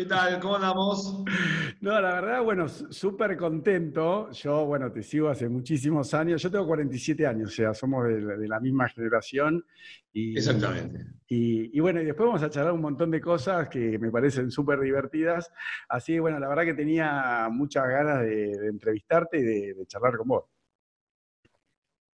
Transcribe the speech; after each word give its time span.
¿Qué 0.00 0.06
tal? 0.06 0.40
¿Cómo 0.40 0.54
andamos? 0.56 1.22
No, 1.82 2.00
la 2.00 2.14
verdad, 2.22 2.42
bueno, 2.42 2.66
súper 2.70 3.36
contento. 3.36 4.30
Yo, 4.30 4.64
bueno, 4.64 4.90
te 4.90 5.02
sigo 5.02 5.28
hace 5.28 5.46
muchísimos 5.46 6.14
años. 6.14 6.40
Yo 6.40 6.50
tengo 6.50 6.66
47 6.66 7.26
años, 7.26 7.50
o 7.50 7.52
sea, 7.54 7.74
somos 7.74 8.08
de, 8.08 8.18
la- 8.22 8.34
de 8.38 8.48
la 8.48 8.58
misma 8.60 8.88
generación. 8.88 9.62
Y, 10.10 10.38
Exactamente. 10.38 11.04
Y, 11.28 11.76
y 11.76 11.80
bueno, 11.80 12.00
y 12.00 12.06
después 12.06 12.26
vamos 12.28 12.42
a 12.42 12.48
charlar 12.48 12.72
un 12.72 12.80
montón 12.80 13.10
de 13.10 13.20
cosas 13.20 13.68
que 13.68 13.98
me 13.98 14.10
parecen 14.10 14.50
súper 14.50 14.80
divertidas. 14.80 15.52
Así 15.86 16.14
que, 16.14 16.20
bueno, 16.20 16.38
la 16.40 16.48
verdad 16.48 16.64
que 16.64 16.72
tenía 16.74 17.48
muchas 17.50 17.86
ganas 17.86 18.22
de, 18.22 18.56
de 18.58 18.68
entrevistarte 18.68 19.38
y 19.38 19.42
de, 19.42 19.74
de 19.74 19.86
charlar 19.86 20.16
con 20.16 20.28
vos. 20.28 20.44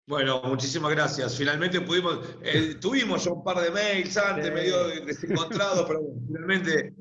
Bueno, 0.08 0.42
muchísimas 0.44 0.92
gracias. 0.92 1.38
Finalmente 1.38 1.80
pudimos, 1.82 2.38
eh, 2.44 2.76
tuvimos 2.80 3.24
ya 3.26 3.32
un 3.32 3.44
par 3.44 3.60
de 3.62 3.72
mails 3.72 4.18
antes, 4.18 4.48
Sí. 4.48 4.52
medio 4.54 4.88
desencontrados, 5.06 5.86
pero 5.88 6.02
bueno, 6.02 6.22
finalmente, 6.28 6.94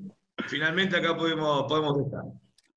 finalmente 0.48 0.96
acá 0.96 1.16
pudimos, 1.16 1.64
podemos 1.68 1.98
estar. 2.04 2.24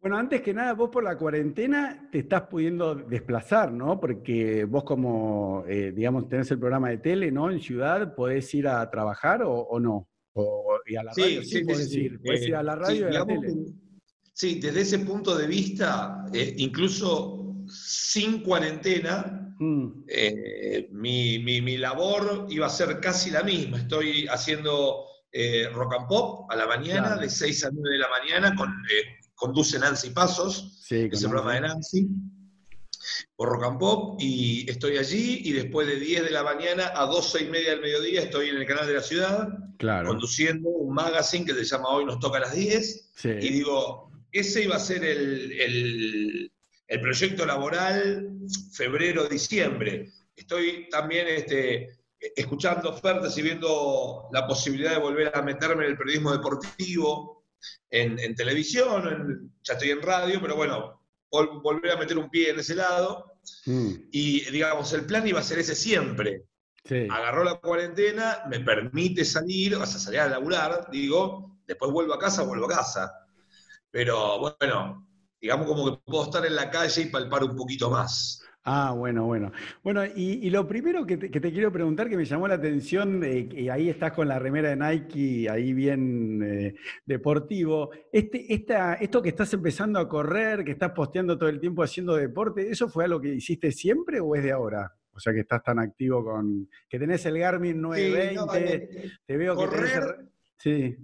Bueno, 0.01 0.17
antes 0.17 0.41
que 0.41 0.53
nada, 0.53 0.73
vos 0.73 0.89
por 0.91 1.03
la 1.03 1.17
cuarentena 1.17 2.07
te 2.11 2.19
estás 2.19 2.43
pudiendo 2.43 2.93
desplazar, 2.93 3.71
¿no? 3.71 3.99
Porque 3.99 4.63
vos 4.65 4.83
como, 4.83 5.63
eh, 5.67 5.91
digamos, 5.95 6.29
tenés 6.29 6.51
el 6.51 6.59
programa 6.59 6.89
de 6.89 6.99
tele, 6.99 7.31
¿no? 7.31 7.49
En 7.49 7.59
ciudad, 7.59 8.13
¿podés 8.13 8.53
ir 8.53 8.67
a 8.67 8.87
trabajar 8.91 9.41
o, 9.41 9.51
o 9.51 9.79
no? 9.79 10.07
O, 10.33 10.77
y 10.85 10.95
a 10.95 11.01
la 11.03 11.11
radio 11.13 11.41
sí, 11.41 11.61
podés 11.63 11.91
ir. 11.93 12.21
Podés 12.21 12.41
Eh, 12.41 12.49
ir 12.49 12.55
a 12.55 12.61
la 12.61 12.75
radio 12.75 13.07
sí, 13.07 13.13
y 13.13 13.15
a 13.15 13.19
la 13.19 13.25
tele. 13.25 13.47
que- 13.47 13.71
sí, 14.31 14.59
desde 14.59 14.81
ese 14.81 14.99
punto 14.99 15.35
de 15.35 15.47
vista, 15.47 16.25
eh, 16.31 16.53
incluso 16.57 17.55
sin 17.67 18.43
cuarentena, 18.43 19.41
Mm, 19.57 20.03
eh, 20.09 20.89
mi, 20.91 21.39
mi- 21.39 21.61
mi 21.61 21.77
labor 21.77 22.45
iba 22.49 22.65
a 22.65 22.69
ser 22.69 22.99
casi 22.99 23.31
la 23.31 23.41
misma. 23.41 23.77
Estoy 23.77 24.27
haciendo 24.27 25.05
eh, 25.37 25.67
rock 25.73 25.95
and 25.99 26.07
pop 26.07 26.49
a 26.49 26.55
la 26.55 26.65
mañana, 26.65 27.07
Claro. 27.09 27.21
de 27.21 27.29
6 27.29 27.65
a 27.65 27.69
9 27.73 27.89
de 27.91 27.97
la 27.97 28.07
mañana, 28.09 28.55
con, 28.55 28.69
eh, 28.69 29.19
conduce 29.33 29.77
Nancy 29.77 30.11
Pasos, 30.11 30.79
sí, 30.87 31.09
que 31.09 31.15
es 31.15 31.21
el 31.21 31.27
con 31.27 31.31
programa 31.31 31.55
de 31.55 31.61
Nancy, 31.67 32.07
por 33.35 33.49
rock 33.49 33.63
and 33.65 33.79
pop, 33.79 34.17
y 34.21 34.69
estoy 34.69 34.97
allí, 34.97 35.41
y 35.43 35.51
después 35.51 35.87
de 35.87 35.99
10 35.99 36.23
de 36.23 36.31
la 36.31 36.41
mañana 36.43 36.91
a 36.95 37.05
12 37.05 37.43
y 37.43 37.49
media 37.49 37.71
del 37.71 37.81
mediodía 37.81 38.21
estoy 38.21 38.47
en 38.49 38.55
el 38.57 38.65
canal 38.65 38.87
de 38.87 38.93
la 38.93 39.01
ciudad, 39.01 39.49
Claro. 39.77 40.07
conduciendo 40.07 40.69
un 40.69 40.93
magazine 40.95 41.45
que 41.45 41.53
se 41.53 41.65
llama 41.65 41.89
Hoy 41.89 42.05
nos 42.05 42.19
toca 42.19 42.37
a 42.37 42.41
las 42.41 42.55
10, 42.55 43.11
Sí. 43.15 43.29
y 43.29 43.49
digo, 43.49 44.09
ese 44.31 44.63
iba 44.63 44.77
a 44.77 44.79
ser 44.79 45.03
el, 45.03 45.51
el- 45.59 46.51
el 46.87 47.01
proyecto 47.01 47.45
laboral 47.45 48.29
febrero-diciembre. 48.73 50.11
Estoy 50.35 50.87
también 50.89 51.27
este, 51.27 51.89
escuchando 52.35 52.89
ofertas 52.89 53.37
y 53.37 53.41
viendo 53.41 54.29
la 54.31 54.47
posibilidad 54.47 54.91
de 54.91 54.99
volver 54.99 55.31
a 55.35 55.41
meterme 55.41 55.85
en 55.85 55.91
el 55.91 55.97
periodismo 55.97 56.31
deportivo, 56.31 57.45
en, 57.89 58.19
en 58.19 58.35
televisión, 58.35 59.07
en- 59.07 59.53
ya 59.63 59.73
estoy 59.73 59.91
en 59.91 60.01
radio, 60.01 60.39
pero 60.41 60.55
bueno, 60.55 61.01
vol- 61.31 61.61
volver 61.61 61.91
a 61.91 61.97
meter 61.97 62.17
un 62.17 62.29
pie 62.29 62.51
en 62.51 62.59
ese 62.59 62.75
lado. 62.75 63.33
Mm, 63.67 64.05
Y 64.11 64.49
digamos, 64.51 64.91
el 64.93 65.05
plan 65.05 65.27
iba 65.27 65.39
a 65.39 65.43
ser 65.43 65.59
ese 65.59 65.75
siempre 65.75 66.45
sí. 66.85 67.07
agarró 67.07 67.43
la 67.43 67.55
cuarentena, 67.55 68.43
me 68.49 68.59
permite 68.61 69.25
salir, 69.25 69.75
o 69.75 69.85
sea, 69.85 69.99
salir 69.99 70.19
a 70.21 70.27
laburar, 70.29 70.89
digo, 70.91 71.59
después 71.67 71.91
vuelvo 71.91 72.13
a 72.13 72.19
casa, 72.19 72.43
vuelvo 72.43 72.65
a 72.65 72.69
casa. 72.77 73.11
Pero 73.91 74.39
bueno, 74.39 75.07
digamos 75.39 75.67
como 75.67 75.91
que 75.91 76.01
puedo 76.05 76.25
estar 76.25 76.45
en 76.45 76.55
la 76.55 76.69
calle 76.69 77.01
y 77.03 77.05
palpar 77.07 77.43
un 77.43 77.55
poquito 77.55 77.89
más. 77.89 78.41
Ah, 78.67 78.93
bueno, 78.97 79.25
bueno. 79.25 79.51
Bueno, 79.83 80.03
y, 80.05 80.45
y 80.47 80.49
lo 80.49 80.67
primero 80.67 81.05
que 81.05 81.17
te, 81.17 81.29
que 81.29 81.39
te 81.39 81.51
quiero 81.51 81.71
preguntar, 81.71 82.09
que 82.09 82.17
me 82.17 82.25
llamó 82.25 82.47
la 82.47 82.55
atención, 82.55 83.23
eh, 83.23 83.47
que 83.47 83.69
ahí 83.69 83.89
estás 83.89 84.11
con 84.13 84.27
la 84.27 84.39
remera 84.39 84.69
de 84.69 84.75
Nike, 84.75 85.47
ahí 85.51 85.71
bien 85.71 86.41
eh, 86.43 86.75
deportivo. 87.05 87.91
Este, 88.11 88.51
esta, 88.51 88.95
esto 88.95 89.21
que 89.21 89.29
estás 89.29 89.53
empezando 89.53 89.99
a 89.99 90.09
correr, 90.09 90.63
que 90.63 90.71
estás 90.71 90.91
posteando 90.93 91.37
todo 91.37 91.47
el 91.49 91.59
tiempo 91.59 91.83
haciendo 91.83 92.15
deporte, 92.15 92.67
¿eso 92.71 92.89
fue 92.89 93.03
algo 93.05 93.21
que 93.21 93.35
hiciste 93.35 93.71
siempre 93.71 94.19
o 94.19 94.35
es 94.35 94.43
de 94.43 94.51
ahora? 94.51 94.91
O 95.13 95.19
sea, 95.19 95.31
que 95.31 95.41
estás 95.41 95.61
tan 95.63 95.77
activo 95.77 96.23
con. 96.25 96.67
que 96.89 96.97
tenés 96.97 97.23
el 97.27 97.37
Garmin 97.37 97.79
920, 97.79 98.29
Sí, 98.29 98.35
no, 98.35 98.53
eh, 98.55 99.11
te 99.27 99.37
veo 99.37 99.55
que 99.55 99.67
tenés. 99.67 99.91
correr- 99.93 100.15
el- 100.21 100.29
Sí. 100.57 100.97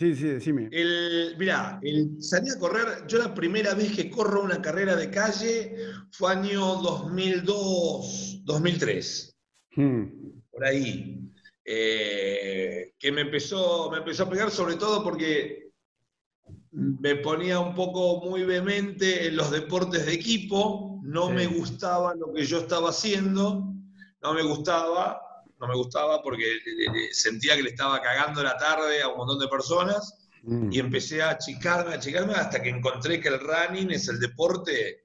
Sí, 0.00 0.14
sí, 0.14 0.28
decime. 0.28 0.70
El, 0.72 1.36
mirá, 1.38 1.78
el 1.82 2.22
salir 2.22 2.54
a 2.54 2.58
correr, 2.58 3.06
yo 3.06 3.18
la 3.18 3.34
primera 3.34 3.74
vez 3.74 3.94
que 3.94 4.08
corro 4.08 4.42
una 4.42 4.62
carrera 4.62 4.96
de 4.96 5.10
calle 5.10 5.76
fue 6.10 6.32
año 6.32 6.76
2002, 6.76 8.40
2003. 8.46 9.36
Hmm, 9.76 10.04
por 10.50 10.64
ahí, 10.64 11.20
eh, 11.66 12.94
que 12.98 13.12
me 13.12 13.20
empezó, 13.20 13.90
me 13.90 13.98
empezó 13.98 14.22
a 14.22 14.30
pegar 14.30 14.50
sobre 14.50 14.76
todo 14.76 15.04
porque 15.04 15.68
me 16.70 17.16
ponía 17.16 17.60
un 17.60 17.74
poco 17.74 18.22
muy 18.26 18.44
vehemente 18.44 19.26
en 19.26 19.36
los 19.36 19.50
deportes 19.50 20.06
de 20.06 20.14
equipo, 20.14 20.98
no 21.04 21.26
Sí. 21.26 21.34
me 21.34 21.46
gustaba 21.46 22.14
lo 22.14 22.32
que 22.32 22.46
yo 22.46 22.60
estaba 22.60 22.88
haciendo, 22.88 23.74
no 24.22 24.32
me 24.32 24.44
gustaba, 24.44 25.20
no 25.60 25.68
me 25.68 25.76
gustaba 25.76 26.22
porque 26.22 26.44
eh, 26.44 27.12
sentía 27.12 27.56
que 27.56 27.62
le 27.62 27.70
estaba 27.70 28.00
cagando 28.00 28.42
la 28.42 28.56
tarde 28.56 29.02
a 29.02 29.08
un 29.08 29.18
montón 29.18 29.38
de 29.38 29.48
personas 29.48 30.28
hmm. 30.42 30.72
y 30.72 30.78
empecé 30.78 31.22
a 31.22 31.30
achicarme, 31.30 31.92
a 31.92 31.96
achicarme 31.96 32.34
hasta 32.34 32.62
que 32.62 32.70
encontré 32.70 33.20
que 33.20 33.28
el 33.28 33.40
running 33.40 33.90
es 33.90 34.08
el 34.08 34.18
deporte 34.18 35.04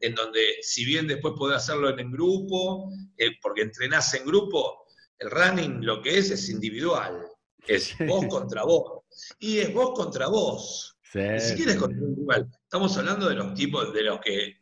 en 0.00 0.14
donde, 0.14 0.56
si 0.62 0.84
bien 0.84 1.06
después 1.06 1.34
podés 1.36 1.58
hacerlo 1.58 1.90
en, 1.90 2.00
en 2.00 2.10
grupo, 2.10 2.90
eh, 3.18 3.32
porque 3.42 3.62
entrenás 3.62 4.14
en 4.14 4.24
grupo, 4.24 4.86
el 5.18 5.30
running 5.30 5.84
lo 5.84 6.00
que 6.00 6.18
es 6.18 6.30
es 6.30 6.48
individual, 6.48 7.26
es 7.66 7.94
vos 8.06 8.24
contra 8.26 8.64
vos. 8.64 9.02
Y 9.38 9.58
es 9.58 9.72
vos 9.74 9.92
contra 9.94 10.28
vos. 10.28 10.96
Sí, 11.12 11.18
Ni 11.18 11.40
siquiera 11.40 11.72
es 11.72 11.78
contra 11.78 12.00
un 12.02 12.16
rival. 12.16 12.48
Estamos 12.62 12.96
hablando 12.96 13.28
de 13.28 13.34
los 13.34 13.52
tipos 13.54 13.92
de 13.92 14.02
los 14.04 14.20
que 14.20 14.60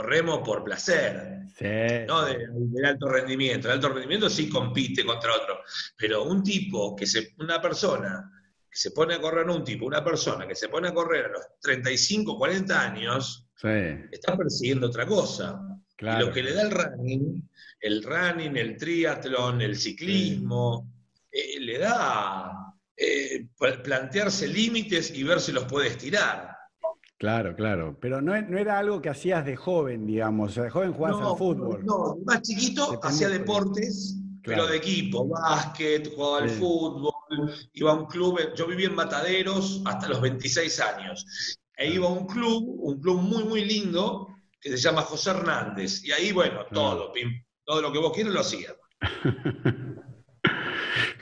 corremos 0.00 0.40
por 0.40 0.62
placer, 0.62 1.46
sí, 1.58 1.64
no 2.06 2.26
de- 2.26 2.46
del 2.50 2.84
alto 2.84 3.08
rendimiento. 3.08 3.66
El 3.68 3.74
alto 3.76 3.88
rendimiento 3.88 4.28
sí 4.28 4.46
compite 4.46 5.06
contra 5.06 5.34
otro, 5.34 5.60
pero 5.96 6.24
un 6.24 6.42
tipo 6.42 6.94
que 6.94 7.06
se, 7.06 7.32
una 7.38 7.62
persona 7.62 8.30
que 8.70 8.76
se 8.76 8.90
pone 8.90 9.14
a 9.14 9.20
correr, 9.22 9.46
no 9.46 9.56
un 9.56 9.64
tipo, 9.64 9.86
una 9.86 10.04
persona 10.04 10.46
que 10.46 10.54
se 10.54 10.68
pone 10.68 10.88
a 10.88 10.92
correr 10.92 11.24
a 11.24 11.28
los 11.28 11.42
35, 11.62 12.36
40 12.36 12.78
años, 12.78 13.46
sí, 13.54 13.68
está 14.12 14.36
persiguiendo 14.36 14.88
otra 14.88 15.06
cosa. 15.06 15.62
Y 15.98 16.04
lo 16.26 16.30
que 16.30 16.42
le 16.42 16.52
da 16.52 16.60
el 16.60 16.70
running, 16.72 17.48
el 17.80 18.02
running, 18.02 18.54
el 18.58 18.76
triatlón, 18.76 19.62
el 19.62 19.76
ciclismo, 19.78 20.92
eh, 21.32 21.58
le 21.58 21.78
da 21.78 22.52
eh, 22.98 23.46
pla- 23.58 23.82
plantearse 23.82 24.46
límites 24.46 25.10
y 25.10 25.22
ver 25.22 25.40
si 25.40 25.52
los 25.52 25.64
puede 25.64 25.88
estirar. 25.88 26.54
Claro, 27.18 27.56
claro. 27.56 27.96
Pero 28.00 28.20
no, 28.20 28.40
no 28.42 28.58
era 28.58 28.78
algo 28.78 29.00
que 29.00 29.08
hacías 29.08 29.44
de 29.44 29.56
joven, 29.56 30.06
digamos. 30.06 30.50
O 30.50 30.54
sea, 30.54 30.64
de 30.64 30.70
joven 30.70 30.92
jugabas 30.92 31.26
al 31.26 31.36
fútbol. 31.38 31.84
No, 31.84 32.16
más 32.26 32.42
chiquito 32.42 32.90
De 32.92 32.98
hacía 33.02 33.28
deportes, 33.28 34.16
Claro. 34.42 34.62
pero 34.62 34.70
de 34.72 34.76
equipo, 34.76 35.26
básquet, 35.26 36.14
jugaba 36.14 36.38
al 36.44 36.50
Sí. 36.50 36.60
fútbol, 36.60 37.12
iba 37.72 37.90
a 37.90 37.94
un 37.94 38.06
club, 38.06 38.38
yo 38.54 38.66
vivía 38.66 38.86
en 38.86 38.94
Mataderos 38.94 39.82
hasta 39.86 40.08
los 40.08 40.20
26 40.20 40.78
años, 40.78 41.26
e 41.76 41.90
iba 41.90 42.06
a 42.06 42.12
un 42.12 42.26
club, 42.26 42.62
un 42.80 43.00
club 43.00 43.20
muy, 43.22 43.42
muy 43.44 43.64
lindo, 43.64 44.28
que 44.60 44.70
se 44.70 44.76
llama 44.76 45.02
José 45.02 45.30
Hernández, 45.30 46.04
y 46.04 46.12
ahí, 46.12 46.30
bueno, 46.32 46.60
todo, 46.72 47.12
pim, 47.12 47.28
todo 47.64 47.82
lo 47.82 47.92
que 47.92 47.98
vos 47.98 48.12
quieras 48.12 48.34
lo 48.34 48.40
hacía. 48.40 48.68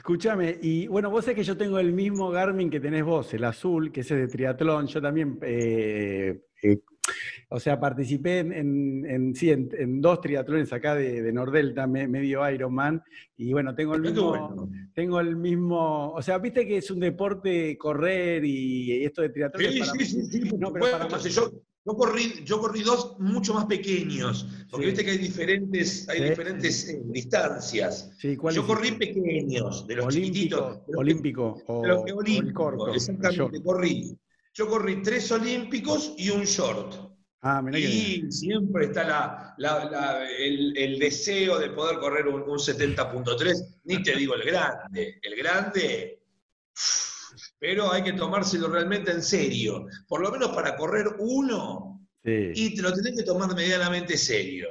Escúchame, 0.09 0.59
y 0.61 0.85
bueno, 0.85 1.09
vos 1.09 1.25
sabés 1.25 1.37
que 1.37 1.43
yo 1.43 1.57
tengo 1.57 1.79
el 1.79 1.91
mismo 1.91 2.29
Garmin 2.29 2.69
que 2.69 2.79
tenés 2.79 3.03
vos, 3.03 3.33
el 3.33 3.43
azul, 3.43 3.91
que 3.91 4.01
es 4.01 4.09
de 4.09 4.27
triatlón. 4.27 4.85
Yo 4.85 5.01
también, 5.01 5.39
eh, 5.41 6.41
eh, 6.61 6.77
o 7.49 7.59
sea, 7.59 7.79
participé 7.79 8.37
en, 8.37 8.53
en- 8.53 9.05
en- 9.09 9.33
sí, 9.35 9.49
en, 9.49 9.67
en 9.75 10.01
dos 10.01 10.21
triatlones 10.21 10.71
acá 10.73 10.93
de, 10.93 11.23
de 11.23 11.33
Nordelta, 11.33 11.87
me- 11.87 12.07
medio 12.07 12.47
Ironman, 12.47 13.01
y 13.35 13.51
bueno, 13.51 13.73
tengo 13.73 13.95
el 13.95 14.01
mismo, 14.01 14.29
bueno. 14.29 14.69
tengo 14.93 15.19
el 15.19 15.35
mismo, 15.37 16.11
o 16.11 16.21
sea, 16.21 16.37
viste 16.37 16.67
que 16.67 16.77
es 16.77 16.91
un 16.91 16.99
deporte 16.99 17.75
correr 17.75 18.45
y 18.45 19.03
esto 19.03 19.23
de 19.23 19.29
triatlón 19.29 19.65
es 19.65 19.73
Sí, 19.73 19.81
sí, 19.81 20.05
sí, 20.05 20.21
sí, 20.43 20.45
por 20.51 20.59
No, 20.59 20.71
pero 20.71 20.85
supuesto. 20.85 21.07
para- 21.09 21.23
yo, 21.29 21.51
yo 21.85 21.93
corrí, 21.93 22.43
yo 22.43 22.59
corrí 22.59 22.81
dos 22.81 23.15
mucho 23.19 23.53
más 23.53 23.65
pequeños, 23.65 24.47
porque 24.71 24.85
Sí. 24.87 24.91
viste 24.91 25.05
que 25.05 25.11
hay 25.11 25.17
diferentes, 25.19 26.09
hay 26.09 26.17
Sí. 26.19 26.23
diferentes 26.25 26.89
eh, 26.89 27.01
distancias. 27.05 28.11
Sí, 28.17 28.35
¿cuál 28.35 28.55
Yo 28.55 28.65
corrí 28.65 28.91
pequeños, 28.93 29.85
de 29.85 29.95
los 29.97 30.13
chiquititos. 30.13 30.59
Olímpico, 30.61 30.83
de 30.83 30.83
los 30.83 30.85
que- 30.85 30.97
olímpico 30.97 31.63
o, 31.67 31.81
de 31.83 31.87
los 31.89 32.03
que 32.05 32.11
olímpico, 32.13 32.69
el 32.69 32.75
corto. 32.77 32.93
exactamente, 32.93 33.37
short. 33.37 33.63
corrí. 33.63 34.17
Yo 34.53 34.67
corrí 34.67 35.01
tres 35.03 35.31
olímpicos 35.31 36.13
y 36.17 36.29
un 36.31 36.43
short. 36.45 36.95
Ah, 37.41 37.61
mirá 37.61 37.77
que. 37.77 37.83
Y 37.85 38.31
siempre 38.31 38.85
está 38.85 39.03
la- 39.03 39.53
la- 39.59 39.85
la- 39.85 40.29
el, 40.31 40.75
el 40.75 40.97
deseo 40.97 41.59
de 41.59 41.69
poder 41.69 41.99
correr 41.99 42.27
un, 42.27 42.41
un 42.49 42.57
70.3, 42.57 43.79
ni 43.83 44.01
te 44.01 44.15
digo 44.15 44.33
el 44.33 44.41
grande, 44.43 45.19
el 45.21 45.35
grande, 45.35 46.23
pero 47.65 47.91
hay 47.91 48.03
que 48.03 48.13
tomárselo 48.13 48.67
realmente 48.67 49.09
en 49.11 49.23
serio, 49.23 49.87
por 50.07 50.21
lo 50.21 50.29
menos 50.31 50.49
para 50.49 50.75
correr 50.77 51.07
uno, 51.17 51.99
Sí. 52.23 52.51
y 52.53 52.75
te 52.75 52.81
lo 52.83 52.93
tenés 52.93 53.15
que 53.17 53.23
tomar 53.23 53.53
medianamente 53.55 54.17
serio. 54.17 54.67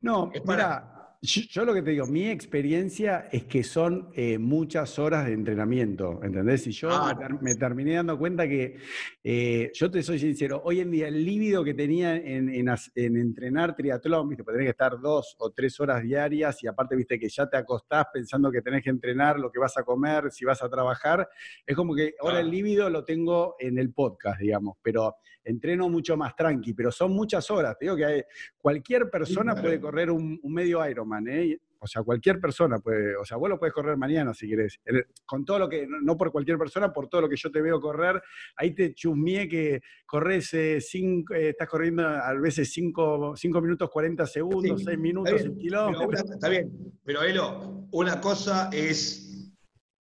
No, 0.00 0.30
Es 0.32 0.40
para- 0.42 0.80
mira, 0.80 0.97
yo, 1.20 1.42
yo 1.50 1.64
lo 1.64 1.74
que 1.74 1.82
te 1.82 1.90
digo, 1.90 2.06
mi 2.06 2.28
experiencia 2.28 3.28
es 3.32 3.44
que 3.44 3.64
son 3.64 4.10
eh, 4.14 4.38
muchas 4.38 4.98
horas 5.00 5.26
de 5.26 5.32
entrenamiento, 5.32 6.20
¿entendés? 6.22 6.66
Y 6.68 6.70
yo 6.70 6.88
me, 6.88 6.94
Claro. 6.94 7.18
ter- 7.18 7.42
me 7.42 7.54
terminé 7.56 7.94
dando 7.94 8.16
cuenta 8.18 8.46
que, 8.46 8.76
eh, 9.24 9.70
yo 9.74 9.90
te 9.90 10.02
soy 10.02 10.18
sincero, 10.20 10.62
hoy 10.64 10.80
en 10.80 10.90
día 10.92 11.08
el 11.08 11.24
líbido 11.24 11.64
que 11.64 11.74
tenía 11.74 12.14
en, 12.16 12.48
en 12.48 12.68
as- 12.68 12.92
en 12.94 13.16
entrenar 13.16 13.74
triatlón, 13.74 14.28
viste, 14.28 14.44
pues 14.44 14.54
tenés 14.54 14.66
que 14.66 14.70
estar 14.70 15.00
dos 15.00 15.34
o 15.40 15.50
tres 15.50 15.80
horas 15.80 16.02
diarias 16.02 16.62
y 16.62 16.68
aparte, 16.68 16.94
viste, 16.94 17.18
que 17.18 17.28
ya 17.28 17.48
te 17.48 17.56
acostás 17.56 18.06
pensando 18.12 18.52
que 18.52 18.62
tenés 18.62 18.84
que 18.84 18.90
entrenar, 18.90 19.40
lo 19.40 19.50
que 19.50 19.58
vas 19.58 19.76
a 19.76 19.82
comer, 19.82 20.30
si 20.30 20.44
vas 20.44 20.62
a 20.62 20.68
trabajar, 20.70 21.28
es 21.66 21.74
como 21.74 21.94
que 21.96 22.14
ahora 22.20 22.40
el 22.40 22.50
líbido 22.50 22.88
lo 22.90 23.04
tengo 23.04 23.56
en 23.58 23.78
el 23.78 23.92
podcast, 23.92 24.40
digamos, 24.40 24.76
pero 24.82 25.16
entreno 25.44 25.88
mucho 25.88 26.14
más 26.16 26.36
tranqui, 26.36 26.74
pero 26.74 26.92
son 26.92 27.12
muchas 27.12 27.50
horas, 27.50 27.76
te 27.78 27.86
digo 27.86 27.96
que 27.96 28.04
hay- 28.04 28.22
cualquier 28.58 29.08
persona 29.10 29.54
puede 29.62 29.80
correr 29.80 30.10
un, 30.10 30.38
un 30.42 30.52
medio 30.52 30.86
Ironman, 30.86 31.07
¿eh? 31.28 31.58
O 31.80 31.86
sea, 31.86 32.02
cualquier 32.02 32.40
persona 32.40 32.80
puede, 32.80 33.14
o 33.16 33.24
sea, 33.24 33.36
vos 33.36 33.48
lo 33.48 33.58
puedes 33.58 33.72
correr 33.72 33.96
mañana 33.96 34.34
si 34.34 34.48
querés. 34.48 34.80
Con 35.24 35.44
todo 35.44 35.60
lo 35.60 35.68
que, 35.68 35.86
no 35.86 36.16
por 36.16 36.32
cualquier 36.32 36.58
persona, 36.58 36.92
por 36.92 37.08
todo 37.08 37.22
lo 37.22 37.28
que 37.28 37.36
yo 37.36 37.50
te 37.50 37.62
veo 37.62 37.80
correr, 37.80 38.20
ahí 38.56 38.74
te 38.74 38.94
chusmeé 38.94 39.48
que 39.48 39.80
corres, 40.04 40.52
eh, 40.54 40.80
cinco, 40.80 41.34
eh, 41.34 41.50
estás 41.50 41.68
corriendo 41.68 42.06
a 42.06 42.34
veces 42.34 42.72
5 42.72 43.34
minutos 43.62 43.90
40 43.90 44.26
segundos, 44.26 44.62
Sí, 44.62 44.68
6 44.68 44.80
Está 44.88 44.96
minutos, 44.96 45.42
un 45.42 45.58
kilómetro. 45.58 46.10
está 46.12 46.48
bien, 46.48 46.70
pero 47.04 47.22
Elo, 47.22 47.86
una 47.92 48.20
cosa 48.20 48.70
es 48.72 49.54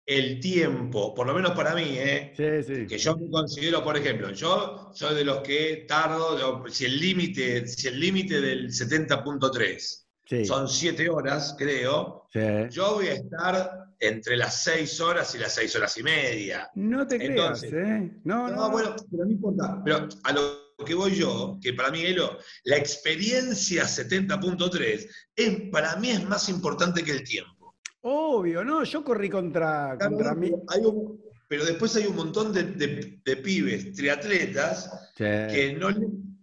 el 0.06 0.42
tiempo, 0.42 1.14
por 1.14 1.26
lo 1.26 1.34
menos 1.34 1.52
para 1.52 1.74
mí, 1.74 1.96
¿eh? 1.98 2.34
Sí, 2.36 2.64
sí. 2.64 2.86
que 2.86 2.98
yo 2.98 3.16
me 3.16 3.30
considero, 3.30 3.82
por 3.82 3.96
ejemplo, 3.96 4.32
yo 4.32 4.90
soy 4.94 5.16
de 5.16 5.24
los 5.24 5.40
que 5.40 5.86
tardo, 5.88 6.68
si 6.68 6.84
el 6.86 7.00
límite, 7.00 7.66
si 7.66 7.88
el 7.88 7.98
límite 7.98 8.42
del 8.42 8.68
70.3 8.68 10.01
sí, 10.38 10.46
son 10.46 10.68
7 10.68 11.10
horas, 11.10 11.56
creo, 11.58 12.26
sí. 12.32 12.40
yo 12.70 12.96
voy 12.96 13.08
a 13.08 13.14
estar 13.16 13.86
entre 14.00 14.38
las 14.38 14.64
6 14.64 15.00
horas 15.02 15.36
y 15.36 15.38
las 15.38 15.54
6 15.54 15.76
horas 15.76 15.98
y 15.98 16.04
media. 16.04 16.70
No 16.76 17.06
te 17.06 17.18
creas, 17.20 17.62
¿eh? 17.64 18.12
No, 18.24 18.48
No, 18.48 18.56
no. 18.56 18.72
bueno, 18.72 18.96
pero 19.12 19.26
no 19.26 19.32
importa. 19.32 19.82
Pero 19.84 20.08
a 20.24 20.32
lo 20.34 20.86
que 20.86 20.96
voy 20.96 21.14
yo, 21.16 21.60
que 21.62 21.74
para 21.74 21.92
mí, 21.92 22.02
Elo, 22.02 22.38
la 22.64 22.78
experiencia 22.78 23.84
70.3 23.84 25.08
es, 25.36 25.62
para 25.72 25.96
mí 25.98 26.10
es 26.10 26.24
más 26.28 26.50
importante 26.50 27.04
que 27.04 27.12
el 27.12 27.24
tiempo. 27.24 27.76
Obvio, 28.04 28.64
no, 28.64 28.84
yo 28.84 29.04
corrí 29.04 29.30
contra, 29.30 29.96
Claro, 29.98 30.16
contra 30.16 30.34
mí. 30.34 30.50
pero, 30.50 30.64
hay 30.70 30.82
un- 30.86 31.22
pero 31.48 31.66
después 31.66 31.96
hay 31.98 32.08
un 32.08 32.16
montón 32.16 32.52
de, 32.54 32.64
de- 32.64 33.20
de 33.24 33.38
pibes, 33.38 33.94
triatletas, 33.94 34.90
Sí. 35.16 35.24
que 35.26 35.76
no 35.78 35.90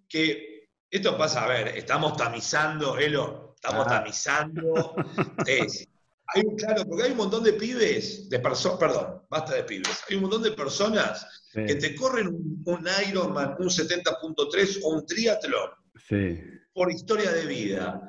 que 0.08 0.68
esto 0.90 1.18
pasa, 1.18 1.44
a 1.44 1.48
ver, 1.48 1.68
estamos 1.76 2.16
tamizando, 2.16 2.96
Elo, 2.96 3.47
estamos 3.62 3.86
Ah. 3.88 3.90
tamizando. 4.02 4.94
es- 5.46 5.86
hay 6.34 6.42
un, 6.44 6.56
claro, 6.56 6.84
porque 6.86 7.04
hay 7.04 7.10
un 7.12 7.16
montón 7.16 7.42
de 7.42 7.54
pibes, 7.54 8.28
de 8.28 8.38
personas, 8.38 8.78
perdón, 8.78 9.22
basta 9.30 9.54
de 9.54 9.64
pibes, 9.64 9.98
hay 10.08 10.16
un 10.16 10.22
montón 10.22 10.42
de 10.42 10.52
personas 10.52 11.26
sí, 11.52 11.64
que 11.66 11.74
te 11.76 11.94
corren 11.94 12.28
un, 12.28 12.62
un 12.66 12.86
Ironman, 13.08 13.56
un 13.58 13.68
70.3 13.68 14.80
o 14.84 14.88
un 14.90 15.06
triatlón 15.06 15.70
sí. 16.08 16.38
por 16.72 16.90
historia 16.92 17.32
de 17.32 17.46
vida. 17.46 18.08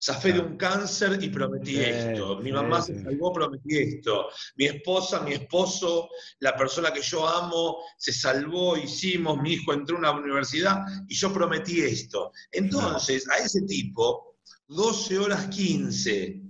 Zafé 0.00 0.32
de 0.32 0.38
un 0.38 0.56
cáncer 0.56 1.18
y 1.20 1.28
prometí 1.28 1.74
Sí, 1.74 1.80
esto. 1.82 2.36
Mi 2.38 2.52
mamá 2.52 2.80
sí. 2.80 2.94
se 2.94 3.02
salvó, 3.02 3.32
prometí 3.32 3.78
esto. 3.78 4.28
Mi 4.54 4.66
esposa, 4.66 5.20
mi 5.22 5.32
esposo, 5.32 6.08
la 6.38 6.54
persona 6.54 6.92
que 6.92 7.02
yo 7.02 7.26
amo, 7.26 7.78
se 7.96 8.12
salvó, 8.12 8.76
hicimos, 8.76 9.42
mi 9.42 9.54
hijo 9.54 9.72
entró 9.72 9.96
a 9.96 9.98
una 9.98 10.10
universidad 10.12 10.76
y 11.08 11.16
yo 11.16 11.32
prometí 11.32 11.80
esto. 11.80 12.30
Entonces, 12.52 13.28
a 13.28 13.38
ese 13.38 13.62
tipo, 13.62 14.37
12 14.68 15.18
horas 15.18 15.46
15 15.48 16.42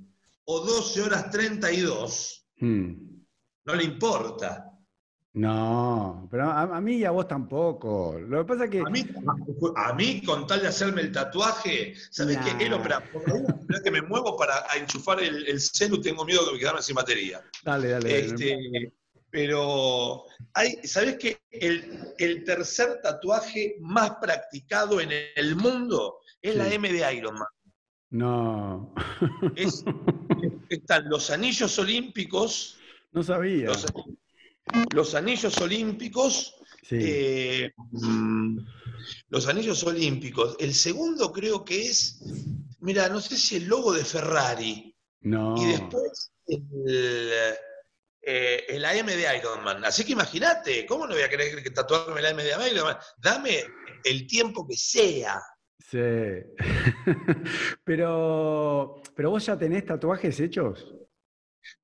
o 0.44 0.60
12 0.60 1.02
horas 1.02 1.30
32, 1.30 2.34
Hmm. 2.60 3.22
no 3.64 3.74
le 3.74 3.84
importa. 3.84 4.64
No, 5.34 6.26
pero 6.30 6.50
a, 6.50 6.62
a 6.62 6.80
mí 6.80 6.96
y 6.96 7.04
a 7.04 7.12
vos 7.12 7.28
tampoco. 7.28 8.18
Lo 8.18 8.38
que 8.38 8.44
pasa 8.44 8.64
es 8.64 8.70
que. 8.70 8.80
A 8.80 8.90
mí, 8.90 9.06
a 9.76 9.92
mí, 9.92 10.22
con 10.24 10.46
tal 10.48 10.62
de 10.62 10.66
hacerme 10.68 11.02
el 11.02 11.12
tatuaje, 11.12 11.94
¿sabes 12.10 12.36
Nah. 12.38 12.58
qué? 12.58 12.64
Elo, 12.66 12.78
espera 12.78 13.02
que 13.84 13.90
me 13.92 14.02
muevo 14.02 14.36
para 14.36 14.64
enchufar 14.76 15.20
el, 15.22 15.46
el 15.46 15.60
celu, 15.60 16.00
tengo 16.00 16.24
miedo 16.24 16.50
de 16.52 16.58
quedarme 16.58 16.82
sin 16.82 16.96
batería. 16.96 17.40
Dale, 17.62 17.90
dale. 17.90 18.08
dale. 18.10 18.26
Este, 18.26 18.92
pero, 19.30 20.24
hay, 20.54 20.80
¿sabes 20.84 21.18
qué? 21.18 21.38
El, 21.50 22.14
el 22.18 22.42
tercer 22.42 22.98
tatuaje 23.00 23.76
más 23.80 24.12
practicado 24.20 25.00
en 25.00 25.10
el 25.36 25.54
mundo 25.54 26.18
es 26.42 26.56
la. 26.56 26.72
M 26.72 26.90
de 26.92 27.14
Ironman. 27.14 27.46
No. 28.10 28.94
Es- 29.56 29.84
están 30.68 31.08
los 31.08 31.30
anillos 31.30 31.78
olímpicos, 31.78 32.78
No 33.12 33.22
sabía. 33.22 33.66
los, 33.66 33.86
los 34.94 35.14
anillos 35.14 35.56
olímpicos 35.60 36.54
Sí. 36.82 36.96
Eh, 37.00 37.72
mm, 37.90 38.58
los 39.28 39.46
anillos 39.46 39.84
olímpicos. 39.84 40.56
El 40.58 40.72
segundo 40.72 41.30
creo 41.32 41.62
que 41.62 41.82
es, 41.86 42.18
mira, 42.80 43.10
no 43.10 43.20
sé 43.20 43.36
si 43.36 43.56
el 43.56 43.66
logo 43.66 43.92
de 43.92 44.04
Ferrari. 44.06 44.94
no. 45.20 45.54
Y 45.62 45.66
después 45.66 46.32
el, 46.46 47.30
eh, 48.22 48.64
el 48.68 48.84
AM 48.86 49.04
de 49.06 49.36
Ironman. 49.36 49.84
Así 49.84 50.02
que 50.02 50.12
imagínate, 50.12 50.86
¿cómo 50.86 51.06
no 51.06 51.12
voy 51.12 51.22
a 51.24 51.28
querer 51.28 51.62
que 51.62 51.70
tatuarme 51.70 52.20
el 52.20 52.26
AM 52.26 52.36
de 52.38 52.70
Ironman? 52.72 52.96
Dame 53.18 53.64
el 54.04 54.26
tiempo 54.26 54.66
que 54.66 54.76
sea. 54.76 55.38
Sí. 55.78 55.98
pero, 57.84 59.00
pero 59.14 59.30
vos 59.30 59.44
ya 59.46 59.58
tenés 59.58 59.84
tatuajes 59.86 60.38
hechos. 60.40 60.94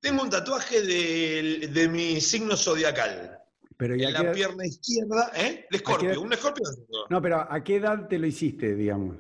Tengo 0.01 0.23
un 0.23 0.31
tatuaje 0.31 0.83
de, 0.83 1.69
de 1.69 1.89
mi 1.89 2.21
signo 2.21 2.57
zodiacal. 2.57 3.39
Pero 3.77 3.97
¿y 3.97 4.05
a 4.05 4.09
En 4.09 4.15
la 4.15 4.21
edad- 4.21 4.33
pierna 4.33 4.67
izquierda, 4.67 5.33
¿eh? 5.37 5.67
De 5.71 5.77
escorpio, 5.77 6.21
un 6.21 6.33
escorpio. 6.33 6.65
No, 7.11 7.21
pero 7.21 7.41
¿a 7.51 7.63
qué 7.65 7.77
edad 7.77 8.07
te 8.09 8.19
lo 8.19 8.27
hiciste, 8.27 8.75
digamos? 8.75 9.17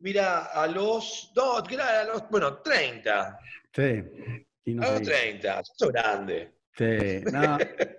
Mira, 0.00 0.46
a 0.46 0.66
los, 0.66 1.32
no, 1.36 1.56
a 1.58 2.04
los, 2.04 2.28
bueno, 2.28 2.58
30. 2.58 3.38
Sí. 3.72 4.02
Y 4.64 4.74
no 4.74 4.82
a 4.82 4.86
los 4.90 4.94
seguís. 4.98 5.08
30, 5.12 5.62
soy 5.76 5.92
grande. 5.92 6.52
Sí, 6.76 7.22
no, 7.32 7.38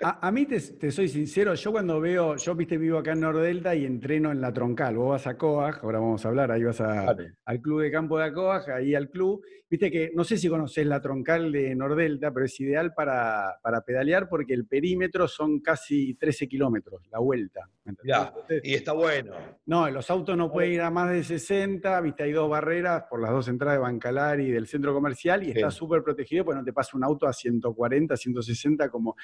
a, 0.02 0.28
a 0.28 0.32
mí 0.32 0.46
te, 0.46 0.60
te 0.60 0.92
soy 0.92 1.08
sincero, 1.08 1.54
yo 1.54 1.72
cuando 1.72 2.02
veo, 2.02 2.36
yo 2.36 2.56
viste 2.56 2.78
vivo 2.78 2.98
acá 2.98 3.14
en 3.14 3.22
Nordelta 3.22 3.74
y 3.74 3.86
entreno 3.86 4.34
en 4.34 4.42
la 4.42 4.52
troncal, 4.52 4.98
vos 4.98 5.12
vas 5.12 5.28
a 5.28 5.38
Coag, 5.38 5.80
ahora 5.82 6.00
vamos 6.00 6.26
a 6.26 6.28
hablar, 6.28 6.52
ahí 6.52 6.64
vas 6.64 6.82
a- 6.82 7.06
Vale. 7.06 7.36
al 7.46 7.62
club 7.62 7.82
de 7.84 7.92
campo 7.92 8.20
de 8.20 8.34
Coag, 8.34 8.70
ahí 8.72 8.94
al 8.94 9.10
club, 9.10 9.42
viste 9.70 9.90
que, 9.90 10.12
no 10.14 10.26
sé 10.26 10.38
si 10.38 10.50
conocés 10.50 10.86
la 10.86 11.00
troncal 11.02 11.54
de 11.54 11.74
Nordelta, 11.74 12.34
pero 12.34 12.46
es 12.48 12.60
ideal 12.60 12.94
para, 12.94 13.56
para 13.64 13.80
pedalear 13.80 14.28
porque 14.28 14.54
el 14.54 14.66
perímetro 14.68 15.26
son 15.30 15.62
casi 15.62 16.16
13 16.16 16.48
kilómetros, 16.50 17.08
la 17.12 17.20
vuelta. 17.20 17.70
Entonces, 17.86 18.62
y 18.64 18.74
está 18.74 18.92
bueno. 18.94 19.36
no, 19.68 19.90
los 19.90 20.10
autos 20.10 20.36
no 20.36 20.52
pueden 20.52 20.74
ir 20.74 20.82
a 20.82 20.90
más 20.90 21.12
de 21.12 21.24
60, 21.24 22.02
viste, 22.02 22.24
hay 22.24 22.32
dos 22.34 22.50
barreras 22.50 23.04
por 23.10 23.22
las 23.22 23.32
dos 23.32 23.48
entradas 23.48 23.78
de 23.78 23.84
Bancalar 23.84 24.40
y 24.42 24.52
del 24.52 24.68
centro 24.68 24.94
comercial 24.94 25.44
y 25.44 25.52
está 25.52 25.72
súper 25.72 26.04
protegido 26.04 26.44
porque 26.44 26.60
no 26.60 26.66
te 26.66 26.74
pasa 26.74 26.98
un 26.98 27.04
auto 27.06 27.26
a 27.26 27.32
140, 27.32 28.18
160 28.18 28.65
como, 28.92 29.16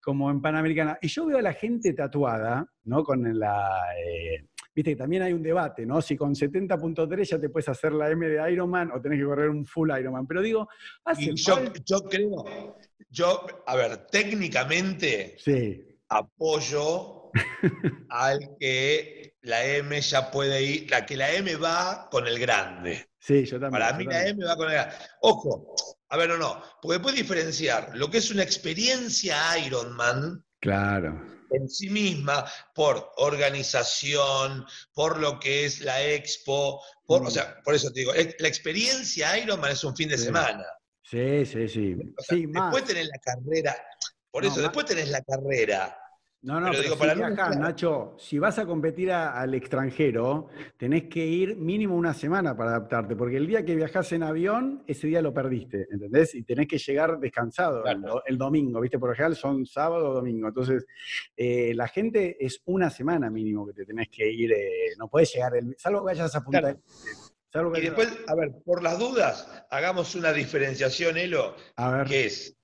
como 0.00 0.30
en 0.30 0.40
Panamericana. 0.40 0.98
Y 1.00 1.08
yo 1.08 1.26
veo 1.26 1.38
a 1.38 1.42
la 1.42 1.52
gente 1.52 1.92
tatuada, 1.92 2.66
¿no? 2.84 3.04
Con 3.04 3.38
la... 3.38 3.68
eh, 4.04 4.46
viste 4.74 4.92
que 4.92 4.96
también 4.96 5.22
hay 5.22 5.32
un 5.32 5.42
debate, 5.42 5.84
¿no? 5.86 6.00
Si 6.02 6.16
con 6.16 6.34
70.3 6.34 7.24
ya 7.24 7.40
te 7.40 7.48
puedes 7.48 7.68
hacer 7.68 7.92
la 7.92 8.10
M 8.10 8.26
de 8.28 8.52
Ironman 8.52 8.90
o 8.92 9.00
tenés 9.00 9.18
que 9.18 9.24
correr 9.24 9.48
un 9.50 9.64
full 9.66 9.90
Ironman. 9.98 10.26
Pero 10.26 10.42
digo, 10.42 10.68
hace 11.04 11.34
yo, 11.34 11.54
falta- 11.56 11.80
yo 11.84 12.00
creo, 12.04 12.76
yo, 13.10 13.46
a 13.66 13.76
ver, 13.76 14.06
técnicamente 14.06 15.36
Sí, 15.38 15.84
apoyo 16.08 17.30
al 18.10 18.38
que 18.58 19.34
la 19.42 19.64
M 19.64 20.00
ya 20.00 20.30
puede 20.30 20.62
ir, 20.62 20.90
la 20.90 21.04
que 21.06 21.16
la 21.16 21.32
M 21.32 21.54
va 21.56 22.08
con 22.10 22.26
el 22.26 22.38
grande. 22.38 23.06
sí, 23.18 23.44
yo 23.44 23.58
también. 23.60 23.70
Para 23.82 23.92
yo 23.92 23.98
mí 23.98 24.04
la. 24.04 24.26
M 24.28 24.44
va 24.44 24.56
con 24.56 24.66
el 24.68 24.74
grande. 24.74 24.94
Ojo, 25.22 25.74
a 26.10 26.16
ver, 26.16 26.28
no, 26.30 26.38
no, 26.38 26.62
porque 26.80 27.00
puede 27.00 27.16
diferenciar 27.18 27.90
lo 27.94 28.10
que 28.10 28.18
es 28.18 28.30
una 28.30 28.42
experiencia 28.42 29.58
Ironman 29.58 30.44
Claro. 30.60 31.22
en 31.50 31.68
sí 31.68 31.88
misma 31.90 32.44
por 32.74 33.12
organización, 33.16 34.66
por 34.92 35.18
lo 35.18 35.38
que 35.38 35.64
es 35.66 35.80
la 35.80 36.02
expo, 36.02 36.82
por, 37.06 37.22
Mm. 37.22 37.26
o 37.26 37.30
sea, 37.30 37.60
por 37.62 37.74
eso 37.74 37.90
te 37.92 38.00
digo, 38.00 38.12
la 38.14 38.48
experiencia 38.48 39.38
Ironman 39.38 39.72
es 39.72 39.84
un 39.84 39.94
fin 39.96 40.08
de 40.08 40.18
Sí. 40.18 40.24
semana. 40.24 40.64
Sí, 41.02 41.46
sí, 41.46 41.68
sí. 41.68 41.94
O 42.18 42.22
sea, 42.22 42.36
Sí, 42.36 42.46
más. 42.46 42.64
después 42.70 42.84
tenés 42.84 43.06
la 43.08 43.18
carrera, 43.18 43.76
por 44.30 44.42
No, 44.42 44.48
eso, 44.48 44.56
más- 44.56 44.64
después 44.64 44.86
tenés 44.86 45.08
la 45.10 45.22
carrera 45.22 45.98
No, 46.40 46.60
no, 46.60 46.66
Pero 46.66 46.72
pero, 46.72 46.82
digo, 46.84 46.94
si 46.94 46.98
para 47.00 47.14
viajás, 47.14 47.34
claro. 47.34 47.60
Nacho, 47.60 48.14
si 48.16 48.38
vas 48.38 48.58
a 48.60 48.64
competir 48.66 49.10
a- 49.10 49.40
al 49.40 49.54
extranjero, 49.54 50.48
tenés 50.76 51.04
que 51.08 51.26
ir 51.26 51.56
mínimo 51.56 51.96
una 51.96 52.14
semana 52.14 52.56
para 52.56 52.70
adaptarte, 52.70 53.16
porque 53.16 53.36
el 53.38 53.46
día 53.48 53.64
que 53.64 53.74
viajás 53.74 54.12
en 54.12 54.22
avión, 54.22 54.84
ese 54.86 55.08
día 55.08 55.20
lo 55.20 55.34
perdiste, 55.34 55.88
¿entendés? 55.90 56.36
Y 56.36 56.44
tenés 56.44 56.68
que 56.68 56.78
llegar 56.78 57.18
descansado 57.18 57.78
el, 57.78 57.98
Claro. 57.98 58.14
do- 58.14 58.22
el 58.24 58.38
domingo, 58.38 58.80
¿viste? 58.80 59.00
Por 59.00 59.08
lo 59.10 59.14
general 59.16 59.34
son 59.34 59.66
sábado 59.66 60.10
o 60.10 60.14
domingo. 60.14 60.46
Entonces, 60.46 60.86
eh, 61.36 61.72
la 61.74 61.88
gente 61.88 62.36
es 62.38 62.62
una 62.66 62.88
semana 62.90 63.30
mínimo 63.30 63.66
que 63.66 63.72
te 63.72 63.84
tenés 63.84 64.08
que 64.08 64.30
ir, 64.30 64.52
eh, 64.52 64.94
no 64.96 65.08
podés 65.08 65.34
llegar, 65.34 65.56
el, 65.56 65.74
salvo 65.76 66.00
que 66.00 66.04
vayas 66.06 66.34
a 66.36 66.40
Punta 66.44 66.60
Claro. 66.60 66.78
Este, 66.86 67.10
salvo 67.52 67.72
que 67.72 67.78
Y 67.80 67.82
después, 67.82 68.16
a 68.28 68.34
ver, 68.36 68.52
por 68.64 68.82
las 68.82 68.98
dudas, 68.98 69.64
hagamos 69.70 70.14
una 70.14 70.32
diferenciación, 70.32 71.16
Elo, 71.16 71.56
a 71.76 71.90
ver, 71.90 72.06
que 72.06 72.26
es 72.26 72.57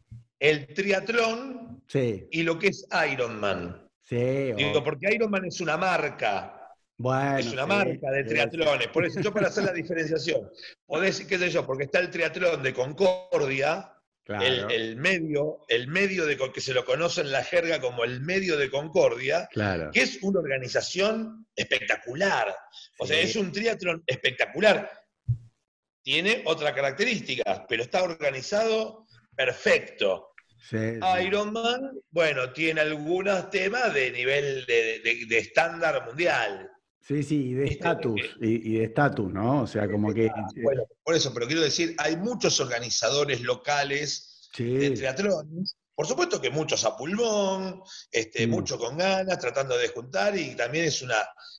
el 0.45 0.75
triatlón 0.75 1.83
sí, 1.87 2.29
y 2.31 2.43
lo 2.43 2.59
que 2.59 2.69
es 2.69 2.87
Ironman. 3.11 3.89
sí, 4.03 4.53
Digo, 4.53 4.85
porque 4.85 5.15
Ironman 5.15 5.47
es 5.47 5.61
una 5.61 5.77
marca, 5.77 6.65
bueno, 6.97 7.39
es 7.39 7.53
una 7.53 7.63
sí, 7.63 7.69
marca 7.69 8.11
de 8.11 8.25
triatlones. 8.25 8.89
Por 8.89 9.07
eso, 9.07 9.21
yo 9.21 9.33
para 9.33 9.49
hacer 9.49 9.65
la 9.65 9.73
diferenciación, 9.83 10.51
podés, 10.87 11.25
qué 11.25 11.39
sé 11.39 11.51
yo, 11.51 11.67
porque 11.67 11.85
está 11.85 11.99
el 12.01 12.11
triatlón 12.11 12.63
de 12.63 12.75
Concordia, 12.75 13.93
claro, 14.23 14.45
el, 14.45 14.71
el 14.71 14.97
medio, 14.97 15.61
el 15.69 15.89
medio 15.89 16.27
de, 16.27 16.37
que 16.53 16.61
se 16.61 16.75
lo 16.75 16.85
conoce 16.85 17.23
en 17.23 17.33
la 17.33 17.43
jerga 17.43 17.81
como 17.81 18.05
el 18.05 18.21
medio 18.21 18.59
de 18.59 18.71
Concordia, 18.71 19.49
claro. 19.51 19.91
que 19.93 20.03
es 20.03 20.23
una 20.23 20.41
organización 20.41 21.47
espectacular. 21.57 22.55
O 22.99 23.07
sea, 23.07 23.19
es 23.19 23.35
un 23.35 23.51
triatlón 23.51 24.05
espectacular. 24.07 24.91
Tiene 26.03 26.43
otras 26.45 26.75
características, 26.75 27.63
pero 27.67 27.83
está 27.83 28.03
organizado 28.03 29.07
perfecto. 29.35 30.34
Sí, 30.69 30.77
sí. 30.79 31.27
Ironman, 31.27 31.91
bueno, 32.11 32.53
tiene 32.53 32.81
algunos 32.81 33.51
temas 33.51 33.93
de 33.93 34.11
nivel 34.11 34.65
de, 34.67 35.01
de- 35.01 35.27
de 35.29 35.39
estándar 35.39 36.07
mundial. 36.07 36.71
Sí, 37.07 37.23
sí, 37.23 37.49
y 37.51 37.53
de 37.55 37.65
Viste, 37.65 37.75
estatus, 37.75 38.21
eh, 38.23 38.31
y, 38.41 38.71
y 38.75 38.79
de 38.79 38.85
estatus, 38.85 39.31
¿no? 39.31 39.63
O 39.63 39.67
sea, 39.67 39.87
como 39.91 40.15
que... 40.15 40.31
Bueno, 40.63 40.85
por 41.03 41.15
eso, 41.15 41.35
pero 41.35 41.47
quiero 41.47 41.61
decir, 41.61 41.95
hay 41.99 42.17
muchos 42.17 42.59
organizadores 42.61 43.43
locales 43.43 44.49
de 44.57 44.89
Sí, 44.89 44.95
triatlones. 44.95 45.77
Por 45.95 46.07
supuesto 46.07 46.41
que 46.41 46.49
muchos 46.51 46.83
a 46.87 46.97
pulmón, 46.97 47.83
este, 48.11 48.47
Mm. 48.47 48.51
muchos 48.51 48.79
con 48.79 48.97
ganas, 48.97 49.39
tratando 49.39 49.77
de 49.77 49.89
juntar, 49.89 50.37
y 50.39 50.55
también 50.57 50.87
es 50.87 51.03
una, 51.03 51.17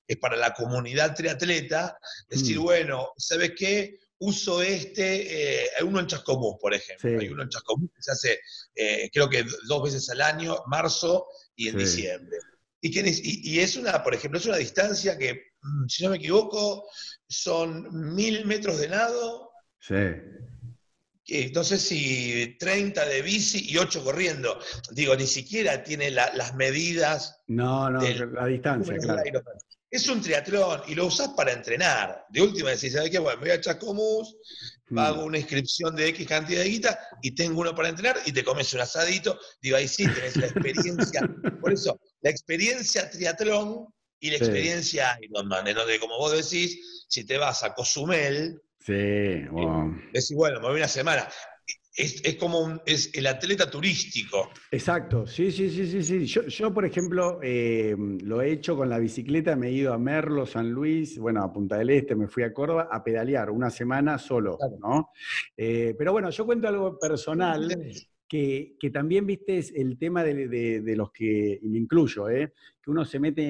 es 0.07 0.17
para 0.17 0.35
la 0.35 0.51
comunidad 0.53 1.13
triatleta, 1.15 1.97
decir, 2.27 2.57
Mm. 2.59 2.63
bueno, 2.63 3.09
¿sabes 3.17 3.51
qué? 3.55 3.99
Uso 4.17 4.61
este, 4.61 5.63
eh, 5.63 5.69
hay 5.77 5.83
uno 5.85 5.99
en 5.99 6.07
Chascomús, 6.07 6.55
por 6.61 6.73
ejemplo. 6.73 7.09
Sí. 7.09 7.15
Hay 7.19 7.27
uno 7.29 7.43
en 7.43 7.49
Chascomús 7.49 7.89
que 7.93 8.01
se 8.01 8.11
hace, 8.11 8.39
eh, 8.73 9.09
creo 9.11 9.29
que 9.29 9.45
dos 9.67 9.83
veces 9.83 10.09
al 10.09 10.21
año, 10.21 10.57
marzo 10.67 11.27
y 11.55 11.67
en 11.67 11.73
Sí. 11.73 11.79
diciembre. 11.85 12.37
Y, 12.81 12.91
que 12.91 13.01
es- 13.01 13.19
y- 13.23 13.41
y 13.43 13.59
es 13.59 13.75
una, 13.75 14.03
por 14.03 14.13
ejemplo, 14.13 14.39
es 14.39 14.45
una 14.45 14.57
distancia 14.57 15.17
que, 15.17 15.33
mm, 15.61 15.87
si 15.87 16.03
no 16.03 16.11
me 16.11 16.17
equivoco, 16.17 16.87
son 17.27 18.13
mil 18.15 18.45
metros 18.45 18.79
de 18.79 18.87
nado, 18.89 19.51
sí. 19.79 19.95
sé 21.63 21.77
si 21.79 22.55
30 22.59 23.03
de 23.05 23.21
bici 23.23 23.65
y 23.71 23.77
8 23.77 24.03
corriendo. 24.03 24.59
Digo, 24.91 25.15
ni 25.15 25.25
siquiera 25.25 25.83
tiene 25.83 26.11
la- 26.11 26.31
las 26.35 26.53
medidas 26.55 27.41
No, 27.47 27.89
no, 27.89 27.99
del- 28.01 28.31
la 28.33 28.45
distancia, 28.45 28.95
claro. 28.97 29.23
Es 29.95 30.09
un 30.09 30.19
triatlón 30.21 30.81
y 30.87 30.93
lo 30.93 31.05
usás 31.05 31.29
para 31.29 31.53
entrenar. 31.53 32.25
De 32.29 32.41
última 32.41 32.71
decís, 32.71 32.91
¿sabes 32.91 33.09
qué? 33.09 33.17
Bueno, 33.17 33.39
me 33.39 33.47
voy 33.47 33.55
a 33.57 33.61
Chascomús, 33.61 34.35
hago 34.93 35.23
una 35.23 35.37
inscripción 35.37 35.95
de 35.95 36.09
X 36.09 36.27
cantidad 36.27 36.63
de 36.63 36.69
guita 36.69 36.99
y 37.21 37.31
tengo 37.33 37.61
uno 37.61 37.73
para 37.73 37.87
entrenar 37.87 38.17
y 38.25 38.33
te 38.33 38.43
comes 38.43 38.73
un 38.73 38.81
asadito. 38.81 39.39
Digo, 39.61 39.77
ahí 39.77 39.87
sí 39.87 40.05
tenés 40.13 40.35
la 40.37 40.47
experiencia. 40.47 41.25
Por 41.61 41.71
eso, 41.71 41.97
la 42.21 42.29
experiencia 42.29 43.09
triatlón 43.09 43.87
y 44.19 44.31
la 44.31 44.37
Sí. 44.37 44.43
experiencia 44.43 45.17
Ironman, 45.21 45.65
en 45.65 45.75
donde, 45.75 45.97
como 45.97 46.17
vos 46.17 46.33
decís, 46.33 47.05
si 47.07 47.25
te 47.25 47.37
vas 47.37 47.63
a 47.63 47.73
Cozumel, 47.73 48.61
Sí, 48.85 49.45
wow. 49.49 49.95
decís, 50.11 50.33
bueno, 50.35 50.59
me 50.59 50.67
voy 50.67 50.75
una 50.77 50.89
semana. 50.89 51.25
Es, 51.97 52.21
es 52.25 52.35
como 52.35 52.59
un, 52.59 52.81
es 52.85 53.09
el 53.13 53.25
atleta 53.25 53.69
turístico. 53.69 54.49
Exacto, 54.69 55.25
sí, 55.25 55.51
sí, 55.51 55.69
sí, 55.69 55.87
sí, 55.87 56.03
sí. 56.03 56.25
Yo, 56.25 56.43
yo, 56.43 56.73
por 56.73 56.85
ejemplo, 56.85 57.39
eh, 57.41 57.95
lo 57.97 58.41
he 58.41 58.51
hecho 58.51 58.75
con 58.75 58.89
la 58.89 58.99
bicicleta, 58.99 59.55
me 59.55 59.69
he 59.69 59.71
ido 59.71 59.93
a 59.93 59.97
Merlo, 59.97 60.45
San 60.45 60.71
Luis, 60.71 61.17
bueno, 61.17 61.41
a 61.41 61.53
Punta 61.53 61.77
del 61.77 61.89
Este, 61.91 62.15
me 62.15 62.27
fui 62.27 62.43
a 62.43 62.53
Córdoba 62.53 62.89
a 62.91 63.03
pedalear 63.03 63.49
una 63.49 63.69
semana 63.69 64.17
solo, 64.17 64.57
Claro. 64.57 64.77
¿no? 64.81 65.09
Eh, 65.55 65.95
pero 65.97 66.11
bueno, 66.11 66.29
yo 66.29 66.45
cuento 66.45 66.67
algo 66.67 66.99
personal. 66.99 67.67
Que, 68.35 68.75
que 68.79 68.89
también 68.89 69.25
viste 69.25 69.57
es 69.57 69.73
el 69.73 69.97
tema 69.97 70.21
de, 70.23 70.47
de- 70.49 70.81
de 70.81 70.95
los 70.95 71.09
que, 71.11 71.57
y 71.61 71.69
me 71.69 71.77
incluyo, 71.77 72.29
¿eh? 72.29 72.51
que 72.81 72.91
uno 72.91 73.05
se 73.05 73.17
mete 73.19 73.43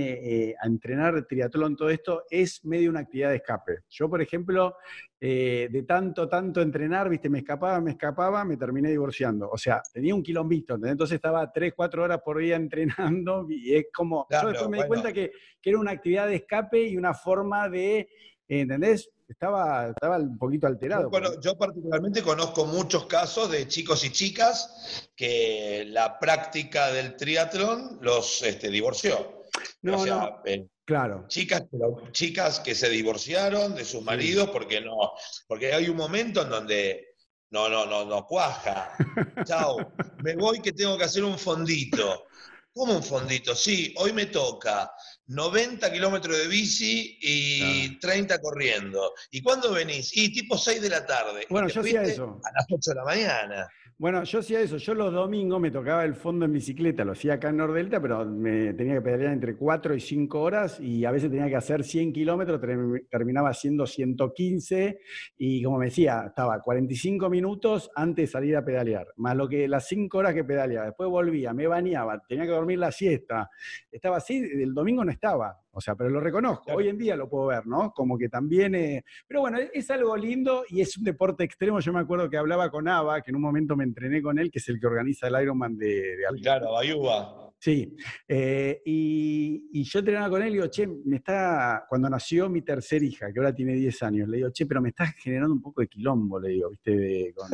eh, 0.50 0.56
a 0.62 0.68
entrenar 0.68 1.26
triatlón, 1.26 1.76
todo 1.76 1.90
esto, 1.90 2.24
es 2.30 2.64
medio 2.66 2.90
una 2.92 3.00
actividad 3.02 3.32
de 3.32 3.38
escape. 3.38 3.80
Yo, 3.90 4.08
por 4.10 4.22
ejemplo, 4.22 4.76
eh, 5.20 5.68
de 5.72 5.84
tanto, 5.84 6.30
tanto 6.30 6.62
entrenar, 6.62 7.10
viste, 7.10 7.30
me 7.30 7.40
escapaba, 7.40 7.82
me 7.82 7.92
escapaba, 7.92 8.46
me 8.46 8.58
terminé 8.58 8.92
divorciando. 8.92 9.50
O 9.50 9.58
sea, 9.58 9.82
tenía 9.92 10.14
un 10.16 10.22
quilombito, 10.24 10.76
¿entendés? 10.76 10.92
entonces 10.94 11.16
estaba 11.16 11.52
3, 11.52 11.74
4 11.76 12.04
horas 12.04 12.22
por 12.24 12.38
día 12.38 12.56
entrenando 12.56 13.46
y 13.50 13.74
es 13.76 13.86
como, 13.94 14.26
Claro, 14.28 14.50
yo 14.50 14.52
después 14.52 14.70
me 14.70 14.78
di 14.78 14.88
cuenta 14.88 15.12
que, 15.14 15.32
que 15.62 15.70
era 15.72 15.80
una 15.80 15.92
actividad 15.92 16.28
de 16.28 16.36
escape 16.36 16.84
y 16.88 16.96
una 16.96 17.14
forma 17.14 17.68
de, 17.70 18.08
¿entendés? 18.48 19.10
Estaba, 19.28 19.90
estaba 19.90 20.18
un 20.18 20.38
poquito 20.38 20.68
alterado. 20.68 21.04
Yo, 21.04 21.10
cono- 21.10 21.42
yo 21.42 21.58
particularmente 21.58 22.22
conozco 22.22 22.66
muchos 22.66 23.06
casos 23.08 23.50
de 23.50 23.68
chicos 23.68 24.04
y 24.06 24.12
chicas 24.12 25.10
que 25.16 25.86
la 25.88 26.20
práctica 26.20 26.92
del 26.92 27.16
triatlón 27.16 27.98
los 28.02 28.42
este, 28.44 28.70
divorció. 28.70 29.44
No, 29.82 29.98
o 30.02 30.04
sea, 30.04 30.16
no. 30.16 30.42
eh, 30.46 30.68
Claro. 30.86 31.26
chicas, 31.28 31.64
chicas 32.12 32.60
que 32.60 32.76
se 32.76 32.88
divorciaron 32.90 33.74
de 33.74 33.84
sus 33.84 34.04
maridos 34.04 34.52
porque 34.52 34.82
no, 34.82 35.14
porque 35.48 35.74
hay 35.74 35.90
un 35.90 35.98
momento 35.98 36.44
en 36.44 36.50
donde 36.50 37.16
no, 37.50 37.68
no, 37.70 37.88
no, 37.88 38.06
no 38.06 38.26
cuaja. 38.28 38.92
Chao, 39.46 39.78
me 40.24 40.36
voy 40.36 40.62
que 40.62 40.74
tengo 40.74 40.96
que 40.98 41.06
hacer 41.06 41.24
un 41.24 41.40
fondito. 41.40 42.26
¿Cómo 42.72 42.94
un 42.94 43.02
fondito? 43.04 43.56
Sí, 43.56 43.96
hoy 43.98 44.14
me 44.14 44.28
toca 44.28 44.92
90 45.28 45.92
kilómetros 45.92 46.38
de 46.38 46.48
bici 46.48 47.18
y 47.22 48.00
30 48.00 48.40
corriendo. 48.40 49.14
¿Y 49.32 49.42
cuándo 49.42 49.72
venís? 49.72 50.16
Y 50.16 50.32
tipo 50.32 50.58
6 50.58 50.82
de 50.82 50.90
la 50.90 51.06
tarde. 51.06 51.46
Bueno, 51.50 51.68
yo 51.68 51.82
hacía 51.82 52.04
eso. 52.04 52.40
A 52.44 52.52
las 52.52 52.66
8 52.70 52.92
de 52.92 52.96
la 52.96 53.04
mañana. 53.04 53.68
Bueno, 53.98 54.22
yo 54.26 54.40
hacía 54.40 54.60
eso. 54.60 54.76
Yo 54.76 54.94
los 54.94 55.14
domingos 55.14 55.60
me 55.62 55.72
tocaba 55.72 56.04
el 56.04 56.16
fondo 56.16 56.44
en 56.46 56.52
bicicleta, 56.52 57.06
lo 57.06 57.14
hacía 57.14 57.36
acá 57.36 57.50
en 57.50 57.58
Nordelta, 57.58 58.02
pero 58.02 58.26
me 58.26 58.74
tenía 58.74 58.96
que 58.96 59.02
pedalear 59.02 59.32
entre 59.32 59.56
4 59.56 59.96
y 59.96 60.02
5 60.02 60.42
horas 60.42 60.82
y 60.82 61.06
a 61.06 61.12
veces 61.12 61.32
tenía 61.32 61.48
que 61.48 61.56
hacer 61.56 61.82
100 61.86 62.12
kilómetros, 62.12 62.60
ter- 62.60 63.06
terminaba 63.10 63.50
haciendo 63.52 63.88
115 63.88 65.00
y 65.38 65.64
como 65.64 65.78
me 65.78 65.86
decía, 65.86 66.26
estaba 66.28 66.60
45 66.60 67.30
minutos 67.30 67.90
antes 67.96 68.24
de 68.24 68.32
salir 68.34 68.58
a 68.58 68.66
pedalear, 68.66 69.08
más 69.16 69.36
lo 69.38 69.48
que 69.48 69.66
las 69.70 69.88
5 69.88 70.18
horas 70.18 70.34
que 70.34 70.44
pedaleaba. 70.44 70.88
Después 70.88 71.10
volvía, 71.10 71.54
me 71.54 71.66
bañaba, 71.68 72.22
tenía 72.28 72.44
que 72.44 72.52
dormir 72.52 72.80
la 72.80 72.92
siesta. 72.92 73.50
Estaba 73.90 74.18
así, 74.18 74.38
el 74.40 74.74
domingo 74.74 75.06
no 75.06 75.12
estaba. 75.12 75.58
O 75.78 75.82
sea, 75.82 75.94
pero 75.96 76.10
lo 76.10 76.20
reconozco, 76.22 76.64
Claro. 76.66 76.80
hoy 76.80 76.88
en 76.88 76.98
día 76.98 77.16
lo 77.18 77.30
puedo 77.30 77.48
ver, 77.48 77.68
¿no? 77.68 77.92
Como 77.92 78.18
que 78.18 78.30
también... 78.30 78.76
eh, 78.76 79.04
pero 79.28 79.42
bueno, 79.42 79.58
es- 79.60 79.70
es 79.74 79.92
algo 79.92 80.16
lindo 80.16 80.64
y 80.70 80.80
es 80.82 80.98
un 80.98 81.04
deporte 81.04 81.44
extremo. 81.44 81.80
Yo 81.82 81.92
me 81.92 82.00
acuerdo 82.00 82.30
que 82.30 82.38
hablaba 82.38 82.72
con 82.72 82.88
Ava, 82.88 83.22
que 83.22 83.32
en 83.32 83.36
un 83.36 83.42
momento 83.42 83.76
me 83.76 83.84
entrené 83.84 84.22
con 84.22 84.40
él, 84.40 84.50
que 84.50 84.60
es 84.60 84.70
el 84.70 84.80
que 84.80 84.88
organiza 84.88 85.28
el 85.28 85.42
Ironman 85.44 85.78
de, 85.78 85.88
de 86.18 86.42
claro, 86.42 86.72
Bayuba. 86.72 87.42
Sí, 87.58 87.96
eh, 88.28 88.82
y, 88.86 89.70
y 89.74 89.84
yo 89.84 90.00
entrenaba 90.00 90.30
con 90.30 90.42
él 90.44 90.50
y 90.50 90.54
digo, 90.54 90.68
che, 90.68 90.88
me 90.88 91.16
está, 91.18 91.86
cuando 91.90 92.10
nació 92.10 92.50
mi 92.50 92.62
tercer 92.62 93.02
hija, 93.02 93.32
que 93.34 93.40
ahora 93.40 93.56
tiene 93.56 93.74
10 93.74 94.04
años, 94.04 94.28
le 94.30 94.38
digo, 94.38 94.50
che, 94.52 94.66
pero 94.66 94.82
me 94.82 94.90
estás 94.90 95.14
generando 95.16 95.54
un 95.56 95.62
poco 95.62 95.82
de 95.82 95.88
quilombo, 95.88 96.40
le 96.40 96.50
digo, 96.50 96.70
viste, 96.70 96.92
de- 96.92 97.34
con 97.36 97.50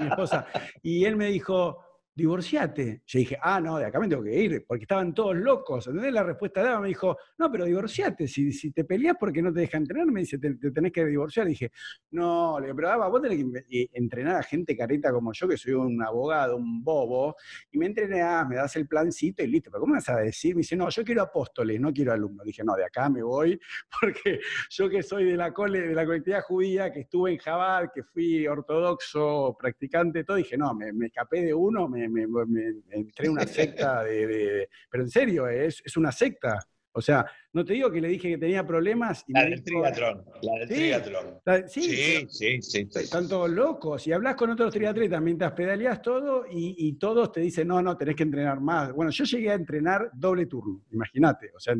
mi 0.00 0.08
esposa. 0.08 0.46
Y 0.82 1.04
él 1.04 1.16
me 1.16 1.26
dijo, 1.30 1.78
divorciate. 2.16 3.02
Yo 3.04 3.18
dije, 3.18 3.38
ah, 3.42 3.60
no, 3.60 3.78
de 3.78 3.84
acá 3.84 4.00
me 4.00 4.08
tengo 4.08 4.22
que 4.22 4.34
ir, 4.34 4.64
porque 4.66 4.84
estaban 4.84 5.12
todos 5.12 5.36
locos. 5.36 5.86
¿Entendés? 5.86 6.14
La 6.14 6.22
respuesta 6.22 6.62
daba, 6.62 6.80
me 6.80 6.88
dijo, 6.88 7.18
no, 7.36 7.52
pero 7.52 7.66
divorciate, 7.66 8.26
si, 8.26 8.52
si 8.52 8.72
te 8.72 8.84
peleas 8.84 9.16
porque 9.20 9.42
no 9.42 9.52
te 9.52 9.60
deja 9.60 9.76
entrenar, 9.76 10.06
me 10.06 10.20
dice, 10.20 10.38
te, 10.38 10.54
te 10.54 10.70
tenés 10.70 10.92
que 10.92 11.04
divorciar. 11.04 11.46
Y 11.46 11.50
dije, 11.50 11.70
no, 12.12 12.58
le 12.58 12.66
digo, 12.66 12.76
pero 12.76 12.90
Ava, 12.90 13.08
vos 13.08 13.20
tenés 13.20 13.44
que 13.68 13.90
entrenar 13.92 14.36
a 14.36 14.42
gente 14.42 14.74
careta 14.74 15.12
como 15.12 15.32
yo, 15.34 15.46
que 15.46 15.58
soy 15.58 15.74
un 15.74 16.02
abogado, 16.02 16.56
un 16.56 16.82
bobo, 16.82 17.36
y 17.70 17.78
me 17.78 17.86
entrenás, 17.86 18.48
me 18.48 18.56
das 18.56 18.74
el 18.76 18.88
plancito 18.88 19.42
y 19.42 19.48
listo. 19.48 19.70
Pero 19.70 19.82
¿cómo 19.82 19.94
vas 19.94 20.08
a 20.08 20.16
decir? 20.16 20.54
Me 20.54 20.60
dice, 20.60 20.74
no, 20.74 20.88
yo 20.88 21.04
quiero 21.04 21.20
apóstoles, 21.20 21.78
no 21.78 21.92
quiero 21.92 22.14
alumnos. 22.14 22.46
Dije, 22.46 22.64
no, 22.64 22.74
de 22.76 22.84
acá 22.86 23.10
me 23.10 23.22
voy, 23.22 23.60
porque 24.00 24.40
yo 24.70 24.88
que 24.88 25.02
soy 25.02 25.24
de 25.24 25.36
la, 25.36 25.52
cole, 25.52 25.82
de 25.82 25.94
la 25.94 26.06
colectividad 26.06 26.40
judía, 26.40 26.90
que 26.90 27.00
estuve 27.00 27.32
en 27.32 27.38
Jabal, 27.38 27.90
que 27.94 28.02
fui 28.04 28.46
ortodoxo, 28.46 29.54
practicante, 29.58 30.24
todo, 30.24 30.38
dije, 30.38 30.56
no, 30.56 30.74
me, 30.74 30.94
me 30.94 31.06
escapé 31.08 31.42
de 31.42 31.52
uno, 31.52 31.86
me, 31.88 32.05
me- 32.08 32.26
me- 32.26 32.46
me 32.46 32.96
entré 32.96 33.26
en 33.26 33.32
una 33.32 33.46
secta 33.46 34.02
de, 34.04 34.26
de- 34.26 34.68
Pero 34.90 35.04
en 35.04 35.10
serio, 35.10 35.48
es, 35.48 35.82
es 35.84 35.96
una 35.96 36.12
secta. 36.12 36.58
O 36.96 37.02
sea, 37.02 37.26
no 37.52 37.62
te 37.62 37.74
digo 37.74 37.90
que 37.90 38.00
le 38.00 38.08
dije 38.08 38.30
que 38.30 38.38
tenía 38.38 38.66
problemas. 38.66 39.22
Y 39.28 39.34
la 39.34 39.44
del 39.44 39.62
triatlón, 39.62 40.24
la 40.40 40.58
del 40.60 40.68
triatlón. 40.68 41.40
sí, 41.68 42.26
sí, 42.30 42.62
sí, 42.62 42.88
Están 42.94 43.28
todos 43.28 43.50
locos. 43.50 44.06
Y 44.06 44.12
hablas 44.12 44.34
con 44.34 44.48
otros 44.48 44.72
triatletas 44.72 45.20
mientras 45.20 45.52
pedaleas 45.52 46.00
todo 46.00 46.46
y, 46.50 46.94
todos 46.94 47.32
te 47.32 47.40
dicen, 47.40 47.68
no, 47.68 47.82
no, 47.82 47.98
tenés 47.98 48.16
que 48.16 48.22
entrenar 48.22 48.60
más. 48.60 48.92
Bueno, 48.94 49.10
yo 49.10 49.24
llegué 49.24 49.50
a 49.50 49.54
entrenar 49.54 50.10
doble 50.14 50.46
turno, 50.46 50.80
imagínate. 50.90 51.50
O 51.54 51.60
sea, 51.60 51.74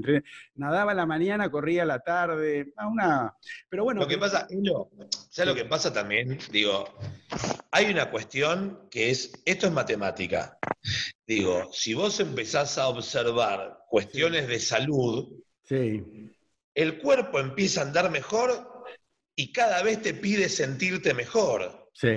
nadaba 0.56 0.92
la 0.92 1.06
mañana, 1.06 1.50
corría 1.50 1.86
la 1.86 2.00
tarde, 2.00 2.74
una... 2.86 3.34
Pero 3.70 3.84
bueno... 3.84 4.02
Lo 4.02 4.08
que 4.08 4.18
pasa, 4.18 4.46
¿sabes 5.30 5.48
lo 5.48 5.54
que 5.54 5.64
pasa 5.64 5.94
también? 5.94 6.38
Digo, 6.52 6.84
hay 7.70 7.90
una 7.90 8.10
cuestión 8.10 8.80
que 8.90 9.10
es, 9.10 9.32
esto 9.46 9.66
es 9.66 9.72
matemática. 9.72 10.58
Digo, 11.26 11.70
si 11.72 11.94
vos 11.94 12.20
empezás 12.20 12.76
a 12.76 12.88
observar 12.88 13.85
cuestiones 13.96 14.46
de 14.46 14.60
salud, 14.60 15.26
el 15.70 16.98
cuerpo 16.98 17.40
empieza 17.40 17.80
a 17.80 17.84
andar 17.84 18.10
mejor 18.10 18.84
y 19.34 19.52
cada 19.52 19.82
vez 19.82 20.02
te 20.02 20.12
pide 20.12 20.50
sentirte 20.50 21.14
mejor. 21.14 21.88
Sí. 21.94 22.08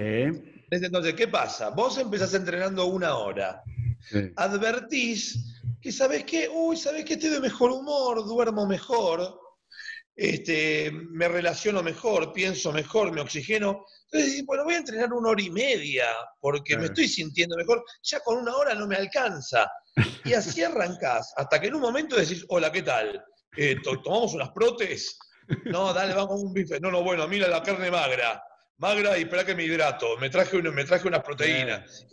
Entonces, 0.71 1.13
¿qué 1.13 1.29
pasa? 1.29 1.69
Vos 1.69 1.97
empezás 1.97 2.33
entrenando 2.33 2.85
una 2.85 3.15
hora. 3.15 3.63
Advertís 4.35 5.55
que 5.81 5.93
sabes 5.93 6.25
qué, 6.25 6.49
uy, 6.53 6.75
sabes 6.75 7.05
que 7.05 7.13
estoy 7.13 7.29
de 7.29 7.39
mejor 7.39 7.71
humor, 7.71 8.25
duermo 8.27 8.67
mejor, 8.67 9.39
este, 10.19 10.91
me 10.91 11.29
relaciono 11.29 11.81
mejor, 11.81 12.33
pienso 12.33 12.73
mejor, 12.73 13.13
me 13.13 13.21
oxigeno. 13.21 13.85
Entonces, 14.11 14.45
bueno, 14.45 14.65
voy 14.65 14.73
a 14.73 14.79
entrenar 14.79 15.13
una 15.13 15.29
hora 15.29 15.41
y 15.41 15.49
media 15.49 16.07
porque 16.41 16.75
me 16.75 16.87
estoy 16.87 17.07
sintiendo 17.07 17.55
mejor. 17.55 17.81
Ya 18.03 18.19
con 18.19 18.37
una 18.37 18.53
hora 18.57 18.75
no 18.75 18.85
me 18.85 18.97
alcanza. 18.97 19.71
Y 20.25 20.33
así 20.33 20.61
arrancás, 20.63 21.33
hasta 21.37 21.61
que 21.61 21.67
en 21.67 21.75
un 21.75 21.81
momento 21.81 22.17
decís, 22.17 22.45
hola, 22.49 22.69
¿qué 22.69 22.81
tal? 22.81 23.23
Eh, 23.55 23.77
¿Tomamos 23.81 24.33
unas 24.33 24.49
protes? 24.49 25.17
No, 25.63 25.93
dale, 25.93 26.13
vamos 26.13 26.41
a 26.41 26.45
un 26.45 26.53
bife. 26.53 26.81
No, 26.81 26.91
no, 26.91 27.01
bueno, 27.01 27.25
mira 27.29 27.47
la 27.47 27.63
carne 27.63 27.89
magra. 27.89 28.43
Magra 28.77 29.17
y 29.17 29.21
espera 29.21 29.45
que 29.45 29.55
me 29.55 29.63
hidrato. 29.63 30.17
Me 30.17 30.29
traje, 30.29 30.61
me 30.61 30.83
traje 30.83 31.07
unas 31.07 31.23
proteínas. 31.23 32.05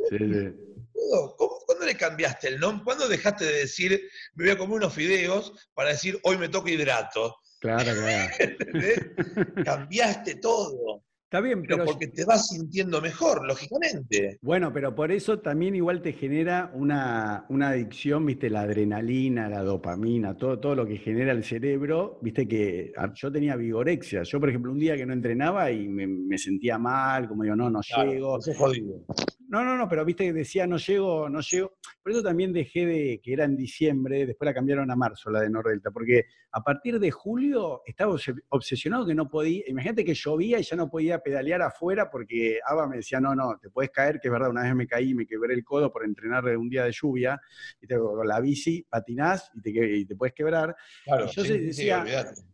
¿Cuándo 1.66 1.84
le 1.84 1.96
cambiaste 1.96 2.48
el 2.48 2.60
nombre? 2.60 2.84
¿Cuándo 2.84 3.08
dejaste 3.08 3.44
de 3.44 3.58
decir, 3.58 4.00
me 4.34 4.44
voy 4.44 4.52
a 4.52 4.58
comer 4.58 4.76
unos 4.76 4.94
fideos 4.94 5.52
para 5.74 5.90
decir, 5.90 6.20
hoy 6.22 6.38
me 6.38 6.48
toca 6.48 6.70
hidrato? 6.70 7.36
Claro, 7.66 7.92
claro. 8.00 8.32
Cambiaste 9.64 10.36
todo. 10.36 11.02
Está 11.24 11.40
bien, 11.40 11.64
pero, 11.66 11.84
porque 11.84 12.06
te 12.06 12.24
vas 12.24 12.50
sintiendo 12.50 13.00
mejor, 13.00 13.44
lógicamente. 13.44 14.38
Bueno, 14.42 14.72
pero 14.72 14.94
por 14.94 15.10
eso 15.10 15.40
también 15.40 15.74
igual 15.74 16.00
te 16.00 16.12
genera 16.12 16.70
una, 16.72 17.44
adicción, 17.48 18.24
viste, 18.24 18.48
la 18.48 18.60
adrenalina, 18.60 19.48
la 19.48 19.62
dopamina, 19.62 20.36
todo, 20.36 20.60
todo 20.60 20.76
lo 20.76 20.86
que 20.86 20.98
genera 20.98 21.32
el 21.32 21.42
cerebro, 21.42 22.20
viste 22.22 22.46
que 22.46 22.92
yo 23.16 23.32
tenía 23.32 23.56
vigorexia. 23.56 24.22
Yo, 24.22 24.38
por 24.38 24.50
ejemplo, 24.50 24.70
un 24.70 24.78
día 24.78 24.96
que 24.96 25.04
no 25.04 25.14
entrenaba 25.14 25.68
y 25.72 25.88
me, 25.88 26.38
sentía 26.38 26.78
mal, 26.78 27.26
como 27.26 27.42
digo, 27.42 27.56
no, 27.56 27.70
no 27.70 27.80
llego. 27.80 28.38
Es 28.38 28.56
jodido. 28.56 29.02
No, 29.48 29.64
no, 29.64 29.76
no, 29.76 29.88
pero 29.88 30.04
viste 30.04 30.24
que 30.24 30.32
decía 30.32 30.66
no 30.66 30.76
llego, 30.76 31.28
no 31.28 31.40
llego. 31.40 31.76
Por 32.02 32.12
eso 32.12 32.22
también 32.22 32.52
dejé 32.52 32.86
de, 32.86 33.20
que 33.22 33.32
era 33.32 33.44
en 33.44 33.56
diciembre, 33.56 34.26
después 34.26 34.46
la 34.46 34.54
cambiaron 34.54 34.90
a 34.90 34.96
marzo, 34.96 35.30
la 35.30 35.40
de 35.40 35.50
Nordelta, 35.50 35.90
porque 35.90 36.26
a 36.52 36.62
partir 36.62 36.98
de 36.98 37.10
julio 37.10 37.82
estaba 37.84 38.16
obsesionado 38.48 39.06
que 39.06 39.14
no 39.14 39.28
podía, 39.28 39.64
imagínate 39.66 40.04
que 40.04 40.14
llovía 40.14 40.58
y 40.58 40.62
ya 40.62 40.76
no 40.76 40.88
podía 40.88 41.18
pedalear 41.18 41.62
afuera 41.62 42.10
porque 42.10 42.60
Ava 42.66 42.88
me 42.88 42.96
decía, 42.96 43.20
no, 43.20 43.34
no, 43.34 43.58
te 43.60 43.70
puedes 43.70 43.90
caer, 43.90 44.20
que 44.20 44.28
es 44.28 44.32
verdad, 44.32 44.50
una 44.50 44.62
vez 44.62 44.74
me 44.74 44.86
caí 44.86 45.10
y 45.10 45.14
me 45.14 45.26
quebré 45.26 45.54
el 45.54 45.64
codo 45.64 45.92
por 45.92 46.04
entrenar 46.04 46.44
un 46.56 46.68
día 46.68 46.84
de 46.84 46.92
lluvia, 46.92 47.40
y 47.80 47.86
te, 47.86 47.98
con 47.98 48.26
la 48.26 48.40
bici 48.40 48.86
patinás 48.88 49.50
y 49.54 49.60
te, 49.60 49.98
y 49.98 50.04
te 50.06 50.16
puedes 50.16 50.34
quebrar. 50.34 50.74
Claro, 51.04 51.26
y 51.26 51.34
yo 51.34 51.42
decía, 51.42 52.04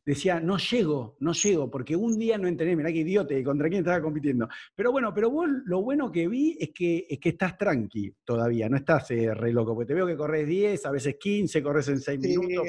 decía, 0.04 0.40
no 0.40 0.58
llego, 0.58 1.16
no 1.20 1.32
llego, 1.32 1.70
porque 1.70 1.94
un 1.94 2.18
día 2.18 2.38
no 2.38 2.48
entrené, 2.48 2.74
mirá 2.74 2.90
qué 2.90 2.98
idiota, 2.98 3.34
contra 3.44 3.68
quién 3.68 3.80
estaba 3.80 4.02
compitiendo. 4.02 4.48
Pero 4.74 4.92
bueno, 4.92 5.12
pero 5.14 5.30
vos 5.30 5.46
lo 5.64 5.82
bueno 5.82 6.10
que 6.10 6.26
vi 6.26 6.56
es 6.58 6.70
que, 6.70 6.81
es 7.08 7.18
que 7.18 7.30
estás 7.30 7.56
tranqui 7.56 8.12
todavía, 8.24 8.68
no 8.68 8.76
estás 8.76 9.10
eh, 9.10 9.34
re 9.34 9.52
loco, 9.52 9.74
porque 9.74 9.88
te 9.88 9.94
veo 9.94 10.06
que 10.06 10.16
corres 10.16 10.46
10, 10.46 10.86
a 10.86 10.90
veces 10.90 11.16
15, 11.18 11.62
corres 11.62 11.88
en 11.88 12.00
6 12.00 12.18
minutos. 12.20 12.66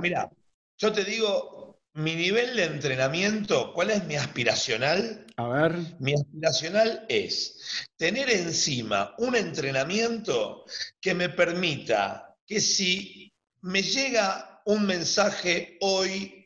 Mira, 0.00 0.30
yo 0.78 0.92
te 0.92 1.04
digo, 1.04 1.82
mi 1.94 2.14
nivel 2.14 2.56
de 2.56 2.64
entrenamiento, 2.64 3.72
¿cuál 3.72 3.90
es 3.90 4.04
mi 4.06 4.16
aspiracional? 4.16 5.26
A 5.36 5.48
ver. 5.48 5.76
Mi 6.00 6.14
aspiracional 6.14 7.06
es 7.08 7.86
tener 7.96 8.30
encima 8.30 9.14
un 9.18 9.36
entrenamiento 9.36 10.64
que 11.00 11.14
me 11.14 11.28
permita 11.28 12.36
que 12.46 12.60
si 12.60 13.32
me 13.62 13.82
llega 13.82 14.62
un 14.66 14.86
mensaje 14.86 15.78
hoy 15.80 16.44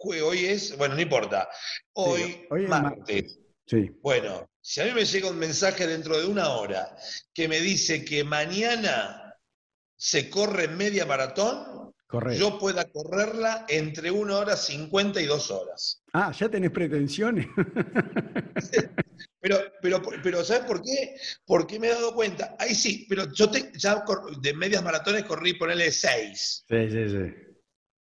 hoy 0.00 0.46
es, 0.46 0.76
bueno, 0.76 0.94
no 0.94 1.00
importa, 1.00 1.48
hoy, 1.94 2.46
martes. 2.68 3.38
Sí. 3.66 3.90
Bueno, 4.02 4.48
si 4.68 4.82
a 4.82 4.84
mí 4.84 4.92
me 4.92 5.06
llega 5.06 5.30
un 5.30 5.38
mensaje 5.38 5.86
dentro 5.86 6.20
de 6.20 6.26
una 6.26 6.50
hora 6.50 6.94
que 7.32 7.48
me 7.48 7.58
dice 7.58 8.04
que 8.04 8.22
mañana 8.22 9.34
se 9.96 10.28
corre 10.28 10.68
media 10.68 11.06
maratón, 11.06 11.94
yo 12.36 12.58
pueda 12.58 12.84
correrla 12.90 13.64
entre 13.70 14.10
una 14.10 14.36
hora 14.36 14.56
cincuenta 14.58 15.22
y 15.22 15.24
dos 15.24 15.50
horas. 15.50 16.02
Ah, 16.12 16.32
ya 16.38 16.50
tenés 16.50 16.70
pretensiones. 16.70 17.46
pero, 19.40 19.56
pero, 19.80 20.02
pero, 20.22 20.44
¿sabes 20.44 20.64
por 20.64 20.82
qué? 20.82 21.16
Porque 21.46 21.80
me 21.80 21.86
he 21.86 21.92
dado 21.92 22.14
cuenta. 22.14 22.54
Ahí 22.58 22.74
sí, 22.74 23.06
pero 23.08 23.32
yo 23.32 23.50
te, 23.50 23.72
ya 23.74 24.04
de 24.38 24.52
medias 24.52 24.84
maratones 24.84 25.24
corrí, 25.24 25.54
ponerle 25.54 25.90
seis. 25.90 26.66
Sí, 26.68 26.90
sí, 26.90 27.08
sí. 27.08 27.34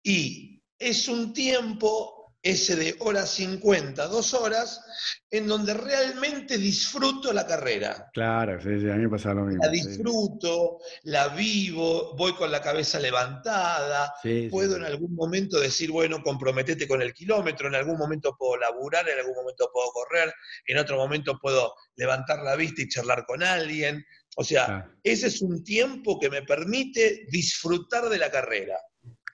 Y 0.02 0.62
es 0.78 1.08
un 1.08 1.34
tiempo, 1.34 2.23
ese 2.44 2.76
de 2.76 2.94
hora 3.00 3.24
50, 3.24 4.06
dos 4.08 4.34
horas, 4.34 4.82
en 5.30 5.48
donde 5.48 5.72
realmente 5.72 6.58
disfruto 6.58 7.32
la 7.32 7.46
carrera. 7.46 8.10
Claro, 8.12 8.60
sí, 8.60 8.78
sí, 8.80 8.90
a 8.90 8.96
mí 8.96 9.04
me 9.04 9.08
pasa 9.08 9.32
lo 9.32 9.46
mismo. 9.46 9.64
La 9.64 9.70
disfruto, 9.70 10.78
la 11.04 11.28
vivo, 11.28 12.14
voy 12.16 12.34
con 12.34 12.52
la 12.52 12.60
cabeza 12.60 13.00
levantada, 13.00 14.12
puedo 14.50 14.76
en 14.76 14.84
algún 14.84 15.14
momento 15.14 15.58
decir, 15.58 15.90
bueno, 15.90 16.22
comprometete 16.22 16.86
con 16.86 17.00
el 17.00 17.14
kilómetro, 17.14 17.68
en 17.68 17.76
algún 17.76 17.96
momento 17.96 18.36
puedo 18.38 18.58
laburar, 18.58 19.08
en 19.08 19.20
algún 19.20 19.36
momento 19.36 19.70
puedo 19.72 19.90
correr, 19.92 20.30
en 20.66 20.76
otro 20.76 20.98
momento 20.98 21.38
puedo 21.40 21.72
levantar 21.96 22.42
la 22.42 22.56
vista 22.56 22.82
y 22.82 22.88
charlar 22.88 23.24
con 23.24 23.42
alguien. 23.42 24.04
O 24.36 24.44
sea, 24.44 24.86
ese 25.02 25.28
es 25.28 25.40
un 25.40 25.64
tiempo 25.64 26.18
que 26.20 26.28
me 26.28 26.42
permite 26.42 27.24
disfrutar 27.30 28.10
de 28.10 28.18
la 28.18 28.30
carrera. 28.30 28.76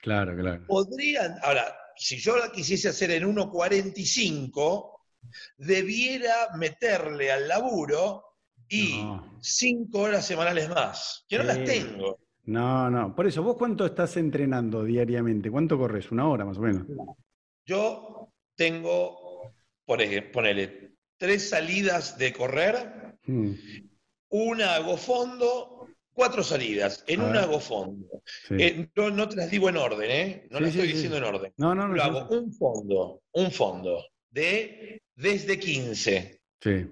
Claro, 0.01 0.37
claro. 0.37 0.64
Podrían, 0.66 1.37
ahora, 1.42 1.77
si 2.01 2.17
yo 2.17 2.35
la 2.39 2.51
quisiese 2.51 2.89
hacer 2.89 3.11
en 3.11 3.25
1.45, 3.25 5.01
debiera 5.59 6.49
meterle 6.57 7.31
al 7.31 7.47
laburo 7.47 8.25
y 8.67 9.05
cinco 9.43 10.01
horas 10.01 10.27
semanales 10.27 10.71
más, 10.71 11.27
que 11.29 11.37
no 11.37 11.45
las 11.45 11.63
tengo. 11.63 12.19
No, 12.45 12.89
no. 12.89 13.15
Por 13.15 13.27
eso, 13.27 13.43
¿vos 13.43 13.57
cuánto 13.59 13.85
estás 13.85 14.17
entrenando 14.17 14.83
diariamente? 14.83 15.51
¿Cuánto 15.51 15.77
corres? 15.77 16.11
¿Una 16.11 16.27
hora 16.27 16.47
más 16.47 16.57
o 16.57 16.63
menos? 16.63 16.87
Yo 17.67 18.33
tengo, 18.57 19.53
por 19.85 20.01
ejemplo, 20.01 20.33
ponele, 20.33 20.95
tres 21.19 21.51
salidas 21.51 22.17
de 22.17 22.33
correr, 22.33 23.19
mm. 23.27 23.53
una 24.31 24.77
hago 24.77 24.97
fondo, 24.97 25.87
cuatro 26.12 26.42
salidas, 26.42 27.05
en 27.07 27.23
un 27.23 27.37
hago 27.37 27.61
fondo. 27.61 28.23
Eh, 28.51 28.88
no, 28.94 29.29
te 29.29 29.37
las 29.37 29.51
digo 29.51 29.68
en 29.68 29.77
orden, 29.77 30.11
¿eh? 30.11 30.46
No 30.51 30.61
las 30.61 30.70
estoy 30.70 30.88
diciendo 30.88 31.16
en 31.16 31.25
orden. 31.25 31.53
No, 31.57 31.75
no, 31.75 31.88
no. 31.88 31.94
Lo 31.94 32.03
hago 32.03 32.29
un 32.29 32.53
fondo, 32.53 33.23
un 33.33 33.51
fondo 33.51 34.05
de 34.31 35.03
desde 35.14 35.59
15. 35.59 36.40
Sí. 36.61 36.87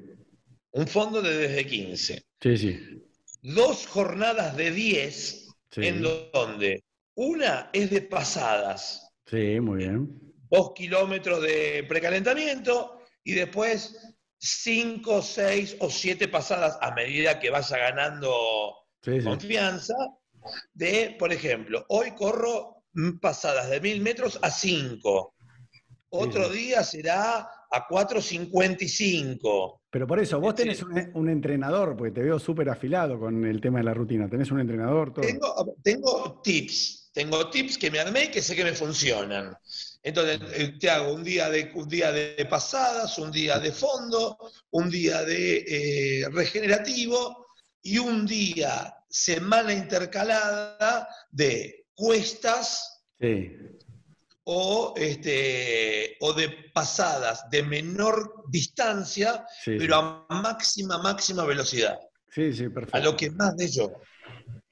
Un 0.71 0.87
fondo 0.87 1.23
de 1.23 1.37
desde 1.37 1.67
15. 1.67 2.25
Sí, 2.41 2.57
sí. 2.57 3.03
Dos 3.43 3.87
jornadas 3.87 4.57
de 4.57 4.71
10 4.71 5.49
en 5.77 6.03
donde 6.03 6.85
una 7.15 7.71
es 7.73 7.91
de 7.91 8.03
pasadas. 8.03 9.13
Sí, 9.27 9.61
muy 9.61 9.79
bien. 9.79 10.09
Dos 10.51 10.73
kilómetros 10.75 11.43
de 11.43 11.85
precalentamiento 11.89 13.03
y 13.23 13.35
después 13.35 14.17
cinco, 14.39 15.21
seis 15.21 15.77
o 15.81 15.91
siete 15.91 16.29
pasadas 16.29 16.79
a 16.81 16.93
medida 16.95 17.41
que 17.41 17.51
vaya 17.51 17.77
ganando 17.77 18.78
confianza 19.25 19.95
de, 20.75 21.17
por 21.19 21.33
ejemplo, 21.33 21.85
hoy 21.89 22.13
corro 22.13 22.85
pasadas 23.21 23.71
de 23.71 23.81
mil 23.81 24.01
metros 24.01 24.39
a 24.43 24.51
5. 24.51 25.35
Otro 26.11 26.49
día 26.49 26.83
será 26.83 27.49
a 27.71 27.87
4.55. 27.87 29.81
Pero 29.91 30.07
por 30.07 30.19
eso, 30.21 30.41
vos 30.41 30.55
tenés 30.55 30.83
un, 30.83 31.29
entrenador, 31.29 31.97
porque 31.97 32.13
te 32.13 32.23
veo 32.23 32.39
súper 32.39 32.71
afilado 32.71 33.19
con 33.19 33.45
el 33.45 33.61
tema 33.61 33.79
de 33.79 33.85
la 33.85 33.95
rutina. 33.95 34.29
¿Tenés 34.29 34.51
un 34.51 34.61
entrenador? 34.61 35.13
Tengo, 35.15 35.77
tengo 35.83 36.41
tips, 36.43 37.11
tengo 37.13 37.51
tips 37.51 37.77
que 37.77 37.91
me 37.91 38.01
armé 38.01 38.25
y 38.25 38.31
que 38.31 38.41
sé 38.41 38.57
que 38.57 38.65
me 38.65 38.73
funcionan. 38.73 39.55
Entonces, 40.03 40.41
eh, 40.55 40.75
te 40.79 40.89
hago 40.89 41.13
un 41.13 41.23
día 41.23 41.51
de, 41.51 41.71
un 41.75 41.89
día 41.89 42.11
de 42.13 42.47
pasadas, 42.47 43.19
un 43.19 43.31
día 43.31 43.59
de 43.59 43.73
fondo, 43.73 44.39
un 44.71 44.89
día 44.89 45.25
de 45.25 45.65
eh, 46.23 46.29
regenerativo 46.31 47.48
y 47.83 47.99
un 47.99 48.27
día 48.27 48.95
semana 49.09 49.73
intercalada 49.73 51.09
de 51.31 51.87
cuestas 51.95 53.05
Sí. 53.21 53.51
o, 54.45 54.95
este, 54.97 56.17
o 56.21 56.33
de 56.33 56.49
pasadas 56.73 57.49
de 57.51 57.63
menor 57.63 58.45
distancia, 58.49 59.45
Sí, 59.65 59.77
pero 59.79 59.97
sí. 59.97 60.25
a 60.31 60.41
máxima, 60.43 60.99
máxima 60.99 61.45
velocidad. 61.45 61.99
Sí, 62.31 62.53
sí, 62.53 62.69
perfecto. 62.69 62.97
A 62.97 63.01
lo 63.01 63.17
que 63.17 63.31
más 63.31 63.57
de 63.57 63.69
yo. 63.69 63.93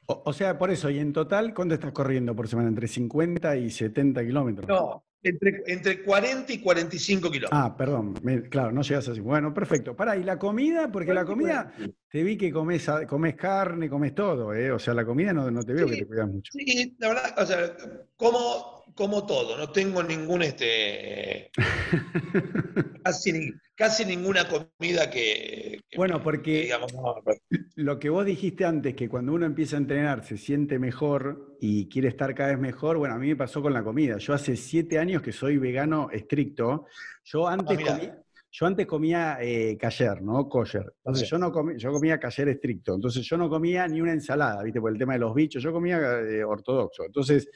O, 0.07 0.23
o 0.27 0.33
sea, 0.33 0.57
por 0.57 0.71
eso, 0.71 0.89
y 0.91 0.99
en 1.01 1.13
total, 1.13 1.53
¿cuánto 1.53 1.75
estás 1.75 1.93
corriendo 1.93 2.37
por 2.37 2.47
semana? 2.49 2.69
¿Entre 2.69 2.87
50 2.87 3.57
y 3.57 3.71
70 3.71 4.25
kilómetros? 4.25 4.69
No, 4.69 5.05
entre, 5.23 5.63
entre 5.67 6.03
40 6.03 6.53
y 6.53 6.59
45 6.61 7.31
kilómetros. 7.31 7.51
Ah, 7.53 7.77
perdón, 7.77 8.15
me- 8.23 8.43
claro, 8.49 8.71
no 8.73 8.83
llegas 8.83 9.09
así. 9.09 9.21
Bueno, 9.21 9.53
perfecto. 9.53 9.97
Pará, 9.97 10.17
¿y 10.17 10.23
la 10.25 10.39
comida? 10.39 10.91
Porque 10.93 11.13
la 11.15 11.25
comida, 11.25 11.73
te 12.11 12.23
vi 12.23 12.37
que 12.37 12.53
comes, 12.53 12.89
comes 13.09 13.35
carne, 13.35 13.89
comes 13.89 14.15
todo, 14.15 14.55
¿eh? 14.55 14.71
O 14.71 14.79
sea, 14.79 14.95
la 14.95 15.05
comida 15.05 15.33
no, 15.33 15.51
no 15.51 15.63
te 15.65 15.73
veo 15.73 15.87
que 15.87 15.97
te 15.97 16.07
cuidas 16.07 16.29
mucho. 16.29 16.53
Sí, 16.53 16.95
la 16.99 17.09
verdad, 17.09 17.35
o 17.39 17.47
sea, 17.47 17.77
como, 18.17 18.85
como 18.95 19.27
todo, 19.27 19.57
no 19.59 19.71
tengo 19.73 20.03
ningún, 20.03 20.43
este, 20.43 21.51
casi, 23.05 23.53
casi 23.75 24.05
ninguna 24.05 24.47
comida 24.49 25.11
que, 25.11 25.81
que 25.89 25.97
Bueno, 25.97 26.23
porque- 26.23 26.43
que 26.53 26.63
digamos, 26.63 26.93
no, 26.95 27.17
pero- 27.25 27.41
Lo 27.75 27.99
que 27.99 28.09
vos 28.11 28.25
dijiste 28.25 28.65
antes, 28.65 28.95
que 28.95 29.09
cuando 29.09 29.33
uno 29.33 29.47
empieza 29.47 29.77
a 29.77 29.81
entrenar 29.81 30.25
se 30.25 30.39
siente 30.39 30.79
mejor 30.79 31.46
y 31.61 31.89
quiere 31.89 32.09
estar 32.09 32.35
cada 32.35 32.51
vez 32.51 32.59
mejor, 32.59 32.99
bueno, 32.99 33.15
a 33.15 33.19
mí 33.19 33.29
me 33.29 33.37
pasó 33.37 33.63
con 33.63 33.73
la 33.73 33.83
comida. 33.83 34.19
Yo 34.19 34.35
hace 34.35 34.57
siete 34.57 34.99
años 34.99 35.23
que 35.23 35.33
soy 35.33 35.59
vegano 35.59 36.09
estricto. 36.11 36.87
Yo 37.25 37.47
antes, 37.49 37.77
mirá. 37.77 37.99
comí- 37.99 38.13
yo 38.51 38.67
antes 38.67 38.87
comía 38.87 39.39
eh, 39.41 39.77
¿no? 40.23 40.49
Kosher. 40.49 40.93
Entonces 40.99 41.29
yo, 41.29 41.39
no 41.39 41.53
comí- 41.53 41.77
yo 41.77 41.91
comía 41.93 42.19
kasher 42.19 42.49
estricto. 42.49 42.95
Entonces 42.95 43.25
yo 43.25 43.37
no 43.37 43.49
comía 43.49 43.87
ni 43.89 44.01
una 44.01 44.13
ensalada, 44.13 44.63
¿viste? 44.63 44.81
Por 44.81 44.93
el 44.93 44.99
tema 44.99 45.15
de 45.15 45.19
los 45.19 45.35
bichos. 45.35 45.63
Yo 45.63 45.73
comía 45.73 45.99
eh, 46.21 46.45
ortodoxo. 46.45 47.05
Entonces, 47.05 47.49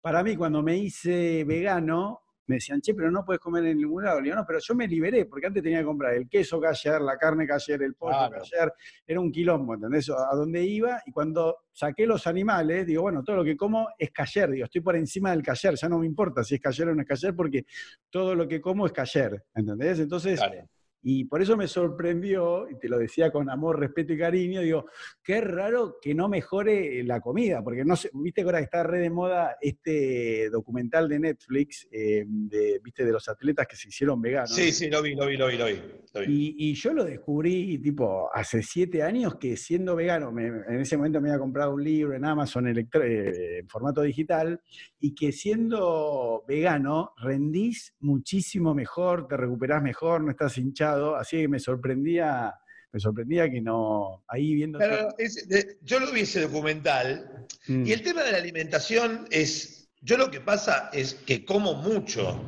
para 0.00 0.22
mí, 0.22 0.36
cuando 0.36 0.62
me 0.62 0.76
hice 0.76 1.44
vegano, 1.44 2.25
me 2.46 2.56
decían, 2.56 2.80
che, 2.80 2.94
pero 2.94 3.10
no 3.10 3.24
puedes 3.24 3.40
comer 3.40 3.64
en 3.66 3.78
ningún 3.78 4.04
lado. 4.04 4.20
Le 4.20 4.24
digo, 4.24 4.36
no, 4.36 4.44
pero 4.46 4.58
yo 4.60 4.74
me 4.74 4.86
liberé, 4.86 5.24
porque 5.26 5.46
antes 5.46 5.62
tenía 5.62 5.78
que 5.80 5.84
comprar 5.84 6.14
el 6.14 6.28
queso 6.28 6.60
kasher, 6.60 7.00
la 7.00 7.16
carne 7.16 7.46
kasher, 7.46 7.82
el 7.82 7.94
pollo 7.94 8.16
Claro. 8.16 8.38
kasher. 8.38 8.72
Era 9.06 9.20
un 9.20 9.30
quilombo, 9.32 9.74
¿entendés? 9.74 10.08
A 10.10 10.34
dónde 10.36 10.62
iba. 10.64 11.00
Y 11.06 11.10
cuando 11.12 11.58
saqué 11.72 12.06
los 12.06 12.26
animales, 12.26 12.86
digo, 12.86 13.02
bueno, 13.02 13.22
todo 13.24 13.36
lo 13.36 13.44
que 13.44 13.56
como 13.56 13.88
es 13.98 14.10
kasher. 14.10 14.50
Digo, 14.50 14.64
estoy 14.64 14.80
por 14.80 14.96
encima 14.96 15.30
del 15.30 15.42
kasher. 15.42 15.74
Ya 15.74 15.88
no 15.88 15.98
me 15.98 16.06
importa 16.06 16.42
si 16.44 16.54
es 16.56 16.60
kasher 16.60 16.88
o 16.88 16.94
no 16.94 17.02
es 17.02 17.08
kasher, 17.08 17.34
porque 17.34 17.64
todo 18.10 18.34
lo 18.34 18.46
que 18.46 18.60
como 18.60 18.86
es 18.86 18.92
kasher, 18.92 19.44
¿entendés? 19.54 19.98
Entonces, 20.00 20.38
Claro. 20.38 20.68
Y 21.08 21.24
por 21.26 21.40
eso 21.40 21.56
me 21.56 21.68
sorprendió, 21.68 22.68
y 22.68 22.76
te 22.80 22.88
lo 22.88 22.98
decía 22.98 23.30
con 23.30 23.48
amor, 23.48 23.78
respeto 23.78 24.12
y 24.12 24.18
cariño, 24.18 24.60
digo, 24.60 24.86
qué 25.22 25.40
raro 25.40 25.98
que 26.02 26.14
no 26.16 26.28
mejore 26.28 27.04
la 27.04 27.20
comida, 27.20 27.62
porque 27.62 27.84
no 27.84 27.94
sé, 27.94 28.10
viste 28.12 28.40
que 28.42 28.46
ahora 28.46 28.58
está 28.58 28.82
re 28.82 28.98
de 28.98 29.08
moda 29.10 29.56
este 29.60 30.50
documental 30.50 31.08
de 31.08 31.20
Netflix, 31.20 31.86
eh, 31.92 32.24
de, 32.26 32.80
viste, 32.82 33.04
de 33.04 33.12
los 33.12 33.28
atletas 33.28 33.68
que 33.68 33.76
se 33.76 33.88
hicieron 33.88 34.20
veganos. 34.20 34.52
Sí, 34.52 34.72
sí, 34.72 34.90
lo 34.90 35.00
vi, 35.00 35.14
lo 35.14 35.26
vi, 35.26 35.36
lo 35.36 35.46
vi, 35.46 35.56
lo 35.56 35.66
vi. 35.66 35.80
lo 36.12 36.20
vi. 36.22 36.26
Y, 36.26 36.70
y 36.70 36.74
yo 36.74 36.92
lo 36.92 37.04
descubrí, 37.04 37.78
tipo, 37.78 38.28
hace 38.34 38.60
siete 38.64 39.04
años 39.04 39.36
que 39.36 39.56
siendo 39.56 39.94
vegano, 39.94 40.32
me- 40.32 40.46
en 40.48 40.80
ese 40.80 40.96
momento 40.96 41.20
me 41.20 41.28
había 41.30 41.38
comprado 41.38 41.72
un 41.72 41.84
libro 41.84 42.14
en 42.16 42.24
Amazon 42.24 42.66
eh, 42.66 43.58
en 43.60 43.68
formato 43.68 44.02
digital, 44.02 44.60
y 45.06 45.14
que 45.14 45.30
siendo 45.30 46.44
vegano 46.48 47.12
rendís 47.18 47.94
muchísimo 48.00 48.74
mejor, 48.74 49.28
te 49.28 49.36
recuperás 49.36 49.80
mejor, 49.80 50.20
no 50.20 50.32
estás 50.32 50.58
hinchado, 50.58 51.14
así 51.14 51.36
que 51.42 51.46
me 51.48 51.60
sorprendía, 51.60 52.52
me 52.90 52.98
sorprendía 52.98 53.48
que 53.48 53.60
no, 53.60 54.24
ahí 54.26 54.54
viendo... 54.54 54.80
Claro, 54.80 55.14
es- 55.16 55.48
de- 55.48 55.78
yo 55.82 56.00
lo 56.00 56.10
vi 56.10 56.22
ese 56.22 56.40
documental 56.40 57.46
Mm, 57.68 57.86
y 57.86 57.92
el 57.92 58.02
tema 58.02 58.22
de 58.24 58.32
la 58.32 58.38
alimentación 58.38 59.26
es, 59.30 59.88
yo 60.00 60.16
lo 60.16 60.28
que 60.30 60.40
pasa 60.40 60.90
es 60.92 61.14
que 61.14 61.44
como 61.44 61.74
mucho, 61.74 62.40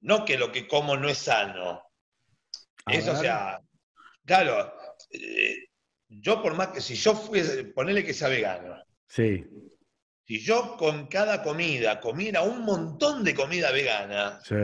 no 0.00 0.24
que 0.24 0.38
lo 0.38 0.52
que 0.52 0.68
como 0.68 0.96
no 0.96 1.08
es 1.08 1.18
sano. 1.18 1.82
a 2.86 2.92
Eso, 2.94 3.12
o 3.12 3.16
sea, 3.16 3.60
claro, 4.24 4.72
eh, 5.10 5.56
yo 6.08 6.40
por 6.42 6.54
más 6.54 6.68
que 6.68 6.80
si 6.80 6.94
yo 6.94 7.14
fuese, 7.14 7.64
ponele 7.64 8.04
que 8.04 8.14
sea 8.14 8.28
vegano, 8.28 8.76
Sí, 9.08 9.44
si 10.26 10.40
yo 10.40 10.76
con 10.78 11.06
cada 11.06 11.42
comida 11.42 12.00
comiera 12.00 12.42
un 12.42 12.62
montón 12.64 13.24
de 13.24 13.34
comida 13.34 13.70
vegana, 13.72 14.40
sí, 14.42 14.54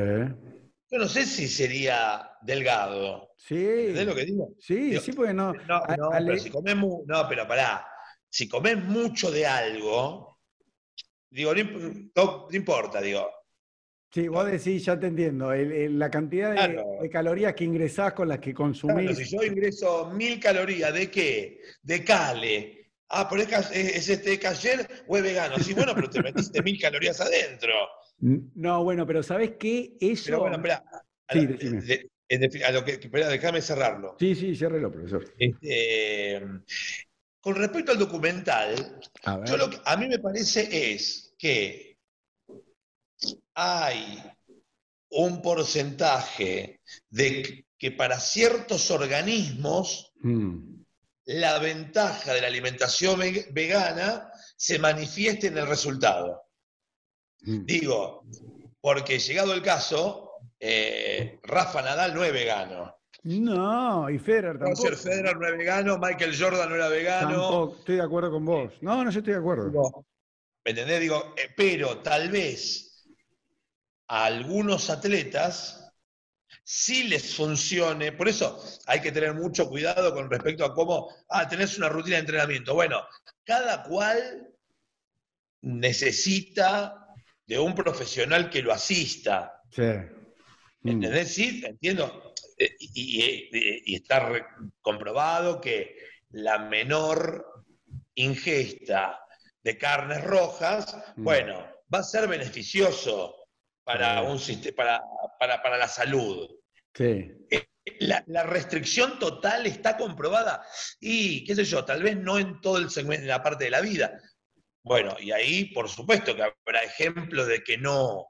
yo 0.91 0.99
no 0.99 1.09
sé 1.09 1.25
si 1.25 1.49
sería 1.49 2.31
delgado. 2.43 3.31
sí, 3.37 3.57
¿Entendés 3.57 4.07
lo 4.07 4.15
que 4.15 4.25
digo? 4.25 4.49
sí, 4.59 4.75
Digo, 4.91 5.01
sí, 5.01 5.13
porque 5.13 5.35
no... 5.35 5.53
No, 5.67 5.77
a- 5.87 5.97
no, 5.97 6.11
ale- 6.11 6.27
pero 6.27 6.39
si 6.39 6.51
comes 6.51 6.77
mu- 6.77 7.05
no, 7.07 7.29
pero 7.29 7.47
pará, 7.47 7.87
si 8.29 8.49
comes 8.49 8.77
mucho 8.85 9.31
de 9.31 9.47
algo, 9.47 10.41
digo, 11.31 11.55
no, 11.55 11.61
imp- 11.61 12.13
no- 12.17 12.47
no 12.51 12.57
importa, 12.57 13.01
digo, 13.01 13.29
Sí, 14.13 14.27
vos 14.27 14.45
decís, 14.51 14.85
ya 14.85 14.99
te 14.99 15.07
entiendo, 15.07 15.53
el- 15.53 15.71
el- 15.71 15.99
la 15.99 16.11
cantidad 16.11 16.51
de, 16.51 16.57
Claro. 16.57 16.85
de 17.01 17.09
calorías 17.11 17.55
que 17.55 17.63
ingresás 17.65 18.13
con 18.13 18.29
las 18.29 18.41
que 18.41 18.53
consumís. 18.53 19.11
Claro, 19.11 19.15
si 19.15 19.37
yo 19.37 19.43
ingreso 19.45 20.11
mil 20.11 20.41
calorías, 20.41 20.93
¿de 20.93 21.09
qué? 21.11 21.61
De 21.83 22.03
cale. 22.05 22.80
Ah, 23.11 23.29
pero 23.29 23.43
es, 23.43 23.51
es- 23.73 23.97
es 23.97 24.09
este 24.09 24.39
cayer 24.39 25.05
o 25.09 25.17
es 25.17 25.23
vegano. 25.23 25.59
Sí, 25.59 25.75
bueno, 25.75 25.95
pero 25.95 26.09
te 26.09 26.23
metiste 26.23 26.63
mil 26.63 26.81
calorías 26.81 27.21
adentro. 27.21 27.75
No, 28.19 28.85
bueno, 28.85 29.07
pero 29.07 29.23
¿sabés 29.23 29.53
qué? 29.59 29.97
Eso. 30.01 30.25
Pero 30.27 30.41
bueno, 30.41 30.57
espera. 30.57 30.85
Sí, 31.33 31.47
decime. 31.47 31.81
de- 31.83 32.11
a 32.65 32.71
lo 32.71 32.85
que, 32.85 32.93
espera, 32.93 33.29
déjame 33.29 33.61
cerrarlo. 33.61 34.17
Sí, 34.21 34.35
sí, 34.37 34.55
ciérrelo, 34.55 34.93
profesor. 34.93 35.25
Este, 35.37 36.41
con 37.41 37.57
respecto 37.57 37.91
al 37.91 37.99
documental, 37.99 39.01
A 39.25 39.39
ver. 39.39 39.49
yo 39.49 39.57
lo 39.57 39.69
que 39.71 39.79
a 39.85 39.97
mí 39.97 40.07
me 40.07 40.19
parece 40.21 40.93
es 40.93 41.35
que 41.37 41.99
hay 43.55 44.23
un 45.11 45.43
porcentaje 45.43 46.81
de 47.09 47.43
que- 47.43 47.65
que 47.77 47.91
para 47.93 48.21
ciertos 48.21 48.91
organismos 48.91 50.13
Mm, 50.23 50.80
la 51.33 51.59
ventaja 51.61 52.33
de 52.35 52.41
la 52.41 52.49
alimentación 52.49 53.19
ve- 53.21 53.47
vegana 53.53 54.31
se 54.57 54.79
manifiesta 54.79 55.47
en 55.47 55.59
el 55.59 55.67
resultado. 55.67 56.43
mm. 57.43 57.65
Digo, 57.65 58.25
porque 58.81 59.19
llegado 59.19 59.53
el 59.55 59.63
caso, 59.63 60.33
eh, 60.59 61.39
Rafa 61.45 61.83
Nadal 61.83 62.15
no 62.15 62.25
es 62.25 62.33
vegano. 62.33 62.97
No, 63.23 64.09
y 64.11 64.19
Federer 64.19 64.59
tampoco. 64.59 64.83
Roger 64.83 64.97
Federer 64.97 65.37
no 65.37 65.47
es 65.47 65.57
vegano, 65.57 65.99
Michael 65.99 66.35
Jordan 66.39 66.69
no 66.69 66.75
era 66.75 66.89
vegano. 66.89 67.29
Tampoco, 67.31 67.77
estoy 67.79 67.97
de 67.97 68.03
acuerdo 68.03 68.31
con 68.33 68.45
vos. 68.45 68.73
No, 68.81 69.05
no, 69.05 69.11
yo 69.11 69.19
estoy 69.21 69.35
de 69.35 69.39
acuerdo. 69.39 69.71
¿Me 70.65 70.71
entendés? 70.73 71.01
Digo, 71.01 71.35
eh, 71.37 71.49
pero 71.57 71.99
tal 71.99 72.31
vez 72.31 73.07
a 74.09 74.25
algunos 74.25 74.91
atletas 74.91 75.80
sí 76.73 77.03
les 77.09 77.35
funcione. 77.35 78.13
Por 78.13 78.29
eso 78.29 78.63
hay 78.87 79.01
que 79.01 79.11
tener 79.11 79.35
mucho 79.35 79.69
cuidado 79.69 80.15
con 80.15 80.31
respecto 80.31 80.65
a 80.65 80.73
cómo, 80.73 81.09
ah, 81.29 81.49
tenés 81.49 81.77
una 81.77 81.89
rutina 81.89 82.17
de 82.17 82.21
entrenamiento. 82.21 82.75
Bueno, 82.75 83.03
cada 83.45 83.83
cual 83.83 84.49
necesita 85.63 87.07
de 87.47 87.59
un 87.59 87.75
profesional 87.75 88.49
que 88.49 88.63
lo 88.63 88.73
asista. 88.73 89.61
Sí. 89.73 89.83
Mm, 90.83 90.89
¿Entendés? 90.89 91.35
Sí, 91.35 91.63
entiendo. 91.67 92.35
Eh, 92.57 92.77
Y, 92.79 93.49
y- 93.53 93.83
y 93.87 93.95
está 93.97 94.31
comprobado 94.81 95.61
que 95.61 95.97
la 96.31 96.59
menor 96.59 97.65
ingesta 98.15 99.19
de 99.63 99.77
carnes 99.77 100.23
rojas, 100.23 100.97
Mm. 101.17 101.25
bueno, 101.25 101.67
va 101.93 101.99
a 101.99 102.03
ser 102.05 102.29
beneficioso 102.29 103.35
para, 103.83 104.23
un, 104.23 104.39
para, 104.77 105.03
para, 105.39 105.61
para 105.63 105.77
la 105.77 105.89
salud. 105.89 106.49
Sí. 106.95 107.33
La, 107.99 108.23
la 108.27 108.45
restricción 108.45 109.19
total 109.19 109.67
está 109.67 109.97
comprobada 109.97 110.65
y, 111.01 111.45
qué 111.45 111.55
sé 111.55 111.65
yo, 111.65 111.85
tal 111.85 112.03
vez 112.03 112.17
no 112.17 112.39
en 112.39 112.61
todo 112.61 112.79
el 112.79 112.91
segmento, 112.91 113.23
en 113.23 113.29
la 113.29 113.43
parte 113.43 113.65
de 113.65 113.71
la 113.71 113.81
vida. 113.81 114.21
Bueno, 114.83 115.17
y 115.21 115.33
ahí, 115.33 115.67
por 115.67 115.89
supuesto, 115.89 116.35
que 116.35 116.43
habrá 116.43 116.83
ejemplos 116.83 117.47
de 117.47 117.63
que 117.63 117.77
no, 117.77 118.29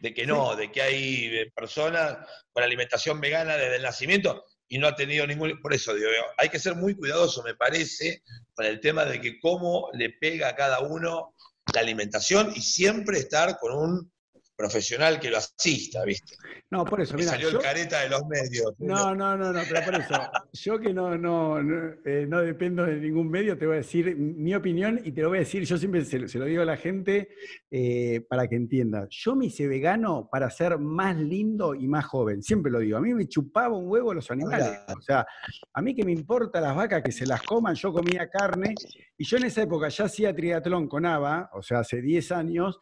de 0.00 0.14
que 0.14 0.26
no, 0.26 0.54
de 0.54 0.70
que 0.70 0.82
hay 0.82 1.26
eh, 1.36 1.52
personas 1.54 2.18
con 2.52 2.62
alimentación 2.62 3.20
vegana 3.20 3.56
desde 3.56 3.76
el 3.76 3.82
nacimiento 3.82 4.44
y 4.68 4.78
no 4.78 4.86
ha 4.86 4.94
tenido 4.94 5.26
ningún... 5.26 5.60
Por 5.60 5.74
eso 5.74 5.94
digo, 5.94 6.08
hay 6.36 6.48
que 6.48 6.58
ser 6.58 6.74
muy 6.74 6.94
cuidadoso, 6.94 7.42
me 7.42 7.54
parece, 7.54 8.22
con 8.54 8.66
el 8.66 8.80
tema 8.80 9.04
de 9.04 9.20
que 9.20 9.40
cómo 9.40 9.90
le 9.94 10.10
pega 10.10 10.48
a 10.48 10.56
cada 10.56 10.80
uno 10.80 11.34
la 11.72 11.80
alimentación 11.80 12.52
y 12.54 12.60
siempre 12.60 13.18
estar 13.18 13.58
con 13.58 13.72
un 13.72 14.12
profesional 14.58 15.20
que 15.20 15.30
lo 15.30 15.36
asista, 15.38 16.04
¿viste? 16.04 16.34
No, 16.70 16.84
por 16.84 17.00
eso, 17.00 17.14
mira. 17.16 17.30
salió 17.30 17.48
yo- 17.50 17.58
el 17.58 17.64
careta 17.64 18.00
de 18.02 18.08
los 18.08 18.26
medios. 18.26 18.74
No, 18.78 19.14
no, 19.14 19.36
no, 19.36 19.52
no, 19.52 19.60
pero 19.68 19.84
por 19.84 19.94
eso, 19.94 20.14
yo 20.52 20.80
que 20.80 20.92
no, 20.92 21.16
no, 21.16 21.62
no, 21.62 21.94
eh, 22.04 22.26
no 22.28 22.40
dependo 22.42 22.84
de 22.84 22.96
ningún 22.96 23.30
medio, 23.30 23.56
te 23.56 23.66
voy 23.66 23.76
a 23.76 23.78
decir 23.78 24.16
mi 24.16 24.52
opinión 24.56 25.00
y 25.04 25.12
te 25.12 25.22
lo 25.22 25.28
voy 25.28 25.38
a 25.38 25.40
decir, 25.42 25.62
yo 25.64 25.78
siempre 25.78 26.04
se, 26.04 26.18
lo- 26.18 26.28
se 26.28 26.38
lo 26.40 26.44
digo 26.44 26.62
a 26.62 26.64
la 26.64 26.76
gente 26.76 27.28
eh, 27.70 28.20
para 28.28 28.48
que 28.48 28.56
entienda. 28.56 29.06
Yo 29.08 29.36
me 29.36 29.46
hice 29.46 29.68
vegano 29.68 30.28
para 30.30 30.50
ser 30.50 30.76
más 30.78 31.16
lindo 31.16 31.76
y 31.76 31.86
más 31.86 32.04
joven, 32.06 32.42
siempre 32.42 32.72
lo 32.72 32.80
digo. 32.80 32.98
A 32.98 33.00
mí 33.00 33.14
me 33.14 33.28
chupaba 33.28 33.76
un 33.78 33.88
huevo 33.88 34.12
los 34.12 34.28
animales. 34.32 34.70
O 34.96 35.00
sea, 35.00 35.24
a 35.72 35.80
mí 35.82 35.94
que 35.94 36.04
me 36.04 36.10
importa 36.12 36.60
las 36.60 36.74
vacas 36.74 37.02
que 37.04 37.12
se 37.12 37.26
las 37.26 37.42
coman, 37.44 37.76
yo 37.76 37.92
comía 37.92 38.28
carne 38.28 38.74
y 39.16 39.24
yo 39.24 39.36
en 39.36 39.44
esa 39.44 39.62
época 39.62 39.88
ya 39.88 40.06
hacía 40.06 40.34
triatlón 40.34 40.88
con 40.88 41.06
ABA, 41.06 41.50
o 41.54 41.62
sea, 41.62 41.78
hace 41.80 42.02
10 42.02 42.32
años, 42.32 42.78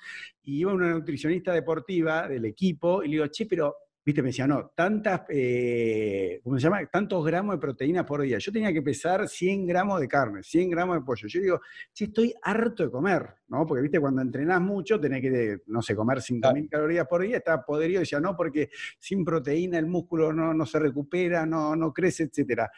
y 0.46 0.60
iba 0.60 0.72
una 0.72 0.90
nutricionista 0.90 1.52
deportiva 1.52 2.26
del 2.26 2.46
equipo 2.46 3.02
y 3.02 3.08
le 3.08 3.12
digo, 3.12 3.26
che, 3.28 3.46
pero 3.46 3.76
Viste, 4.06 4.22
me 4.22 4.28
decía, 4.28 4.46
no, 4.46 4.70
tantas, 4.72 5.22
eh, 5.30 6.40
¿cómo 6.44 6.56
se 6.60 6.62
llama? 6.62 6.86
Tantos 6.86 7.26
gramos 7.26 7.56
de 7.56 7.58
proteína 7.58 8.06
por 8.06 8.22
día. 8.22 8.38
Yo 8.38 8.52
tenía 8.52 8.72
que 8.72 8.80
pesar 8.80 9.28
100 9.28 9.66
gramos 9.66 10.00
de 10.00 10.06
carne, 10.06 10.44
100 10.44 10.70
gramos 10.70 10.94
de 10.94 11.02
pollo. 11.02 11.26
Yo 11.26 11.40
digo, 11.40 11.60
sí, 11.92 12.04
estoy 12.04 12.32
harto 12.40 12.84
de 12.84 12.90
comer, 12.92 13.28
¿no? 13.48 13.66
Porque, 13.66 13.82
viste, 13.82 13.98
cuando 13.98 14.22
entrenás 14.22 14.60
mucho, 14.60 15.00
tenés 15.00 15.20
que, 15.20 15.58
no 15.66 15.82
sé, 15.82 15.96
comer 15.96 16.18
5.000 16.18 16.68
calorías 16.68 17.08
por 17.08 17.22
día, 17.22 17.38
está 17.38 17.64
podrido. 17.64 17.98
Decía, 17.98 18.20
no, 18.20 18.36
porque 18.36 18.70
sin 19.00 19.24
proteína 19.24 19.76
el 19.76 19.86
músculo 19.86 20.32
no, 20.32 20.54
no 20.54 20.66
se 20.66 20.78
recupera, 20.78 21.44
no, 21.44 21.74
no 21.74 21.92
crece, 21.92 22.22
etcétera. 22.22 22.70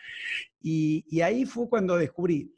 Y, 0.61 1.21
ahí 1.21 1.45
fue 1.45 1.69
cuando 1.69 1.97
descubrí, 1.97 2.53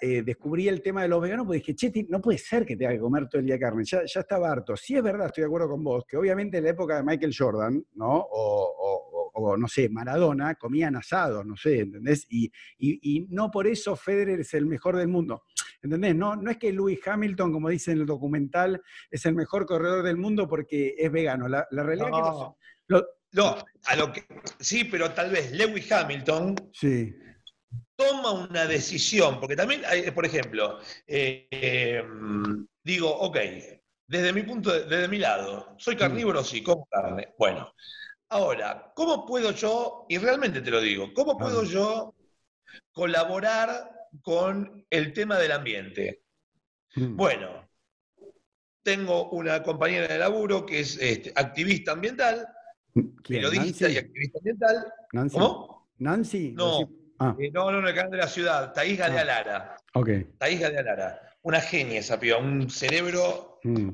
eh, 0.00 0.22
descubrí 0.22 0.66
el 0.68 0.80
tema 0.80 1.02
de 1.02 1.08
los 1.08 1.20
veganos, 1.20 1.46
porque 1.46 1.58
dije, 1.58 1.74
che, 1.74 2.06
no 2.08 2.20
puede 2.20 2.38
ser 2.38 2.64
que 2.64 2.76
tenga 2.76 2.92
que 2.92 2.98
comer 2.98 3.28
todo 3.28 3.40
el 3.40 3.46
día 3.46 3.58
carne, 3.58 3.84
ya, 3.84 4.02
ya 4.04 4.20
estaba 4.20 4.50
harto. 4.50 4.76
Sí 4.76 4.96
es 4.96 5.02
verdad, 5.02 5.26
estoy 5.26 5.42
de 5.42 5.46
acuerdo 5.46 5.68
con 5.68 5.84
vos, 5.84 6.04
que 6.08 6.16
obviamente 6.16 6.58
en 6.58 6.64
la 6.64 6.70
época 6.70 6.96
de 6.96 7.02
Michael 7.02 7.34
Jordan, 7.36 7.84
¿no? 7.94 8.26
O, 8.30 9.56
no 9.58 9.68
sé, 9.68 9.88
Maradona, 9.88 10.54
comían 10.54 10.96
asados, 10.96 11.44
no 11.44 11.56
sé, 11.56 11.80
¿entendés? 11.80 12.26
Y, 12.30 12.50
no 13.30 13.50
por 13.50 13.66
eso 13.66 13.94
Federer 13.96 14.40
es 14.40 14.54
el 14.54 14.64
mejor 14.64 14.96
del 14.96 15.08
mundo, 15.08 15.44
¿entendés? 15.82 16.14
No, 16.14 16.36
no 16.36 16.50
es 16.50 16.56
que 16.56 16.72
Lewis 16.72 17.00
Hamilton, 17.06 17.52
como 17.52 17.68
dice 17.68 17.92
en 17.92 18.00
el 18.00 18.06
documental, 18.06 18.80
es 19.10 19.26
el 19.26 19.34
mejor 19.34 19.66
corredor 19.66 20.02
del 20.02 20.16
mundo 20.16 20.48
porque 20.48 20.94
es 20.96 21.10
vegano. 21.10 21.48
La, 21.48 21.66
realidad 21.70 22.08
es 22.08 22.14
que 22.14 23.02
no, 23.32 23.56
a 23.86 23.96
lo 23.96 24.12
que 24.12 24.24
sí, 24.60 24.84
pero 24.84 25.10
tal 25.10 25.32
vez 25.32 25.50
Lewis 25.50 25.90
Hamilton 25.90 26.54
sí 26.72 27.12
toma 27.96 28.32
una 28.32 28.66
decisión, 28.66 29.40
porque 29.40 29.56
también, 29.56 29.82
hay, 29.86 30.10
por 30.10 30.26
ejemplo, 30.26 30.78
eh, 31.06 31.46
em, 31.50 32.66
digo, 32.82 33.10
ok, 33.10 33.38
desde 34.06 34.32
mi 34.32 34.42
punto, 34.42 34.72
desde 34.72 35.08
mi 35.08 35.18
lado, 35.18 35.74
soy 35.78 35.96
carnívoro, 35.96 36.42
sí, 36.42 36.62
como 36.62 36.86
carne. 36.86 37.34
Bueno, 37.38 37.72
ahora, 38.28 38.92
¿cómo 38.94 39.24
puedo 39.24 39.52
yo, 39.52 40.06
y 40.08 40.18
realmente 40.18 40.60
te 40.60 40.70
lo 40.70 40.80
digo, 40.80 41.12
cómo 41.14 41.38
puedo 41.38 41.64
yo 41.64 42.14
colaborar 42.92 43.90
con 44.22 44.84
el 44.90 45.12
tema 45.12 45.38
del 45.38 45.52
ambiente? 45.52 46.22
Mm. 46.96 47.16
Bueno, 47.16 47.68
tengo 48.82 49.30
una 49.30 49.62
compañera 49.62 50.08
de 50.08 50.18
laburo 50.18 50.66
que 50.66 50.80
es 50.80 50.98
este, 51.00 51.32
activista 51.34 51.92
ambiental, 51.92 52.46
periodista 53.26 53.88
y 53.88 53.96
activista 53.96 54.38
ambiental. 54.38 54.92
Nancy. 55.12 55.38
¿Cómo? 55.38 55.88
Nancy. 55.98 56.52
No. 56.52 57.03
Ah. 57.18 57.34
Eh, 57.38 57.50
no, 57.52 57.70
no, 57.70 57.80
no, 57.80 57.88
el 57.88 57.94
canal 57.94 58.10
de 58.10 58.18
la 58.18 58.28
ciudad, 58.28 58.72
Taís 58.72 58.98
Galealara. 58.98 59.76
Ah. 59.76 60.00
Ok. 60.00 60.08
Taís 60.38 60.60
Galealara. 60.60 61.20
Una 61.42 61.60
genia 61.60 62.00
esa 62.00 62.18
piba, 62.18 62.38
un 62.38 62.70
cerebro 62.70 63.60
mm. 63.62 63.88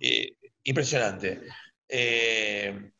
eh, 0.00 0.28
impresionante. 0.62 1.42
Eh, 1.88 2.90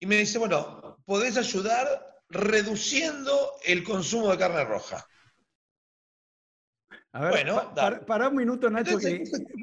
y 0.00 0.06
me 0.06 0.16
dice, 0.16 0.38
bueno, 0.38 0.98
podés 1.04 1.36
ayudar 1.36 1.86
reduciendo 2.28 3.52
el 3.64 3.82
consumo 3.82 4.30
de 4.30 4.38
carne 4.38 4.64
roja. 4.64 5.06
A 7.12 7.20
ver, 7.20 7.30
bueno, 7.30 7.72
para, 8.06 8.28
un 8.28 8.34
minuto, 8.34 8.68
Nacho, 8.68 8.98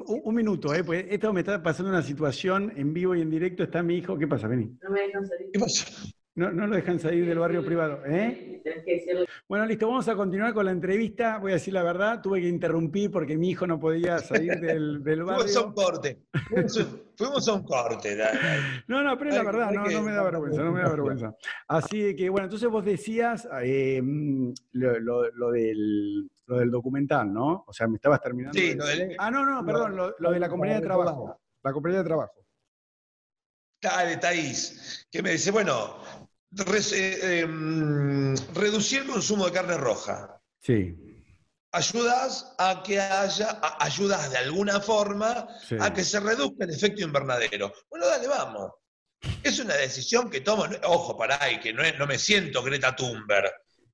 un, 0.06 0.34
minuto, 0.34 0.72
eh, 0.72 0.82
pues 0.82 1.04
esto 1.10 1.34
me 1.34 1.40
está 1.40 1.62
pasando 1.62 1.90
una 1.90 2.02
situación 2.02 2.72
en 2.76 2.94
vivo 2.94 3.14
y 3.14 3.20
en 3.20 3.28
directo. 3.28 3.62
Está 3.62 3.82
mi 3.82 3.96
hijo, 3.96 4.16
¿qué 4.16 4.26
pasa? 4.26 4.48
Vení. 4.48 4.74
No 4.82 4.88
me 4.88 5.02
dejan 5.02 5.26
salir. 5.26 5.50
¿Qué 5.52 5.58
pasa? 5.58 5.84
No, 6.34 6.50
no 6.50 6.66
lo 6.66 6.76
dejan 6.76 6.98
salir 6.98 7.26
del 7.26 7.38
barrio 7.38 7.62
privado. 7.62 8.00
¿eh? 8.06 8.62
Bueno, 9.46 9.66
listo, 9.66 9.86
vamos 9.86 10.08
a 10.08 10.16
continuar 10.16 10.54
con 10.54 10.64
la 10.64 10.70
entrevista. 10.70 11.36
Voy 11.36 11.50
a 11.52 11.54
decir 11.54 11.74
la 11.74 11.82
verdad, 11.82 12.22
tuve 12.22 12.40
que 12.40 12.48
interrumpir 12.48 13.10
porque 13.10 13.36
mi 13.36 13.50
hijo 13.50 13.66
no 13.66 13.78
podía 13.78 14.18
salir 14.18 14.58
del, 14.58 15.02
del 15.04 15.24
barrio. 15.24 15.44
Fuimos 15.44 15.56
a 15.56 15.66
un 15.66 15.74
corte. 15.74 16.22
Fuimos 17.16 17.48
a 17.48 17.52
un 17.52 17.64
corte. 17.64 18.16
No, 18.88 19.02
no, 19.02 19.18
pero 19.18 19.30
es 19.30 19.36
la 19.36 19.42
verdad, 19.42 19.70
no, 19.72 19.84
no 19.84 20.02
me 20.02 20.12
da 20.12 20.22
vergüenza, 20.22 20.62
no 20.62 20.72
me 20.72 20.80
da 20.80 20.88
vergüenza. 20.88 21.36
Así 21.68 22.16
que, 22.16 22.30
bueno, 22.30 22.46
entonces 22.46 22.70
vos 22.70 22.84
decías 22.84 23.46
eh, 23.62 24.00
lo, 24.72 25.50
del, 25.50 26.30
lo 26.46 26.58
del 26.58 26.70
documental, 26.70 27.30
¿no? 27.30 27.64
O 27.66 27.72
sea, 27.74 27.86
me 27.88 27.96
estabas 27.96 28.22
terminando. 28.22 28.58
Sí, 28.58 28.74
lo 28.74 28.86
del... 28.86 29.16
Ah, 29.18 29.30
no, 29.30 29.44
no, 29.44 29.66
perdón, 29.66 30.14
lo 30.18 30.30
de 30.30 30.40
la 30.40 30.48
compañía 30.48 30.76
de 30.76 30.86
trabajo. 30.86 31.38
La 31.62 31.72
compañía 31.72 31.98
de 31.98 32.04
trabajo 32.04 32.41
de 33.82 34.16
Taís, 34.16 35.06
que 35.10 35.22
me 35.22 35.32
dice, 35.32 35.50
bueno, 35.50 36.02
eh, 36.92 37.40
em, 37.40 38.34
reducir 38.54 39.02
el 39.02 39.08
consumo 39.08 39.46
de 39.46 39.52
carne 39.52 39.76
roja. 39.76 40.40
Sí. 40.60 40.96
Ayudas 41.72 42.54
a 42.58 42.82
que 42.82 43.00
haya, 43.00 43.60
ayudas 43.80 44.30
de 44.30 44.38
alguna 44.38 44.80
forma 44.80 45.48
a 45.80 45.92
que 45.92 46.04
se 46.04 46.20
reduzca 46.20 46.64
el 46.64 46.70
efecto 46.70 47.02
invernadero. 47.02 47.72
Bueno, 47.90 48.06
dale, 48.06 48.28
vamos. 48.28 48.72
Es 49.42 49.58
una 49.58 49.74
decisión 49.74 50.28
que 50.28 50.42
tomo, 50.42 50.66
ojo, 50.84 51.16
para 51.16 51.42
ahí, 51.42 51.58
que 51.58 51.72
no, 51.72 51.82
no 51.98 52.06
me 52.06 52.18
siento 52.18 52.62
Greta 52.62 52.94
Thunberg 52.94 53.52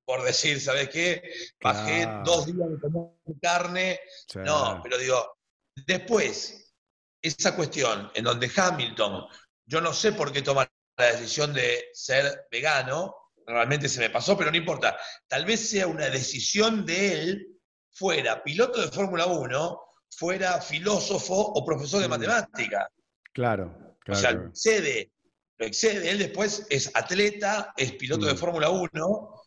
por 0.09 0.23
decir, 0.23 0.59
¿sabes 0.59 0.89
qué? 0.89 1.21
Bajé 1.61 2.07
dos 2.25 2.47
días 2.47 2.67
de 2.67 2.79
comer 2.79 3.11
carne. 3.39 3.99
No, 4.43 4.79
pero 4.81 4.97
digo, 4.97 5.37
después, 5.85 6.73
esa 7.21 7.55
cuestión 7.55 8.11
en 8.15 8.23
donde 8.23 8.51
Hamilton 8.53 9.27
yo 9.69 9.81
no 9.81 9.93
sé 9.93 10.13
por 10.13 10.31
qué 10.31 10.41
tomar 10.41 10.69
la 10.97 11.11
decisión 11.11 11.53
de 11.53 11.89
ser 11.93 12.47
vegano, 12.51 13.15
realmente 13.45 13.87
se 13.87 13.99
me 13.99 14.09
pasó, 14.09 14.35
pero 14.35 14.49
no 14.49 14.57
importa. 14.57 14.97
Tal 15.27 15.45
vez 15.45 15.69
sea 15.69 15.85
una 15.85 16.09
decisión 16.09 16.85
de 16.87 17.13
él, 17.13 17.47
fuera 17.91 18.43
piloto 18.43 18.81
de 18.81 18.87
Fórmula 18.87 19.27
1, 19.27 19.81
fuera 20.09 20.59
filósofo 20.59 21.35
o 21.35 21.63
profesor 21.63 22.01
de 22.01 22.07
mm. 22.07 22.09
matemática. 22.09 22.89
Claro, 23.31 23.95
claro. 23.99 24.19
O 24.19 24.21
sea, 24.21 24.31
lo 24.31 24.47
excede, 24.49 25.11
lo 25.59 25.67
excede. 25.67 26.09
Él 26.09 26.17
después 26.17 26.65
es 26.69 26.89
atleta, 26.95 27.71
es 27.77 27.91
piloto 27.91 28.25
de 28.25 28.33
mm. 28.33 28.37
Fórmula 28.37 28.71
1, 28.71 29.43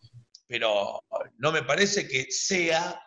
pero 0.47 1.05
no 1.39 1.51
me 1.51 1.65
parece 1.65 2.07
que 2.07 2.31
sea 2.31 3.03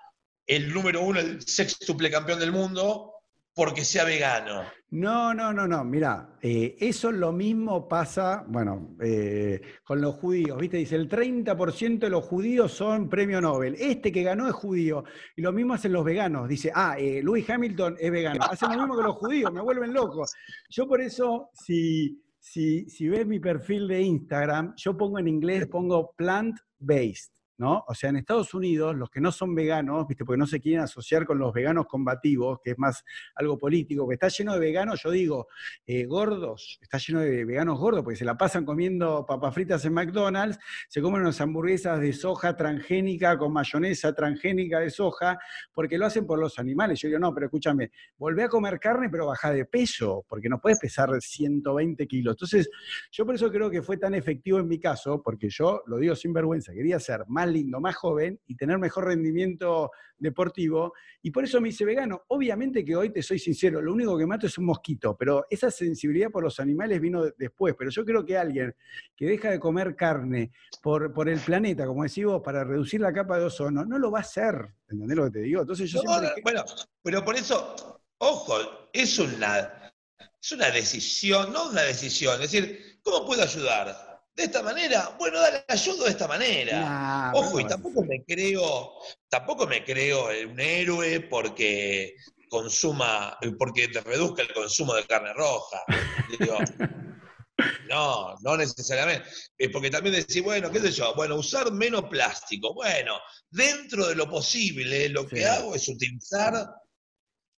el 0.45 0.73
número 0.73 1.01
uno, 1.01 1.21
el 1.21 1.41
sextuple 1.41 2.11
campeón 2.11 2.39
del 2.39 2.51
mundo, 2.51 3.14
porque 3.55 3.85
sea 3.85 4.03
vegano. 4.03 4.63
No, 4.91 5.33
no, 5.33 5.53
no, 5.53 5.65
no. 5.65 5.83
Mira, 5.85 6.37
eh, 6.41 6.75
eso 6.79 7.11
lo 7.11 7.31
mismo 7.31 7.87
pasa, 7.87 8.43
bueno, 8.47 8.95
eh, 9.01 9.61
con 9.83 10.01
los 10.01 10.15
judíos, 10.15 10.57
¿viste? 10.59 10.77
Dice, 10.77 10.95
el 10.97 11.09
30% 11.09 11.99
de 11.99 12.09
los 12.09 12.25
judíos 12.25 12.73
son 12.73 13.09
premio 13.09 13.39
Nobel. 13.39 13.75
Este 13.79 14.11
que 14.11 14.23
ganó 14.23 14.47
es 14.47 14.53
judío. 14.53 15.05
Y 15.37 15.41
lo 15.41 15.53
mismo 15.53 15.73
hacen 15.73 15.93
los 15.93 16.03
veganos. 16.03 16.49
Dice, 16.49 16.71
ah, 16.75 16.97
eh, 16.99 17.21
Louis 17.23 17.49
Hamilton 17.49 17.95
es 17.99 18.11
vegano. 18.11 18.43
Hacen 18.43 18.71
lo 18.71 18.77
mismo 18.77 18.97
que 18.97 19.03
los 19.03 19.15
judíos, 19.15 19.51
me 19.53 19.61
vuelven 19.61 19.93
loco. 19.93 20.25
Yo 20.69 20.87
por 20.87 21.01
eso, 21.01 21.49
si, 21.53 22.21
si, 22.37 22.89
si 22.89 23.07
ves 23.07 23.25
mi 23.25 23.39
perfil 23.39 23.87
de 23.87 24.01
Instagram, 24.01 24.73
yo 24.75 24.97
pongo 24.97 25.17
en 25.17 25.29
inglés, 25.29 25.67
pongo 25.67 26.13
plant-based. 26.17 27.34
¿No? 27.57 27.83
O 27.87 27.93
sea, 27.93 28.09
en 28.09 28.17
Estados 28.17 28.53
Unidos, 28.53 28.95
los 28.95 29.09
que 29.09 29.21
no 29.21 29.31
son 29.31 29.55
veganos, 29.55 30.07
¿viste? 30.07 30.25
porque 30.25 30.37
no 30.37 30.47
se 30.47 30.59
quieren 30.59 30.81
asociar 30.81 31.25
con 31.25 31.39
los 31.39 31.53
veganos 31.53 31.85
combativos, 31.87 32.59
que 32.63 32.71
es 32.71 32.77
más 32.77 33.03
algo 33.35 33.57
político, 33.57 34.07
que 34.07 34.15
está 34.15 34.27
lleno 34.27 34.53
de 34.53 34.59
veganos, 34.59 35.01
yo 35.01 35.11
digo, 35.11 35.47
eh, 35.85 36.05
gordos, 36.05 36.79
está 36.81 36.97
lleno 36.97 37.21
de 37.21 37.45
veganos 37.45 37.79
gordos, 37.79 38.03
porque 38.03 38.17
se 38.17 38.25
la 38.25 38.37
pasan 38.37 38.65
comiendo 38.65 39.25
papas 39.25 39.53
fritas 39.53 39.85
en 39.85 39.93
McDonald's, 39.93 40.59
se 40.87 41.01
comen 41.01 41.21
unas 41.21 41.39
hamburguesas 41.41 41.99
de 41.99 42.13
soja 42.13 42.55
transgénica 42.55 43.37
con 43.37 43.53
mayonesa 43.53 44.13
transgénica 44.13 44.79
de 44.79 44.89
soja, 44.89 45.39
porque 45.73 45.97
lo 45.97 46.05
hacen 46.05 46.25
por 46.25 46.39
los 46.39 46.59
animales. 46.59 46.99
Yo 46.99 47.07
digo, 47.07 47.19
no, 47.19 47.33
pero 47.33 47.47
escúchame, 47.47 47.91
volvé 48.17 48.43
a 48.43 48.49
comer 48.49 48.79
carne, 48.79 49.09
pero 49.09 49.27
baja 49.27 49.51
de 49.51 49.65
peso, 49.65 50.25
porque 50.27 50.49
no 50.49 50.59
puedes 50.59 50.79
pesar 50.79 51.09
120 51.19 52.07
kilos. 52.07 52.33
Entonces, 52.33 52.69
yo 53.11 53.25
por 53.25 53.35
eso 53.35 53.51
creo 53.51 53.69
que 53.69 53.81
fue 53.81 53.97
tan 53.97 54.13
efectivo 54.13 54.59
en 54.59 54.67
mi 54.67 54.79
caso, 54.79 55.21
porque 55.21 55.49
yo, 55.49 55.83
lo 55.87 55.97
digo 55.97 56.15
sin 56.15 56.33
vergüenza, 56.33 56.73
quería 56.73 56.99
ser 56.99 57.23
más 57.27 57.44
lindo, 57.47 57.79
más 57.79 57.95
joven 57.95 58.39
y 58.47 58.55
tener 58.55 58.77
mejor 58.77 59.05
rendimiento 59.05 59.91
deportivo. 60.17 60.93
Y 61.21 61.31
por 61.31 61.43
eso 61.43 61.59
me 61.59 61.69
hice 61.69 61.85
vegano. 61.85 62.23
Obviamente 62.27 62.83
que 62.83 62.95
hoy 62.95 63.09
te 63.09 63.21
soy 63.21 63.39
sincero, 63.39 63.81
lo 63.81 63.93
único 63.93 64.17
que 64.17 64.25
mato 64.25 64.47
es 64.47 64.57
un 64.57 64.65
mosquito, 64.65 65.15
pero 65.17 65.45
esa 65.49 65.71
sensibilidad 65.71 66.29
por 66.29 66.43
los 66.43 66.59
animales 66.59 67.01
vino 67.01 67.23
después. 67.37 67.75
Pero 67.77 67.89
yo 67.89 68.05
creo 68.05 68.25
que 68.25 68.37
alguien 68.37 68.75
que 69.15 69.25
deja 69.25 69.49
de 69.51 69.59
comer 69.59 69.95
carne 69.95 70.51
por, 70.81 71.13
por 71.13 71.29
el 71.29 71.39
planeta, 71.39 71.85
como 71.85 72.03
decís 72.03 72.25
vos, 72.25 72.41
para 72.43 72.63
reducir 72.63 73.01
la 73.01 73.13
capa 73.13 73.37
de 73.37 73.45
ozono, 73.45 73.85
no 73.85 73.97
lo 73.97 74.11
va 74.11 74.19
a 74.19 74.21
hacer. 74.21 74.73
¿Entendés 74.87 75.17
lo 75.17 75.25
que 75.25 75.31
te 75.31 75.39
digo? 75.39 75.61
Entonces 75.61 75.91
yo 75.91 76.01
Bueno, 76.43 76.63
pero 77.01 77.23
por 77.23 77.35
eso, 77.35 78.01
ojo, 78.19 78.55
es 78.93 79.17
una, 79.19 79.93
es 80.41 80.51
una 80.51 80.69
decisión, 80.69 81.51
no 81.51 81.69
una 81.69 81.81
decisión. 81.81 82.35
Es 82.41 82.51
decir, 82.51 82.99
¿cómo 83.01 83.25
puedo 83.25 83.41
ayudar? 83.41 84.04
De 84.35 84.43
esta 84.43 84.61
manera, 84.61 85.15
bueno, 85.17 85.39
dale, 85.39 85.63
ayudo 85.67 86.03
de 86.03 86.11
esta 86.11 86.27
manera. 86.27 87.31
Ojo, 87.33 87.59
y 87.59 87.65
tampoco 87.65 88.03
me 88.03 88.23
creo, 88.25 88.91
tampoco 89.29 89.65
me 89.65 89.83
creo 89.83 90.27
un 90.49 90.59
héroe 90.59 91.21
porque 91.21 92.15
consuma, 92.49 93.37
porque 93.57 93.87
te 93.87 94.01
reduzca 94.01 94.41
el 94.41 94.53
consumo 94.53 94.93
de 94.93 95.05
carne 95.05 95.31
roja. 95.33 95.81
no, 97.89 98.35
no 98.41 98.57
necesariamente. 98.57 99.29
Porque 99.71 99.89
también 99.89 100.15
decís, 100.15 100.43
bueno, 100.43 100.69
qué 100.69 100.81
sé 100.81 100.91
yo, 100.91 101.15
bueno, 101.15 101.35
usar 101.35 101.71
menos 101.71 102.03
plástico. 102.09 102.73
Bueno, 102.73 103.17
dentro 103.49 104.07
de 104.07 104.15
lo 104.15 104.29
posible, 104.29 105.07
lo 105.09 105.25
que 105.25 105.45
hago 105.45 105.75
es 105.75 105.87
utilizar 105.87 106.53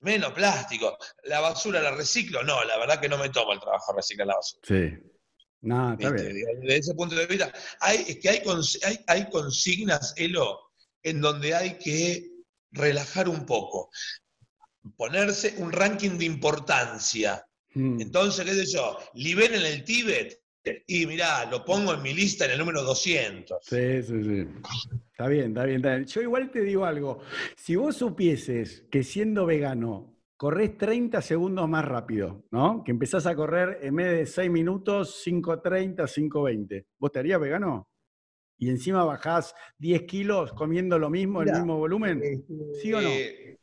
menos 0.02 0.32
plástico. 0.34 0.96
La 1.24 1.40
basura 1.40 1.82
la 1.82 1.90
reciclo, 1.90 2.44
no, 2.44 2.64
la 2.66 2.78
verdad 2.78 3.00
que 3.00 3.10
no 3.10 3.18
me 3.18 3.30
tomo 3.30 3.54
el 3.54 3.60
trabajo 3.60 3.94
de 3.94 3.98
reciclar 3.98 4.28
la 4.28 4.36
basura. 4.36 4.62
Sí. 4.64 5.17
No, 5.62 5.94
está 5.94 6.12
¿Viste? 6.12 6.34
bien. 6.34 6.60
Desde 6.62 6.78
ese 6.78 6.94
punto 6.96 7.16
de 7.16 7.26
vista, 7.26 7.52
hay, 7.80 8.06
es 8.08 8.20
que 8.20 8.30
hay, 8.30 8.42
hay 9.08 9.30
consignas, 9.30 10.14
Elo, 10.18 10.72
en 11.04 11.22
donde 11.22 11.56
hay 11.56 11.78
que 11.78 12.32
relajar 12.72 13.28
un 13.30 13.46
poco, 13.46 13.90
ponerse 14.96 15.56
un 15.58 15.72
ranking 15.72 16.18
de 16.18 16.26
importancia. 16.26 17.46
Mm. 17.74 18.02
Entonces, 18.02 18.46
qué 18.46 18.54
sé 18.54 18.66
yo, 18.66 18.98
liberen 19.14 19.62
el 19.62 19.84
Tíbet 19.84 20.42
y 20.86 21.06
mirá, 21.06 21.46
lo 21.50 21.64
pongo 21.64 21.94
en 21.94 22.02
mi 22.02 22.14
lista 22.14 22.46
en 22.46 22.52
el 22.52 22.60
número 22.60 22.84
200. 22.84 23.58
Sí, 23.64 24.04
sí, 24.04 24.24
sí. 24.24 24.48
Está 25.12 25.28
bien, 25.28 25.48
está 25.50 25.64
bien, 25.64 25.78
está 25.78 25.96
bien. 25.96 26.06
Yo 26.06 26.22
igual 26.22 26.52
te 26.52 26.62
digo 26.62 26.86
algo. 26.86 27.22
Si 27.56 27.76
vos 27.76 27.96
supieses 27.96 28.84
que 28.92 29.04
siendo 29.04 29.46
vegano 29.46 30.17
corres 30.38 30.78
30 30.78 31.22
segundos 31.22 31.68
más 31.68 31.84
rápido, 31.84 32.46
¿no? 32.52 32.84
Que 32.84 32.92
empezás 32.92 33.26
a 33.26 33.36
correr 33.36 33.80
en 33.82 33.96
vez 33.96 34.12
de 34.12 34.26
6 34.28 34.52
minutos, 34.52 35.24
5.30, 35.26 35.96
5.20. 36.08 36.86
¿Vos 37.00 37.12
te 37.12 37.20
harías 37.20 37.40
vegano? 37.42 37.90
Y 38.60 38.70
encima 38.70 39.04
bajás 39.04 39.54
10 39.80 40.04
kilos 40.04 40.54
comiendo 40.54 40.98
lo 40.98 41.10
mismo, 41.10 41.42
el 41.42 41.48
Mirá, 41.48 41.58
mismo 41.60 41.78
volumen, 41.78 42.22
¿sí 42.82 42.94
o 42.94 43.02
no? 43.02 43.10
Eh, 43.10 43.58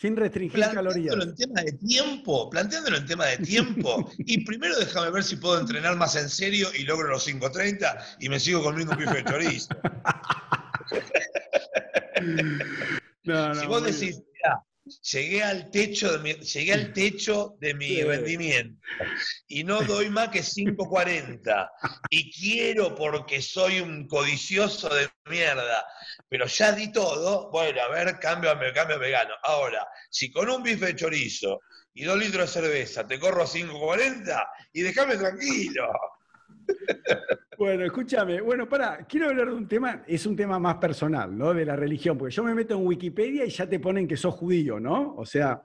sin 0.00 0.16
restringir 0.16 0.64
calorías. 0.72 1.14
en 1.14 1.34
tema 1.34 1.60
de 1.62 1.72
tiempo, 1.72 2.48
planteándolo 2.48 2.96
en 2.96 3.06
tema 3.06 3.26
de 3.26 3.36
tiempo, 3.38 4.10
y 4.18 4.44
primero 4.44 4.78
déjame 4.78 5.10
ver 5.10 5.22
si 5.22 5.36
puedo 5.36 5.60
entrenar 5.60 5.96
más 5.96 6.16
en 6.16 6.28
serio 6.30 6.68
y 6.78 6.84
logro 6.84 7.08
los 7.08 7.26
5.30 7.28 8.16
y 8.20 8.28
me 8.30 8.40
sigo 8.40 8.62
comiendo 8.62 8.92
un 8.94 8.98
bife 8.98 9.14
de 9.16 9.24
chorizo. 9.24 9.74
No, 13.24 13.48
no, 13.48 13.54
si 13.54 13.66
vos 13.66 13.84
decís, 13.84 14.22
"Mirá, 14.32 14.62
llegué 15.02 15.42
al 15.42 15.70
techo 15.70 16.12
de 16.12 16.18
mi, 16.18 16.32
llegué 16.34 16.72
al 16.72 16.92
techo 16.92 17.56
de 17.60 17.74
mi 17.74 18.02
rendimiento 18.02 18.80
y 19.46 19.64
no 19.64 19.82
doy 19.82 20.10
más 20.10 20.28
que 20.28 20.40
5.40 20.40 21.70
y 22.10 22.30
quiero 22.32 22.94
porque 22.94 23.42
soy 23.42 23.80
un 23.80 24.06
codicioso 24.06 24.88
de 24.88 25.08
mierda, 25.26 25.84
pero 26.28 26.46
ya 26.46 26.72
di 26.72 26.92
todo, 26.92 27.50
bueno, 27.50 27.80
a 27.82 27.88
ver, 27.88 28.18
cambio, 28.18 28.54
me 28.56 28.72
cambio 28.72 28.96
a 28.96 28.98
vegano. 28.98 29.34
Ahora, 29.42 29.86
si 30.10 30.30
con 30.30 30.48
un 30.48 30.62
bife 30.62 30.86
de 30.86 30.96
chorizo 30.96 31.60
y 31.94 32.04
dos 32.04 32.18
litros 32.18 32.52
de 32.54 32.60
cerveza 32.60 33.06
te 33.06 33.18
corro 33.18 33.42
a 33.42 33.46
5.40 33.46 34.48
y 34.72 34.82
déjame 34.82 35.16
tranquilo. 35.16 35.88
Bueno, 37.58 37.84
escúchame. 37.84 38.40
Bueno, 38.40 38.68
para, 38.68 39.04
quiero 39.04 39.28
hablar 39.28 39.48
de 39.48 39.54
un 39.54 39.66
tema, 39.66 40.04
es 40.06 40.24
un 40.26 40.36
tema 40.36 40.60
más 40.60 40.76
personal, 40.76 41.36
¿no? 41.36 41.52
De 41.52 41.64
la 41.64 41.74
religión, 41.74 42.16
porque 42.16 42.32
yo 42.32 42.44
me 42.44 42.54
meto 42.54 42.74
en 42.74 42.86
Wikipedia 42.86 43.44
y 43.44 43.50
ya 43.50 43.68
te 43.68 43.80
ponen 43.80 44.06
que 44.06 44.16
sos 44.16 44.34
judío, 44.34 44.78
¿no? 44.78 45.16
O 45.16 45.26
sea, 45.26 45.60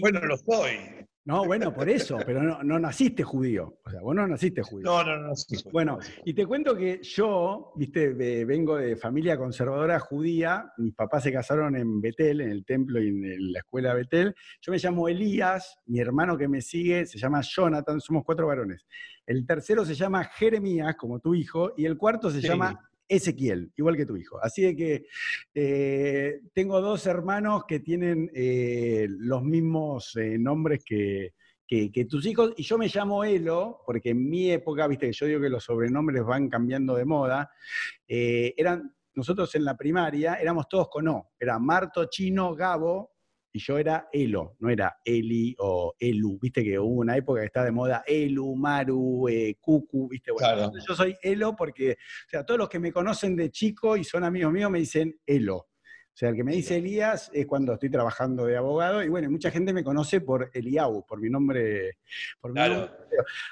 Bueno, 0.00 0.24
lo 0.24 0.38
soy. 0.38 1.06
No, 1.26 1.44
bueno, 1.44 1.74
por 1.74 1.88
eso, 1.88 2.18
pero 2.24 2.42
no, 2.42 2.62
no 2.62 2.78
naciste 2.78 3.22
judío. 3.24 3.78
O 3.84 3.90
sea, 3.90 4.00
vos 4.00 4.14
no 4.14 4.26
naciste 4.26 4.62
judío. 4.62 4.86
No, 4.86 5.04
no, 5.04 5.16
no. 5.18 5.34
sí. 5.36 5.56
Bueno, 5.72 5.98
y 6.24 6.32
te 6.32 6.46
cuento 6.46 6.74
que 6.76 7.00
yo, 7.02 7.72
viste, 7.76 8.14
de- 8.14 8.44
vengo 8.44 8.76
de 8.76 8.96
familia 8.96 9.36
conservadora 9.36 9.98
judía, 10.00 10.72
mis 10.78 10.94
papás 10.94 11.24
se 11.24 11.32
casaron 11.32 11.76
en 11.76 12.00
Betel, 12.00 12.40
en 12.40 12.50
el 12.50 12.64
templo 12.64 13.02
y 13.02 13.08
en 13.08 13.52
la 13.52 13.58
escuela 13.58 13.92
Betel. 13.92 14.34
Yo 14.60 14.72
me 14.72 14.78
llamo 14.78 15.08
Elías, 15.08 15.78
mi 15.86 15.98
hermano 16.00 16.38
que 16.38 16.48
me 16.48 16.60
sigue 16.62 17.04
se 17.06 17.18
llama 17.18 17.40
Jonathan, 17.42 18.00
somos 18.00 18.24
cuatro 18.24 18.46
varones. 18.46 18.86
El 19.26 19.44
tercero 19.44 19.84
se 19.84 19.94
llama 19.94 20.22
Jeremías, 20.24 20.94
como 20.96 21.18
tu 21.18 21.34
hijo, 21.34 21.72
y 21.76 21.84
el 21.86 21.98
cuarto 21.98 22.30
se 22.30 22.40
Sí. 22.40 22.46
llama 22.46 22.78
Ezequiel, 23.08 23.72
igual 23.76 23.96
que 23.96 24.06
tu 24.06 24.16
hijo. 24.16 24.38
Así 24.42 24.62
de 24.62 24.76
que 24.76 25.06
eh, 25.54 26.40
tengo 26.52 26.80
dos 26.80 27.06
hermanos 27.06 27.64
que 27.66 27.80
tienen 27.80 28.30
eh, 28.34 29.06
los 29.08 29.42
mismos 29.42 30.16
eh, 30.16 30.38
nombres 30.38 30.82
que, 30.84 31.34
que, 31.66 31.90
que 31.90 32.04
tus 32.04 32.26
hijos, 32.26 32.54
y 32.56 32.62
yo 32.62 32.78
me 32.78 32.88
llamo 32.88 33.24
Elo, 33.24 33.82
porque 33.86 34.10
en 34.10 34.28
mi 34.28 34.50
época, 34.50 34.86
viste 34.86 35.06
que 35.06 35.12
yo 35.12 35.26
digo 35.26 35.40
que 35.40 35.50
los 35.50 35.64
sobrenombres 35.64 36.24
van 36.24 36.48
cambiando 36.48 36.94
de 36.96 37.04
moda, 37.04 37.50
eran, 38.06 38.94
nosotros 39.14 39.54
en 39.54 39.64
la 39.64 39.76
primaria 39.76 40.34
éramos 40.34 40.68
todos 40.68 40.88
con 40.88 41.08
O, 41.08 41.32
era 41.38 41.58
Marto, 41.58 42.06
Chino, 42.06 42.54
Gabo, 42.54 43.15
y 43.56 43.58
yo 43.58 43.78
era 43.78 44.08
Elo, 44.12 44.54
no 44.60 44.68
era 44.68 44.98
Eli 45.02 45.56
o 45.60 45.94
Elu, 45.98 46.38
viste 46.38 46.62
que 46.62 46.78
hubo 46.78 47.00
una 47.00 47.16
época 47.16 47.40
que 47.40 47.46
estaba 47.46 47.64
de 47.64 47.72
moda 47.72 48.04
Elu, 48.06 48.54
Maru, 48.54 49.28
eh, 49.30 49.56
Cucu, 49.58 50.08
viste, 50.08 50.30
bueno, 50.30 50.46
Claro. 50.70 50.72
yo 50.86 50.94
soy 50.94 51.16
Elo 51.22 51.56
porque, 51.56 51.92
o 51.92 52.28
sea, 52.28 52.44
todos 52.44 52.58
los 52.58 52.68
que 52.68 52.78
me 52.78 52.92
conocen 52.92 53.34
de 53.34 53.50
chico 53.50 53.96
y 53.96 54.04
son 54.04 54.24
amigos 54.24 54.52
míos 54.52 54.70
me 54.70 54.78
dicen 54.80 55.18
Elo. 55.24 55.56
O 55.56 56.18
sea, 56.18 56.30
el 56.30 56.36
que 56.36 56.44
me 56.44 56.52
dice 56.54 56.76
Elías 56.76 57.30
es 57.34 57.46
cuando 57.46 57.74
estoy 57.74 57.90
trabajando 57.90 58.46
de 58.46 58.56
abogado 58.56 59.02
y 59.02 59.08
bueno, 59.08 59.30
mucha 59.30 59.50
gente 59.50 59.72
me 59.74 59.84
conoce 59.84 60.22
por 60.22 60.50
Eliau, 60.54 61.04
por 61.06 61.20
mi 61.20 61.28
nombre. 61.28 61.98
Por 62.40 62.52
mi 62.52 62.54
Claro. 62.54 62.74
nombre. 62.74 62.94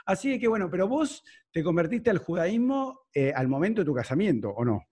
Así 0.06 0.38
que 0.38 0.48
bueno, 0.48 0.70
pero 0.70 0.88
vos 0.88 1.22
te 1.50 1.62
convertiste 1.62 2.08
al 2.10 2.18
judaísmo 2.18 3.02
eh, 3.12 3.32
al 3.34 3.48
momento 3.48 3.82
de 3.82 3.84
tu 3.86 3.94
casamiento, 3.94 4.48
¿o 4.50 4.64
no? 4.64 4.82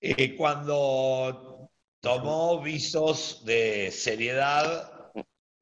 Eh, 0.00 0.34
cuando 0.36 1.70
tomó 2.00 2.60
visos 2.62 3.44
de 3.44 3.90
seriedad 3.90 4.94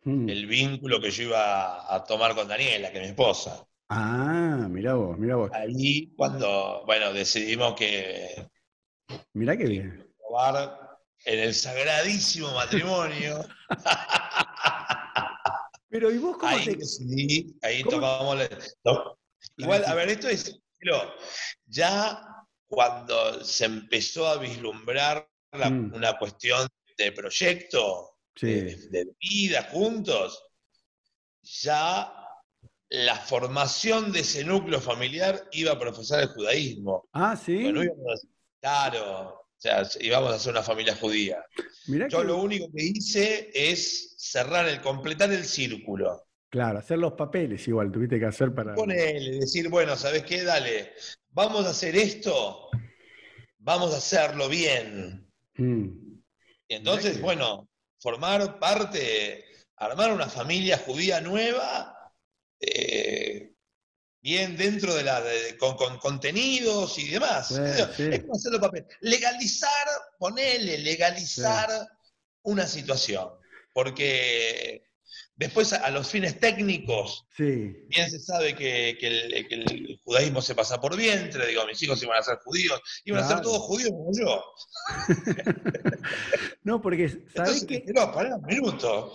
Mm. 0.05 0.29
el 0.29 0.47
vínculo 0.47 1.01
que 1.01 1.11
yo 1.11 1.25
iba 1.25 1.93
a 1.93 2.05
tomar 2.05 2.37
con 2.37 2.47
Daniela, 2.47 2.93
que 2.93 2.99
es 2.99 3.03
mi 3.03 3.09
esposa. 3.09 3.67
Ah, 3.89 4.69
mirá 4.71 4.95
vos, 4.95 5.19
mirá 5.19 5.35
vos. 5.35 5.51
Ahí 5.53 6.13
cuando, 6.17 6.85
bueno, 6.87 7.13
decidimos 7.13 7.75
que 7.75 8.47
Mirá 9.35 9.57
qué 9.57 9.65
bien. 9.65 10.07
probar 10.19 10.99
en 11.25 11.41
el 11.41 11.55
sagradísimo 11.55 12.53
matrimonio, 12.55 13.45
Pero 15.89 16.11
¿y 16.11 16.19
vos 16.19 16.37
cómo 16.37 16.57
ahí 16.57 16.65
te... 16.67 16.77
decidí, 16.77 17.57
ahí 17.63 17.83
¿Cómo? 17.83 17.97
tomamos 17.97 18.39
la- 18.39 18.49
to- 18.83 19.19
Igual, 19.57 19.85
a 19.85 19.95
ver, 19.95 20.09
esto 20.11 20.29
es, 20.29 20.61
pero 20.79 21.15
ya 21.67 22.21
cuando 22.69 23.43
se 23.45 23.65
empezó 23.65 24.27
a 24.29 24.37
vislumbrar 24.39 25.29
la- 25.53 25.71
Mm. 25.71 25.95
una 25.95 26.19
cuestión 26.19 26.67
de 26.97 27.13
proyecto, 27.13 28.19
de, 28.41 28.77
Sí, 28.77 28.89
de 28.91 29.07
vida 29.21 29.63
juntos, 29.71 30.43
ya 31.43 32.13
la 32.91 33.17
formación 33.17 34.13
de 34.13 34.21
ese 34.21 34.45
núcleo 34.45 34.81
familiar 34.81 35.49
iba 35.53 35.73
a 35.73 35.79
profesar 35.79 36.23
el 36.23 36.29
judaísmo. 36.29 37.09
Ah, 37.13 37.37
sí. 37.37 37.63
Bueno, 37.63 37.83
claro, 38.61 39.29
o 39.29 39.47
sea, 39.59 39.83
íbamos 40.01 40.33
a 40.35 40.39
ser 40.39 40.53
una 40.53 40.63
familia 40.63 40.95
judía. 40.97 41.45
Mirá 41.87 42.09
Yo 42.09 42.21
que- 42.21 42.25
lo 42.27 42.37
único 42.39 42.67
que 42.75 42.83
hice 42.85 43.51
es 43.55 44.15
cerrar 44.19 44.69
el, 44.69 44.81
completar 44.81 45.33
el 45.33 45.45
círculo. 45.45 46.25
Claro, 46.49 46.79
hacer 46.79 46.99
los 46.99 47.13
papeles 47.15 47.67
igual, 47.69 47.91
tuviste 47.91 48.19
que 48.21 48.27
hacer 48.27 48.55
para... 48.55 48.75
Ponele, 48.75 49.41
decir, 49.41 49.69
bueno, 49.69 49.97
¿sabes 49.97 50.23
qué? 50.25 50.43
Dale, 50.43 50.93
vamos 51.31 51.67
a 51.67 51.71
hacer 51.71 51.97
esto, 51.97 52.71
vamos 53.59 53.93
a 53.95 53.99
hacerlo 53.99 54.49
bien. 54.49 55.26
Mm. 55.59 56.21
Y 56.69 56.75
entonces, 56.75 57.17
que- 57.17 57.23
bueno, 57.23 57.69
formar 58.01 58.59
parte, 58.59 59.45
armar 59.77 60.13
una 60.13 60.29
familia 60.29 60.79
judía 60.79 61.21
nueva, 61.21 62.13
eh, 62.61 63.53
bien 64.21 64.57
dentro 64.57 64.95
de 64.95 65.05
la, 65.05 65.21
de- 65.21 65.57
con, 65.57 65.77
con 65.77 65.99
contenidos 65.99 66.99
y 66.99 67.09
demás. 67.11 67.49
Sí, 67.49 67.55
Es 67.63 67.97
sí. 67.97 68.21
como 68.23 68.35
hacerlo 68.35 68.61
papel. 68.61 68.85
Legalizar, 69.01 69.87
ponele, 70.19 70.79
legalizar 70.79 71.69
una 72.43 72.67
situación. 72.67 73.31
Porque 73.73 74.83
después 75.37 75.73
a, 75.73 75.91
los 75.91 76.11
fines 76.11 76.41
técnicos, 76.41 77.27
Sí, 77.37 77.77
bien 77.89 78.11
se 78.11 78.19
sabe 78.19 78.55
que, 78.55 78.97
que 78.99 79.07
el, 79.07 79.49
que 79.49 79.55
el 79.55 80.01
judaísmo 80.05 80.43
se 80.43 80.55
pasa 80.55 80.81
por 80.81 80.97
vientre, 80.97 81.47
digo, 81.47 81.67
mis 81.67 81.83
hijos 81.83 82.03
iban 82.03 82.19
a 82.19 82.23
ser 82.23 82.39
judíos, 82.45 82.81
iban 83.05 83.23
a 83.23 83.27
ser 83.27 83.37
Claro. 83.37 83.51
todos 83.51 83.63
judíos 83.63 83.91
como 83.91 84.11
yo. 84.19 84.45
no, 86.65 86.81
porque, 86.81 87.09
dije, 87.69 87.85
no, 87.95 88.13
pará 88.13 88.37
un 88.37 88.43
minuto. 88.47 89.15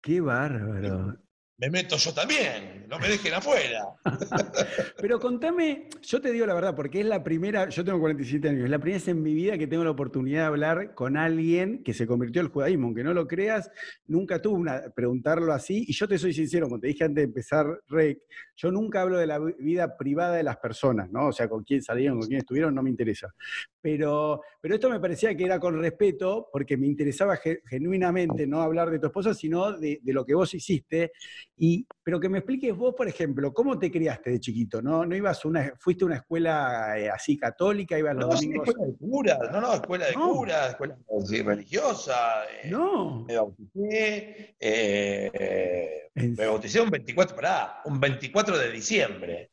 Qué 0.00 0.20
bárbaro. 0.20 1.16
Me 1.56 1.70
meto 1.70 1.96
yo 1.96 2.12
también, 2.12 2.84
no 2.88 2.98
me 2.98 3.08
dejen 3.08 3.32
afuera. 3.34 3.84
Pero 5.00 5.20
contame, 5.20 5.88
yo 6.02 6.20
te 6.20 6.32
digo 6.32 6.46
la 6.46 6.54
verdad, 6.54 6.74
porque 6.74 7.00
es 7.00 7.06
la 7.06 7.22
primera, 7.22 7.68
yo 7.68 7.84
tengo 7.84 8.00
47 8.00 8.48
años, 8.48 8.64
es 8.64 8.70
la 8.70 8.78
primera 8.78 8.96
vez 8.98 9.08
en 9.08 9.22
mi 9.22 9.34
vida 9.34 9.56
que 9.56 9.66
tengo 9.68 9.84
la 9.84 9.90
oportunidad 9.90 10.40
de 10.40 10.46
hablar 10.46 10.94
con 10.94 11.16
alguien 11.16 11.82
que 11.84 11.94
se 11.94 12.06
convirtió 12.06 12.42
al 12.42 12.48
judaísmo, 12.48 12.86
aunque 12.86 13.04
no 13.04 13.14
lo 13.14 13.28
creas, 13.28 13.70
nunca 14.06 14.42
tuve 14.42 14.58
una, 14.58 14.82
preguntarlo 14.94 15.52
así, 15.52 15.84
y 15.86 15.92
yo 15.92 16.08
te 16.08 16.18
soy 16.18 16.32
sincero, 16.34 16.66
como 16.66 16.80
te 16.80 16.88
dije 16.88 17.04
antes 17.04 17.16
de 17.22 17.26
empezar, 17.28 17.66
Rec, 17.88 18.18
yo 18.56 18.70
nunca 18.72 19.02
hablo 19.02 19.18
de 19.18 19.26
la 19.26 19.38
vi- 19.38 19.54
vida 19.58 19.96
privada 19.96 20.34
de 20.34 20.42
las 20.42 20.56
personas, 20.56 21.10
¿no? 21.10 21.28
O 21.28 21.32
sea, 21.32 21.48
con 21.48 21.62
quién 21.62 21.82
salieron, 21.82 22.18
con 22.18 22.28
quién 22.28 22.38
estuvieron, 22.40 22.74
no 22.74 22.82
me 22.82 22.90
interesa. 22.90 23.32
Pero, 23.80 24.40
pero 24.60 24.74
esto 24.74 24.88
me 24.90 24.98
parecía 24.98 25.36
que 25.36 25.44
era 25.44 25.60
con 25.60 25.78
respeto, 25.78 26.48
porque 26.50 26.76
me 26.76 26.86
interesaba 26.86 27.36
ge- 27.36 27.60
genuinamente 27.68 28.46
no 28.46 28.60
hablar 28.62 28.90
de 28.90 28.98
tu 28.98 29.06
esposa, 29.06 29.34
sino 29.34 29.72
de 29.78 30.00
lo 30.06 30.24
que 30.24 30.34
vos 30.34 30.52
hiciste. 30.54 31.12
Y, 31.56 31.86
pero 32.02 32.18
que 32.18 32.28
me 32.28 32.38
expliques 32.38 32.76
vos, 32.76 32.94
por 32.96 33.06
ejemplo, 33.06 33.54
¿cómo 33.54 33.78
te 33.78 33.88
criaste 33.90 34.30
de 34.30 34.40
chiquito? 34.40 34.82
¿No, 34.82 35.06
no 35.06 35.14
ibas 35.14 35.44
una, 35.44 35.72
fuiste 35.78 36.02
a 36.04 36.06
una 36.06 36.16
escuela 36.16 36.98
eh, 36.98 37.08
así 37.08 37.36
católica, 37.38 37.96
ibas 37.96 38.16
los 38.16 38.28
No, 38.28 38.36
sí, 38.36 38.46
domingos? 38.46 38.68
escuela 38.70 38.90
de 38.90 38.96
curas, 38.98 39.38
no, 39.52 39.60
no, 39.60 39.74
escuela 39.74 40.06
de 40.06 40.14
No. 40.16 40.32
curas, 40.34 40.70
escuela 40.70 40.98
religiosa. 41.44 42.16
eh, 42.62 42.70
No. 42.70 43.24
Me 43.24 43.36
bauticé, 43.36 44.56
eh, 44.58 46.10
me 46.16 46.46
bauticé 46.46 46.80
un 46.80 46.90
24, 46.90 47.36
pará, 47.36 47.82
un 47.84 48.00
24 48.00 48.58
de 48.58 48.72
diciembre. 48.72 49.50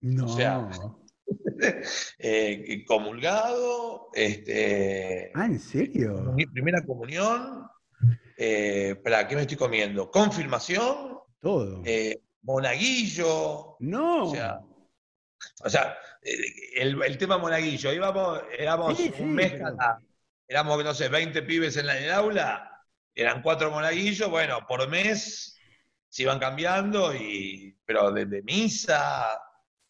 No. 0.00 0.26
o 0.26 0.28
sea, 0.28 0.68
eh, 2.18 2.84
comulgado, 2.86 4.08
este, 4.14 5.30
ah, 5.34 5.46
¿en 5.46 5.60
serio? 5.60 6.32
mi 6.34 6.44
primera 6.46 6.84
comunión, 6.84 7.67
eh, 8.38 8.94
¿para 9.02 9.26
qué 9.26 9.34
me 9.34 9.42
estoy 9.42 9.56
comiendo? 9.56 10.10
Confirmación, 10.10 11.18
Todo. 11.40 11.82
eh, 11.84 12.20
monaguillo, 12.42 13.76
no. 13.80 14.24
o 14.26 14.30
sea, 14.34 14.60
o 15.64 15.68
sea, 15.68 15.98
eh, 16.22 16.36
el, 16.76 17.02
el 17.02 17.18
tema 17.18 17.36
monaguillo, 17.38 17.92
íbamos, 17.92 18.40
éramos 18.56 18.96
Sí, 18.96 19.12
sí, 19.14 19.22
un 19.22 19.34
mes 19.34 19.52
pero- 19.52 19.64
cada, 19.76 20.00
éramos, 20.46 20.84
no 20.84 20.94
sé, 20.94 21.08
20 21.08 21.42
pibes 21.42 21.76
en, 21.76 21.86
la, 21.86 21.98
en 21.98 22.04
el 22.04 22.12
aula, 22.12 22.84
eran 23.14 23.42
cuatro 23.42 23.70
monaguillos, 23.70 24.30
bueno, 24.30 24.64
por 24.66 24.88
mes 24.88 25.58
se 26.08 26.22
iban 26.22 26.38
cambiando, 26.38 27.12
y, 27.14 27.76
pero 27.84 28.12
desde 28.12 28.42
misa, 28.42 29.38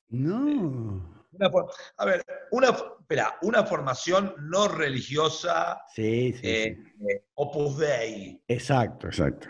no. 0.09 1.18
Una 1.33 1.51
a 1.97 2.05
ver, 2.05 2.24
una, 2.53 2.68
espera, 2.70 3.39
una 3.43 3.64
formación 3.64 4.35
no 4.51 4.68
religiosa, 4.68 5.83
Sí, 5.95 6.33
sí, 6.33 6.41
eh, 6.43 6.76
sí. 6.76 7.07
eh, 7.11 7.24
opus 7.35 7.79
dei, 7.79 8.43
Exacto, 8.49 9.09
exacto. 9.09 9.49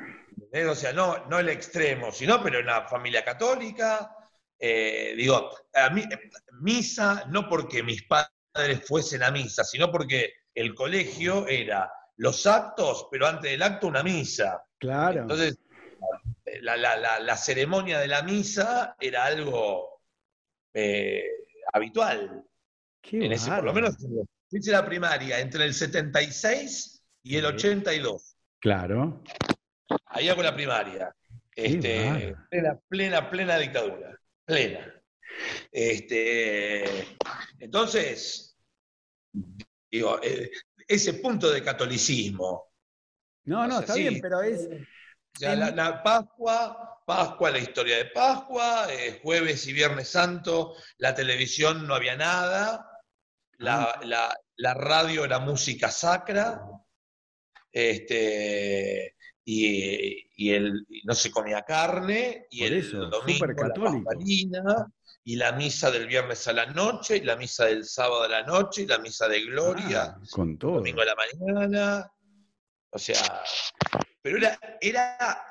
o 0.70 0.74
sea, 0.74 0.92
no, 0.92 1.26
no 1.26 1.38
el 1.38 1.48
extremo, 1.48 2.10
sino, 2.10 2.42
pero 2.42 2.58
en 2.58 2.64
una 2.64 2.86
familia 2.88 3.24
católica, 3.24 4.14
eh, 4.58 5.14
digo, 5.16 5.50
a 5.74 5.90
mí, 5.90 6.02
misa, 6.60 7.24
no 7.28 7.48
porque 7.48 7.82
mis 7.82 8.02
padres 8.04 8.84
fuesen 8.86 9.22
a 9.22 9.30
misa, 9.30 9.62
sino 9.64 9.90
porque 9.90 10.32
el 10.54 10.74
colegio 10.74 11.46
era 11.46 11.90
los 12.16 12.46
actos, 12.46 13.06
pero 13.10 13.26
antes 13.28 13.52
del 13.52 13.62
acto 13.62 13.86
una 13.86 14.02
misa. 14.02 14.64
Claro. 14.78 15.22
Entonces, 15.22 15.58
la, 16.62 16.76
la- 16.76 16.96
la- 16.96 17.20
la 17.20 17.36
ceremonia 17.36 17.98
de 18.00 18.08
la 18.08 18.22
misa 18.22 18.96
era 18.98 19.24
algo 19.26 20.02
eh, 20.74 21.24
habitual. 21.72 22.44
Qué 23.00 23.24
en 23.24 23.32
ese, 23.32 23.50
por 23.50 23.64
lo 23.64 23.72
menos, 23.72 23.96
hice 24.50 24.72
la 24.72 24.84
primaria 24.84 25.40
entre 25.40 25.64
el 25.64 25.74
76 25.74 27.02
y 27.22 27.36
el 27.36 27.42
Sí. 27.44 27.48
82. 27.54 28.36
Claro. 28.60 29.22
Ahí 30.06 30.28
hago 30.28 30.42
la 30.42 30.54
primaria. 30.54 31.14
Este, 31.54 32.34
plena, 32.50 32.78
plena, 32.88 33.30
plena 33.30 33.58
dictadura. 33.58 34.18
Plena. 34.44 34.94
Este, 35.72 36.84
entonces, 37.58 38.56
digo, 39.90 40.20
eh, 40.22 40.50
ese 40.86 41.14
punto 41.14 41.50
de 41.50 41.62
catolicismo. 41.62 42.68
No, 43.44 43.66
no, 43.66 43.66
o 43.66 43.70
sea, 43.70 43.80
está 43.80 43.94
sí, 43.94 44.00
bien, 44.00 44.20
pero 44.20 44.42
es. 44.42 44.68
o 44.68 45.38
sea, 45.38 45.56
la, 45.56 45.70
la 45.70 46.02
Pascua, 46.02 46.87
Pascua, 47.08 47.50
la 47.50 47.58
historia 47.58 47.96
de 47.96 48.04
Pascua, 48.04 48.86
eh, 48.92 49.18
jueves 49.22 49.66
y 49.66 49.72
viernes 49.72 50.08
santo, 50.10 50.74
la 50.98 51.14
televisión 51.14 51.86
no 51.86 51.94
había 51.94 52.16
nada, 52.16 52.86
la, 53.56 53.98
la- 54.04 54.36
la 54.56 54.74
radio 54.74 55.24
era 55.24 55.38
música 55.38 55.90
sacra, 55.90 56.60
este, 57.72 59.14
y, 59.44 60.26
y 60.36 60.52
el, 60.52 60.84
y 60.90 61.02
no 61.06 61.14
se 61.14 61.30
comía 61.30 61.62
carne, 61.62 62.46
y 62.50 62.58
Por 62.58 62.66
el 62.72 62.74
eso, 62.78 62.96
domingo 63.06 63.46
la 63.46 64.86
y 65.24 65.36
la 65.36 65.52
misa 65.52 65.90
del 65.90 66.06
viernes 66.06 66.46
a 66.48 66.52
la 66.52 66.66
noche, 66.66 67.16
y 67.16 67.20
la 67.22 67.36
misa 67.36 67.64
del 67.66 67.84
sábado 67.84 68.24
a 68.24 68.28
la 68.28 68.42
noche, 68.42 68.82
y 68.82 68.86
la 68.86 68.98
misa 68.98 69.28
de 69.28 69.40
gloria 69.46 70.02
Ah, 70.16 70.20
con 70.30 70.58
todo. 70.58 70.72
domingo 70.76 71.00
a 71.02 71.06
la 71.06 71.14
mañana. 71.14 72.12
O 72.90 72.98
sea, 72.98 73.42
pero 74.22 74.38
era, 74.38 74.58
era, 74.80 75.42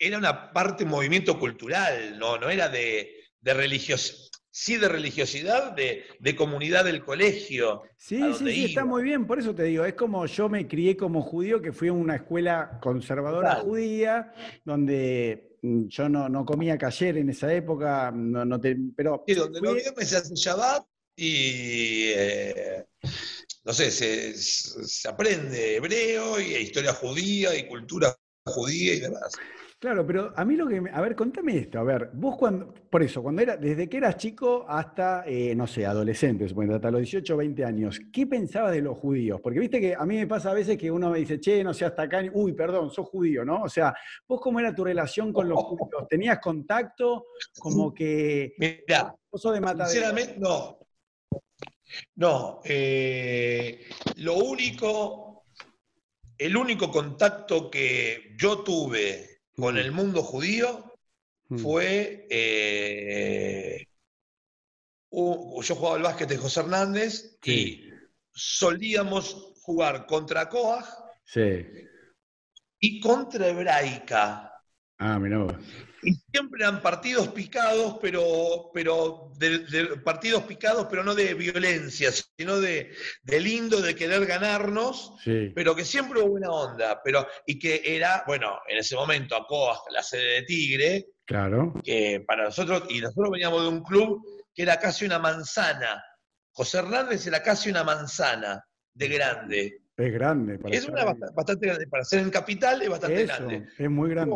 era 0.00 0.16
una 0.18 0.50
parte 0.52 0.84
de 0.84 0.90
movimiento 0.90 1.38
cultural, 1.38 2.18
no, 2.18 2.38
no 2.38 2.48
era 2.48 2.68
de, 2.70 3.14
de 3.40 3.54
religiosidad, 3.54 4.18
sí 4.50 4.76
de 4.78 4.88
religiosidad, 4.88 5.72
de, 5.72 6.04
de 6.18 6.34
comunidad 6.34 6.84
del 6.86 7.04
colegio. 7.04 7.82
Sí, 7.98 8.32
sí, 8.32 8.50
sí, 8.50 8.64
está 8.64 8.84
muy 8.86 9.02
bien, 9.02 9.26
por 9.26 9.38
eso 9.38 9.54
te 9.54 9.64
digo, 9.64 9.84
es 9.84 9.94
como 9.94 10.24
yo 10.26 10.48
me 10.48 10.66
crié 10.66 10.96
como 10.96 11.20
judío, 11.22 11.60
que 11.60 11.72
fui 11.72 11.88
a 11.88 11.92
una 11.92 12.16
escuela 12.16 12.78
conservadora 12.82 13.50
Total. 13.50 13.64
judía, 13.66 14.32
donde 14.64 15.58
mm, 15.62 15.86
yo 15.88 16.08
no, 16.08 16.28
no 16.30 16.46
comía 16.46 16.78
cayer 16.78 17.18
en 17.18 17.28
esa 17.28 17.52
época, 17.52 18.10
no, 18.10 18.44
no 18.46 18.58
te- 18.58 18.76
pero 18.96 19.22
Y 19.26 19.34
donde 19.34 19.60
fui- 19.60 19.74
viernes 19.74 20.08
se 20.08 20.16
hace 20.16 20.34
Shabbat 20.34 20.82
y, 21.14 22.04
eh, 22.16 22.86
no 23.64 23.72
sé, 23.74 23.90
se, 23.90 24.34
se 24.34 25.08
aprende 25.08 25.76
hebreo 25.76 26.40
y 26.40 26.54
historia 26.56 26.94
judía 26.94 27.54
y 27.54 27.68
cultura 27.68 28.16
judía 28.46 28.94
y 28.94 29.00
demás. 29.00 29.32
Claro, 29.80 30.06
pero 30.06 30.30
a 30.36 30.44
mí 30.44 30.56
lo 30.56 30.68
que, 30.68 30.78
me- 30.78 30.90
a 30.90 31.00
ver, 31.00 31.16
contame 31.16 31.56
esto, 31.56 31.78
a 31.78 31.82
ver, 31.82 32.10
vos 32.12 32.36
cuando, 32.36 32.74
por 32.90 33.02
eso, 33.02 33.22
cuando 33.22 33.40
era, 33.40 33.56
desde 33.56 33.88
que 33.88 33.96
eras 33.96 34.18
chico 34.18 34.66
hasta, 34.68 35.24
eh, 35.26 35.54
no 35.54 35.66
sé, 35.66 35.86
adolescente, 35.86 36.46
supongo, 36.46 36.74
hasta 36.74 36.90
los 36.90 37.00
18 37.00 37.32
o 37.32 37.38
20 37.38 37.64
años, 37.64 37.98
¿qué 38.12 38.26
pensabas 38.26 38.72
de 38.72 38.82
los 38.82 38.98
judíos? 38.98 39.40
Porque 39.40 39.58
viste 39.58 39.80
que 39.80 39.94
a 39.94 40.04
mí 40.04 40.16
me 40.16 40.26
pasa 40.26 40.50
a 40.50 40.54
veces 40.54 40.76
que 40.76 40.90
uno 40.90 41.08
me 41.08 41.18
dice, 41.20 41.40
che, 41.40 41.64
no 41.64 41.72
sé, 41.72 41.86
hasta 41.86 42.02
acá, 42.02 42.22
uy, 42.34 42.52
perdón, 42.52 42.90
sos 42.90 43.08
judío, 43.08 43.42
¿no? 43.42 43.62
O 43.62 43.70
sea, 43.70 43.94
vos 44.28 44.38
cómo 44.38 44.60
era 44.60 44.74
tu 44.74 44.84
relación 44.84 45.32
con 45.32 45.48
los 45.48 45.58
judíos, 45.58 46.06
¿tenías 46.06 46.38
contacto? 46.40 47.28
Como 47.58 47.94
que 47.94 48.52
Mirá, 48.58 49.16
vos 49.32 49.40
sos 49.40 49.54
de 49.54 49.62
matadero. 49.62 49.88
Sinceramente, 49.92 50.34
no. 50.38 50.78
No, 52.16 52.60
eh, 52.64 53.80
lo 54.16 54.34
único, 54.34 55.46
el 56.36 56.54
único 56.54 56.90
contacto 56.90 57.70
que 57.70 58.36
yo 58.38 58.58
tuve 58.58 59.39
con 59.56 59.76
el 59.78 59.92
mundo 59.92 60.22
judío 60.22 60.86
Mm. 61.48 61.58
fue, 61.58 62.26
eh, 62.30 63.84
yo 65.12 65.74
jugaba 65.74 65.96
al 65.96 66.02
básquet 66.02 66.28
de 66.28 66.36
José 66.36 66.60
Hernández 66.60 67.36
Sí. 67.42 67.50
y 67.50 67.90
solíamos 68.32 69.54
jugar 69.60 70.06
contra 70.06 70.48
Coag 70.48 70.84
Sí. 71.24 71.66
y 72.78 73.00
contra 73.00 73.48
Hebraica. 73.48 74.52
Ah, 74.98 75.18
mirá 75.18 75.38
vos. 75.38 75.54
Y 76.02 76.14
siempre 76.32 76.62
eran 76.62 76.80
partidos 76.80 77.28
picados, 77.28 77.98
pero, 78.00 78.70
pero 78.72 79.30
de, 79.36 79.58
de- 79.60 79.86
partidos 79.98 80.44
picados, 80.44 80.86
pero 80.88 81.04
no 81.04 81.14
de 81.14 81.34
violencia, 81.34 82.10
sino 82.38 82.58
de, 82.60 82.92
de 83.22 83.40
lindo, 83.40 83.80
de 83.82 83.94
querer 83.94 84.24
ganarnos, 84.26 85.14
Sí. 85.22 85.52
pero 85.54 85.74
que 85.76 85.84
siempre 85.84 86.20
hubo 86.20 86.30
buena 86.30 86.50
onda. 86.50 87.00
Pero, 87.04 87.26
y 87.46 87.58
que 87.58 87.82
era, 87.84 88.24
bueno, 88.26 88.60
en 88.68 88.78
ese 88.78 88.96
momento 88.96 89.36
Acoa, 89.36 89.78
la 89.90 90.02
sede 90.02 90.34
de 90.36 90.42
Tigre, 90.42 91.06
Claro. 91.26 91.74
que 91.84 92.24
para 92.26 92.44
nosotros, 92.44 92.84
y 92.88 93.00
nosotros 93.00 93.30
veníamos 93.30 93.62
de 93.62 93.68
un 93.68 93.82
club 93.82 94.22
que 94.54 94.62
era 94.62 94.78
casi 94.80 95.04
una 95.04 95.18
manzana. 95.18 96.02
José 96.52 96.78
Hernández 96.78 97.26
era 97.26 97.42
casi 97.42 97.70
una 97.70 97.84
manzana 97.84 98.64
de 98.94 99.08
grande. 99.08 99.82
Es 99.96 100.12
grande. 100.14 100.58
para 100.58 100.74
Es 100.74 100.88
una 100.88 101.04
bastante 101.34 101.66
grande, 101.66 101.86
para 101.86 102.04
ser 102.04 102.20
en 102.20 102.30
capital 102.30 102.80
es 102.82 102.88
bastante 102.88 103.22
Eso, 103.22 103.34
grande. 103.36 103.68
es 103.78 103.90
muy 103.90 104.08
grande. 104.10 104.34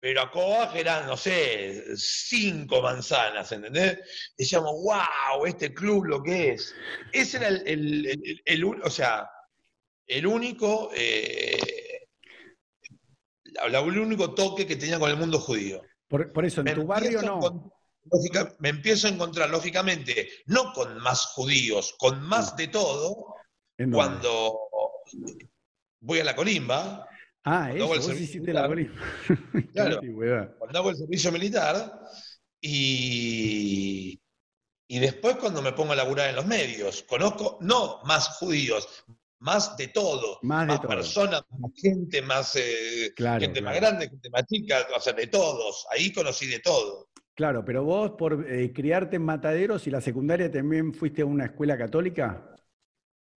Pero 0.00 0.22
a 0.22 0.30
Coag 0.30 0.74
eran, 0.76 1.06
no 1.06 1.16
sé, 1.16 1.84
cinco 1.94 2.80
manzanas, 2.80 3.52
¿entendés? 3.52 3.98
Decíamos, 4.36 4.72
wow, 4.82 5.44
este 5.46 5.74
club 5.74 6.04
lo 6.06 6.22
que 6.22 6.52
es. 6.52 6.74
Ese 7.12 7.36
era 7.36 7.48
el, 7.48 7.62
el- 7.66 8.06
el- 8.06 8.42
el 8.44 8.64
o 8.64 8.90
sea, 8.90 9.28
el 10.06 10.26
único, 10.26 10.90
eh, 10.96 12.08
el 13.44 13.98
único 13.98 14.34
toque 14.34 14.66
que 14.66 14.76
tenía 14.76 14.98
con 14.98 15.10
el 15.10 15.16
mundo 15.16 15.38
judío. 15.38 15.82
Por, 16.08 16.32
por 16.32 16.44
eso, 16.44 16.62
en 16.62 16.64
Me 16.64 16.74
tu 16.74 16.86
barrio 16.86 17.20
no. 17.22 17.72
lógica- 18.10 18.56
me 18.58 18.70
empiezo 18.70 19.06
a 19.06 19.10
encontrar, 19.10 19.50
lógicamente, 19.50 20.30
no 20.46 20.72
con 20.72 20.98
más 20.98 21.26
judíos, 21.26 21.94
con 21.98 22.22
más 22.22 22.56
de 22.56 22.68
todo, 22.68 23.34
cuando 23.92 24.58
voy 26.00 26.20
a 26.20 26.24
la 26.24 26.34
colimba, 26.34 27.06
Ah, 27.44 27.72
eso, 27.72 27.86
vos 27.86 28.04
servicio 28.04 28.40
hiciste 28.42 28.52
militar. 28.52 28.92
Claro. 29.72 30.00
cuando 30.58 30.78
hago 30.78 30.90
el 30.90 30.96
servicio 30.96 31.32
militar 31.32 32.00
y, 32.60 34.20
y 34.88 34.98
después 34.98 35.36
cuando 35.36 35.62
me 35.62 35.72
pongo 35.72 35.92
a 35.92 35.96
laburar 35.96 36.28
en 36.28 36.36
los 36.36 36.46
medios. 36.46 37.02
Conozco, 37.04 37.58
no 37.62 38.00
más 38.04 38.36
judíos, 38.38 39.04
más 39.38 39.76
de 39.76 39.88
todo. 39.88 40.38
Más 40.42 40.68
de 40.68 40.76
todo. 40.76 40.88
personas, 40.88 41.42
más 41.58 41.70
gente, 41.74 42.22
más 42.22 42.56
eh, 42.56 43.12
Claro, 43.16 43.40
gente 43.40 43.62
más 43.62 43.74
grande, 43.76 44.08
gente 44.08 44.28
más 44.30 44.44
chica, 44.46 44.86
o 44.94 45.00
sea, 45.00 45.14
de 45.14 45.26
todos. 45.26 45.86
Ahí 45.90 46.12
conocí 46.12 46.46
de 46.46 46.60
todo. 46.60 47.08
Claro, 47.34 47.64
pero 47.64 47.84
vos 47.84 48.12
por 48.18 48.46
eh, 48.50 48.70
criarte 48.70 49.16
en 49.16 49.22
Mataderos 49.22 49.86
y 49.86 49.90
la 49.90 50.02
secundaria 50.02 50.50
también 50.50 50.92
fuiste 50.92 51.22
a 51.22 51.26
una 51.26 51.46
escuela 51.46 51.78
católica. 51.78 52.54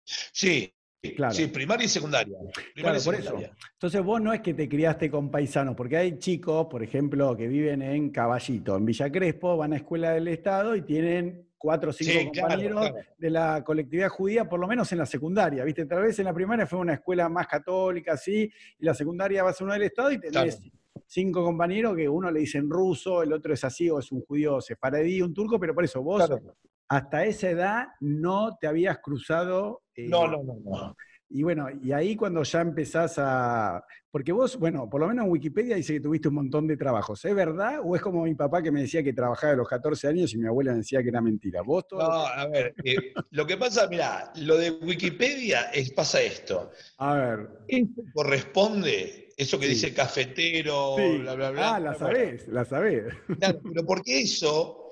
Sí, 0.04 0.74
Claro. 1.16 1.34
sí, 1.34 1.48
primaria 1.48 1.86
y 1.86 1.90
secundaria. 1.90 2.38
Primaria 2.76 3.00
Claro, 3.00 3.00
y 3.00 3.04
por 3.04 3.16
eso. 3.16 3.54
Entonces 3.74 4.04
vos 4.04 4.22
no 4.22 4.34
es 4.34 4.42
que 4.42 4.54
te 4.54 4.70
criaste 4.70 5.10
con 5.10 5.32
paisanos, 5.32 5.76
porque 5.76 5.98
hay 5.98 6.20
chicos, 6.20 6.68
por 6.70 6.84
ejemplo, 6.84 7.36
que 7.36 7.48
viven 7.48 7.82
en 7.82 8.12
Caballito, 8.12 8.78
en 8.78 8.86
Villa 8.86 9.12
Crespo, 9.12 9.58
van 9.58 9.74
a 9.74 9.78
escuela 9.78 10.12
del 10.12 10.28
Estado 10.28 10.76
y 10.76 10.84
tienen 10.84 11.48
cuatro 11.58 11.90
o 11.90 11.94
cinco 11.94 12.12
Sí, 12.12 12.26
compañeros 12.40 12.90
claro. 12.90 12.96
de 13.18 13.30
la 13.32 13.64
colectividad 13.64 14.10
judía, 14.10 14.48
por 14.48 14.60
lo 14.60 14.68
menos 14.68 14.92
en 14.92 15.00
la 15.00 15.06
secundaria, 15.08 15.64
¿viste? 15.64 15.86
Tal 15.88 16.04
vez 16.04 16.20
en 16.20 16.26
la 16.26 16.34
primaria 16.34 16.68
fue 16.68 16.78
una 16.80 16.94
escuela 16.94 17.28
más 17.30 17.48
católica, 17.48 18.16
sí, 18.16 18.52
y 18.80 18.86
la 18.86 18.94
secundaria 18.94 19.44
va 19.44 19.50
a 19.50 19.54
ser 19.54 19.66
una 19.66 19.74
del 19.74 19.84
Estado 19.84 20.12
y 20.12 20.20
tenés 20.20 20.62
cinco 21.08 21.44
compañeros 21.44 21.96
que 21.96 22.08
uno 22.08 22.30
le 22.32 22.42
dicen 22.42 22.70
ruso, 22.70 23.24
el 23.24 23.34
otro 23.34 23.54
es 23.54 23.64
así, 23.64 23.90
o 23.90 23.98
es 24.00 24.12
un 24.12 24.22
judío 24.22 24.62
sefaradí, 24.62 25.22
un 25.22 25.34
turco, 25.34 25.60
pero 25.60 25.74
por 25.74 25.84
eso 25.84 26.02
vos 26.04 26.26
Claro. 26.28 26.56
Hasta 26.92 27.24
esa 27.26 27.50
edad 27.50 27.88
no 28.02 28.58
te 28.60 28.68
habías 28.68 29.00
cruzado. 29.00 29.82
eh, 29.96 30.08
No, 30.10 30.28
no, 30.28 30.44
no, 30.44 30.56
no. 30.64 30.96
y 31.30 31.42
bueno, 31.44 31.68
y 31.82 31.94
ahí 31.94 32.16
cuando 32.18 32.44
ya 32.44 32.60
empezás 32.62 33.16
a... 33.18 33.82
Porque 34.12 34.34
vos, 34.34 34.58
bueno, 34.60 34.90
por 34.90 35.00
lo 35.00 35.08
menos 35.08 35.24
en 35.24 35.32
Wikipedia 35.32 35.78
dice 35.78 35.94
que 35.94 36.02
tuviste 36.02 36.28
un 36.28 36.34
montón 36.34 36.68
de 36.68 36.76
trabajos. 36.76 37.24
¿Es 37.24 37.34
verdad? 37.34 37.80
¿O 37.82 37.96
es 37.96 38.02
como 38.02 38.26
mi 38.26 38.36
papá 38.36 38.62
que 38.62 38.70
me 38.70 38.82
decía 38.82 39.02
que 39.02 39.14
trabajaba 39.14 39.54
a 39.54 39.56
los 39.56 39.70
14 39.70 40.10
años 40.10 40.34
y 40.34 40.38
mi 40.38 40.48
abuela 40.48 40.72
me 40.74 40.80
decía 40.80 41.02
que 41.02 41.08
era 41.08 41.22
mentira? 41.22 41.62
¿Vos 41.62 41.88
todo? 41.88 42.02
No, 42.02 42.12
a 42.28 42.46
ver, 42.50 42.76
eh, 42.84 43.14
lo 43.30 43.48
que 43.48 43.56
pasa, 43.56 43.88
mirá, 43.88 44.34
lo 44.36 44.58
de 44.58 44.72
Wikipedia 44.72 45.62
es, 45.74 45.94
pasa 45.94 46.22
esto. 46.22 46.72
A 46.98 47.14
ver. 47.14 47.50
Esto 47.70 48.02
corresponde, 48.14 49.30
eso 49.38 49.58
que 49.58 49.68
Sí. 49.68 49.72
dice 49.76 49.94
cafetero, 49.94 50.96
Sí. 50.98 51.18
bla, 51.20 51.36
bla, 51.36 51.52
bla. 51.52 51.76
ah, 51.76 51.80
la 51.80 51.92
Bueno, 51.92 52.00
sabés, 52.06 52.48
la 52.50 52.66
sabés. 52.66 53.04
Claro, 53.40 53.62
pero 53.64 53.86
porque 53.86 54.20
eso, 54.24 54.90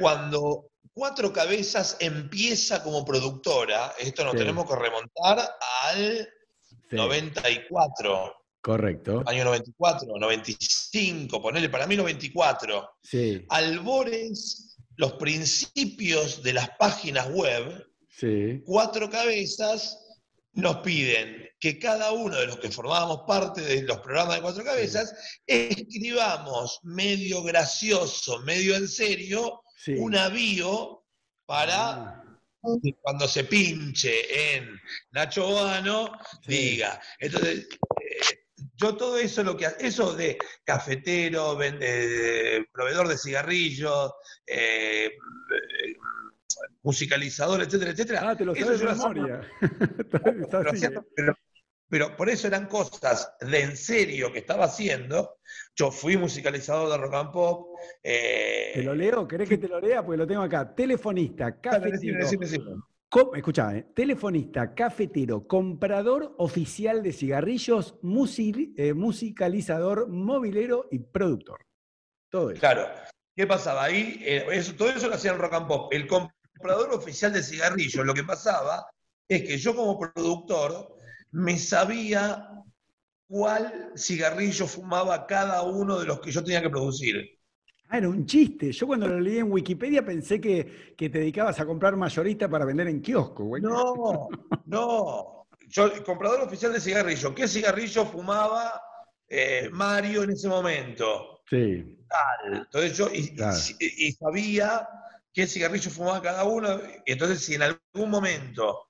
cuando 0.00 0.70
Cuatro 0.96 1.30
Cabezas 1.30 1.98
empieza 2.00 2.82
como 2.82 3.04
productora, 3.04 3.92
esto 3.98 4.24
nos 4.24 4.32
Sí. 4.32 4.38
tenemos 4.38 4.66
que 4.66 4.76
remontar 4.76 5.46
al 5.82 6.26
Sí, 6.88 6.96
94, 6.96 8.34
correcto. 8.62 9.22
año 9.26 9.44
94, 9.44 10.08
95, 10.18 11.42
ponele 11.42 11.68
para 11.68 11.86
mí 11.86 11.96
94. 11.96 12.96
Sí, 13.02 13.44
Albores, 13.50 14.78
los 14.96 15.12
principios 15.14 16.42
de 16.42 16.54
las 16.54 16.70
páginas 16.78 17.28
web, 17.30 17.86
sí. 18.08 18.62
Cuatro 18.64 19.10
Cabezas 19.10 19.98
nos 20.54 20.76
piden 20.78 21.46
que 21.60 21.78
cada 21.78 22.12
uno 22.12 22.36
de 22.38 22.46
los 22.46 22.56
que 22.58 22.70
formábamos 22.70 23.20
parte 23.26 23.60
de 23.60 23.82
los 23.82 23.98
programas 23.98 24.36
de 24.36 24.40
Cuatro 24.40 24.64
Cabezas 24.64 25.14
escribamos 25.46 26.80
medio 26.84 27.42
gracioso, 27.42 28.38
medio 28.40 28.74
en 28.76 28.88
serio, 28.88 29.60
sí. 29.76 29.94
una 29.98 30.28
bio 30.28 31.04
para 31.46 32.22
Ah, 32.68 32.68
que 32.82 32.94
cuando 33.00 33.28
se 33.28 33.44
pinche 33.44 34.56
en 34.56 34.70
Nacho 35.12 35.46
Boano, 35.46 36.10
sí. 36.44 36.52
diga. 36.52 37.00
Entonces, 37.20 37.68
eh, 38.00 38.38
yo 38.74 38.96
todo 38.96 39.16
eso 39.18 39.44
lo 39.44 39.56
que 39.56 39.68
eso 39.78 40.14
de 40.14 40.36
cafetero, 40.64 41.54
ven- 41.56 41.78
eh, 41.80 42.64
proveedor 42.72 43.06
de 43.06 43.18
cigarrillos, 43.18 44.12
eh, 44.46 45.12
musicalizador, 46.82 47.62
etcétera, 47.62 47.90
etcétera. 47.92 48.30
Ah, 48.30 48.36
te 48.36 48.44
lo 48.44 48.54
sabes 48.56 48.80
de 48.80 48.86
memoria. 48.86 49.40
Pero- 51.14 51.36
pero 51.88 52.16
por 52.16 52.28
eso 52.28 52.46
eran 52.48 52.66
cosas 52.66 53.32
de 53.40 53.60
en 53.60 53.76
serio 53.76 54.32
que 54.32 54.40
estaba 54.40 54.64
haciendo. 54.64 55.36
Yo 55.74 55.90
fui 55.90 56.16
musicalizador 56.16 56.90
de 56.90 56.96
rock 56.98 57.14
and 57.14 57.32
pop. 57.32 57.78
eh, 58.02 58.72
¿Te 58.74 58.82
lo 58.82 58.94
leo? 58.94 59.26
¿Querés 59.28 59.48
que 59.48 59.58
te 59.58 59.68
lo 59.68 59.80
lea? 59.80 60.04
Porque 60.04 60.18
lo 60.18 60.26
tengo 60.26 60.42
acá. 60.42 60.74
Telefonista, 60.74 61.60
cafetero. 61.60 61.92
decime, 61.92 62.18
decime, 62.18 62.46
decime. 62.46 62.64
Com- 63.08 63.36
escuchá, 63.36 63.76
eh, 63.76 63.86
telefonista, 63.94 64.74
cafetero, 64.74 65.46
comprador 65.46 66.34
oficial 66.38 67.02
de 67.04 67.12
cigarrillos, 67.12 67.94
eh, 68.76 68.94
musicalizador, 68.94 70.08
movilero 70.08 70.88
y 70.90 70.98
productor. 70.98 71.64
Todo 72.30 72.50
eso. 72.50 72.60
Claro. 72.60 72.88
¿Qué 73.34 73.46
pasaba 73.46 73.84
ahí? 73.84 74.20
Eh, 74.24 74.44
eso- 74.52 74.74
todo 74.74 74.88
eso 74.90 75.08
lo 75.08 75.14
hacía 75.14 75.32
el 75.32 75.38
rock 75.38 75.52
and 75.54 75.68
pop. 75.68 75.92
El 75.92 76.06
comprador 76.08 76.90
oficial 76.94 77.32
de 77.32 77.42
cigarrillos, 77.42 78.04
lo 78.04 78.14
que 78.14 78.24
pasaba 78.24 78.86
es 79.28 79.42
que 79.42 79.56
yo 79.58 79.76
como 79.76 79.98
productor 79.98 80.95
me 81.32 81.58
sabía 81.58 82.48
cuál 83.28 83.92
cigarrillo 83.96 84.66
fumaba 84.66 85.26
cada 85.26 85.62
uno 85.62 85.98
de 85.98 86.06
los 86.06 86.20
que 86.20 86.30
yo 86.30 86.42
tenía 86.44 86.62
que 86.62 86.70
producir. 86.70 87.38
Ah, 87.88 87.98
era 87.98 88.08
un 88.08 88.26
chiste. 88.26 88.72
Yo 88.72 88.86
cuando 88.86 89.06
lo 89.06 89.20
leí 89.20 89.38
en 89.38 89.50
Wikipedia 89.50 90.04
pensé 90.04 90.40
que, 90.40 90.94
que 90.96 91.08
te 91.08 91.20
dedicabas 91.20 91.60
a 91.60 91.66
comprar 91.66 91.96
mayorista 91.96 92.48
para 92.48 92.64
vender 92.64 92.88
en 92.88 93.00
kiosco, 93.00 93.44
güey. 93.44 93.62
No, 93.62 94.28
no. 94.66 95.46
Yo, 95.68 96.04
comprador 96.04 96.40
oficial 96.42 96.72
de 96.72 96.80
cigarrillo, 96.80 97.34
¿qué 97.34 97.48
cigarrillo 97.48 98.04
fumaba 98.06 98.80
eh, 99.28 99.68
Mario 99.72 100.22
en 100.22 100.30
ese 100.30 100.48
momento? 100.48 101.40
Sí, 101.48 101.96
Entonces 102.52 102.96
yo, 102.96 103.08
y, 103.12 103.18
y- 103.18 103.36
Claro. 103.36 103.58
y 103.80 104.12
sabía 104.12 104.88
qué 105.32 105.46
cigarrillo 105.46 105.90
fumaba 105.90 106.22
cada 106.22 106.44
uno, 106.44 106.80
entonces 107.04 107.44
si 107.44 107.54
en 107.54 107.62
algún 107.62 108.10
momento 108.10 108.88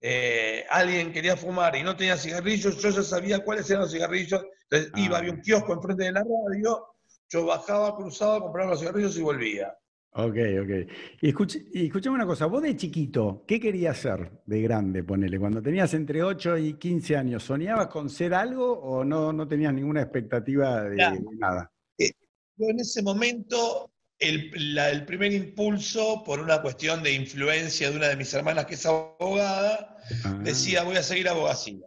eh, 0.00 0.64
alguien 0.70 1.12
quería 1.12 1.36
fumar 1.36 1.74
y 1.76 1.82
no 1.82 1.96
tenía 1.96 2.16
cigarrillos, 2.16 2.76
yo 2.82 2.90
ya 2.90 3.02
sabía 3.02 3.40
cuáles 3.40 3.68
eran 3.70 3.82
los 3.82 3.92
cigarrillos, 3.92 4.44
entonces 4.70 4.90
Ah. 4.94 5.00
iba, 5.00 5.18
había 5.18 5.32
un 5.32 5.40
kiosco 5.40 5.72
enfrente 5.72 6.04
de 6.04 6.12
la 6.12 6.20
radio, 6.24 6.86
yo 7.28 7.46
bajaba, 7.46 7.96
cruzaba, 7.96 8.40
compraba 8.40 8.70
los 8.70 8.80
cigarrillos 8.80 9.16
y 9.16 9.22
volvía. 9.22 9.74
ok, 10.18 10.36
ok. 10.62 10.90
Y, 11.20 11.32
escuch- 11.34 11.68
y 11.72 11.86
escuchame 11.86 12.14
una 12.16 12.26
cosa, 12.26 12.46
vos 12.46 12.62
de 12.62 12.74
chiquito, 12.76 13.44
¿qué 13.46 13.60
querías 13.60 13.98
ser 13.98 14.30
de 14.46 14.62
grande, 14.62 15.02
ponele? 15.04 15.38
Cuando 15.38 15.60
tenías 15.62 15.92
entre 15.94 16.22
8 16.22 16.56
y 16.56 16.74
15 16.74 17.16
años, 17.16 17.42
¿soñabas 17.42 17.88
con 17.88 18.08
ser 18.08 18.32
algo 18.32 18.72
o 18.72 19.04
no, 19.04 19.32
no 19.32 19.46
tenías 19.46 19.74
ninguna 19.74 20.00
expectativa 20.02 20.84
de, 20.84 20.96
Ya. 20.96 21.10
de 21.10 21.20
nada? 21.38 21.70
Yo 21.98 22.68
en 22.70 22.80
ese 22.80 23.02
momento, 23.02 23.90
el, 24.18 24.50
la- 24.74 24.90
el 24.90 25.04
primer 25.04 25.32
impulso, 25.32 26.22
por 26.24 26.40
una 26.40 26.62
cuestión 26.62 27.02
de 27.02 27.12
influencia 27.12 27.90
de 27.90 27.96
una 27.96 28.08
de 28.08 28.16
mis 28.16 28.32
hermanas 28.34 28.66
que 28.66 28.74
es 28.74 28.86
abogada, 28.86 29.96
Ah, 30.24 30.38
decía 30.44 30.82
voy 30.84 30.96
a 30.96 31.02
seguir 31.02 31.28
abogacía. 31.28 31.84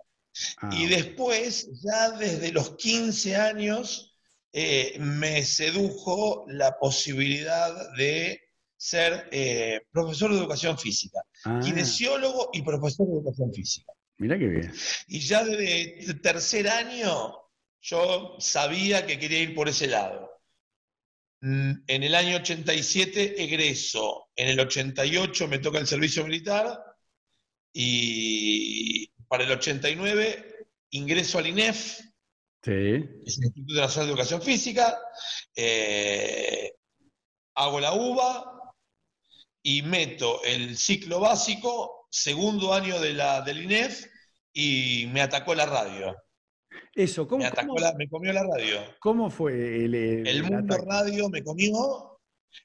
ah, 0.61 0.69
Y 0.73 0.87
después, 0.87 1.69
ya 1.83 2.11
desde 2.11 2.51
los 2.51 2.75
15 2.75 3.35
años, 3.37 4.17
eh, 4.53 4.97
me 4.99 5.43
sedujo 5.43 6.45
la 6.49 6.77
posibilidad 6.79 7.73
de 7.95 8.41
ser 8.77 9.27
eh, 9.31 9.81
profesor 9.91 10.31
de 10.33 10.39
educación 10.39 10.77
física, 10.77 11.21
ah, 11.45 11.59
kinesiólogo 11.63 12.49
y 12.53 12.61
profesor 12.61 13.07
de 13.07 13.13
educación 13.13 13.53
física. 13.53 13.91
mirá 14.17 14.37
qué 14.37 14.47
bien. 14.47 14.73
Y 15.07 15.19
ya 15.21 15.43
desde 15.43 16.13
tercer 16.15 16.67
año 16.69 17.35
yo 17.81 18.35
sabía 18.39 19.05
que 19.05 19.17
quería 19.17 19.39
ir 19.41 19.55
por 19.55 19.69
ese 19.69 19.87
lado. 19.87 20.28
En 21.41 21.83
el 21.87 22.15
año 22.15 22.37
87 22.37 23.41
egreso, 23.41 24.29
en 24.35 24.49
el 24.49 24.59
88 24.59 25.47
me 25.47 25.59
toca 25.59 25.79
el 25.79 25.87
servicio 25.87 26.23
militar 26.25 26.83
y 27.71 29.07
para 29.27 29.45
el 29.45 29.51
89 29.51 30.67
ingreso 30.91 31.37
al 31.37 31.47
INEF, 31.47 32.01
Sí, 32.61 32.71
es 33.25 33.37
el 33.37 33.45
Instituto 33.45 33.79
Nacional 33.79 34.07
de 34.07 34.11
Educación 34.11 34.41
Física, 34.41 34.99
eh, 35.55 36.73
hago 37.55 37.79
la 37.79 37.93
UBA 37.93 38.75
y 39.63 39.81
meto 39.81 40.43
el 40.43 40.77
ciclo 40.77 41.21
básico, 41.21 42.07
segundo 42.11 42.73
año 42.73 42.99
de 42.99 43.13
la, 43.13 43.41
del 43.41 43.63
INEF, 43.63 44.05
y 44.51 45.07
me 45.13 45.21
atacó 45.21 45.55
la 45.55 45.67
radio. 45.67 46.15
Eso, 46.93 47.27
¿cómo, 47.27 47.39
Me 47.43 47.47
atacó 47.47 47.67
cómo- 47.69 47.79
la, 47.79 47.93
me 47.93 48.07
comió 48.09 48.33
la 48.33 48.43
radio. 48.43 48.79
cómo 48.99 49.29
fue 49.29 49.53
el, 49.85 49.95
el- 49.95 50.27
El 50.27 50.43
mundo 50.43 50.73
ataque? 50.75 50.89
radio 50.89 51.29
me 51.29 51.43
comió, 51.43 52.19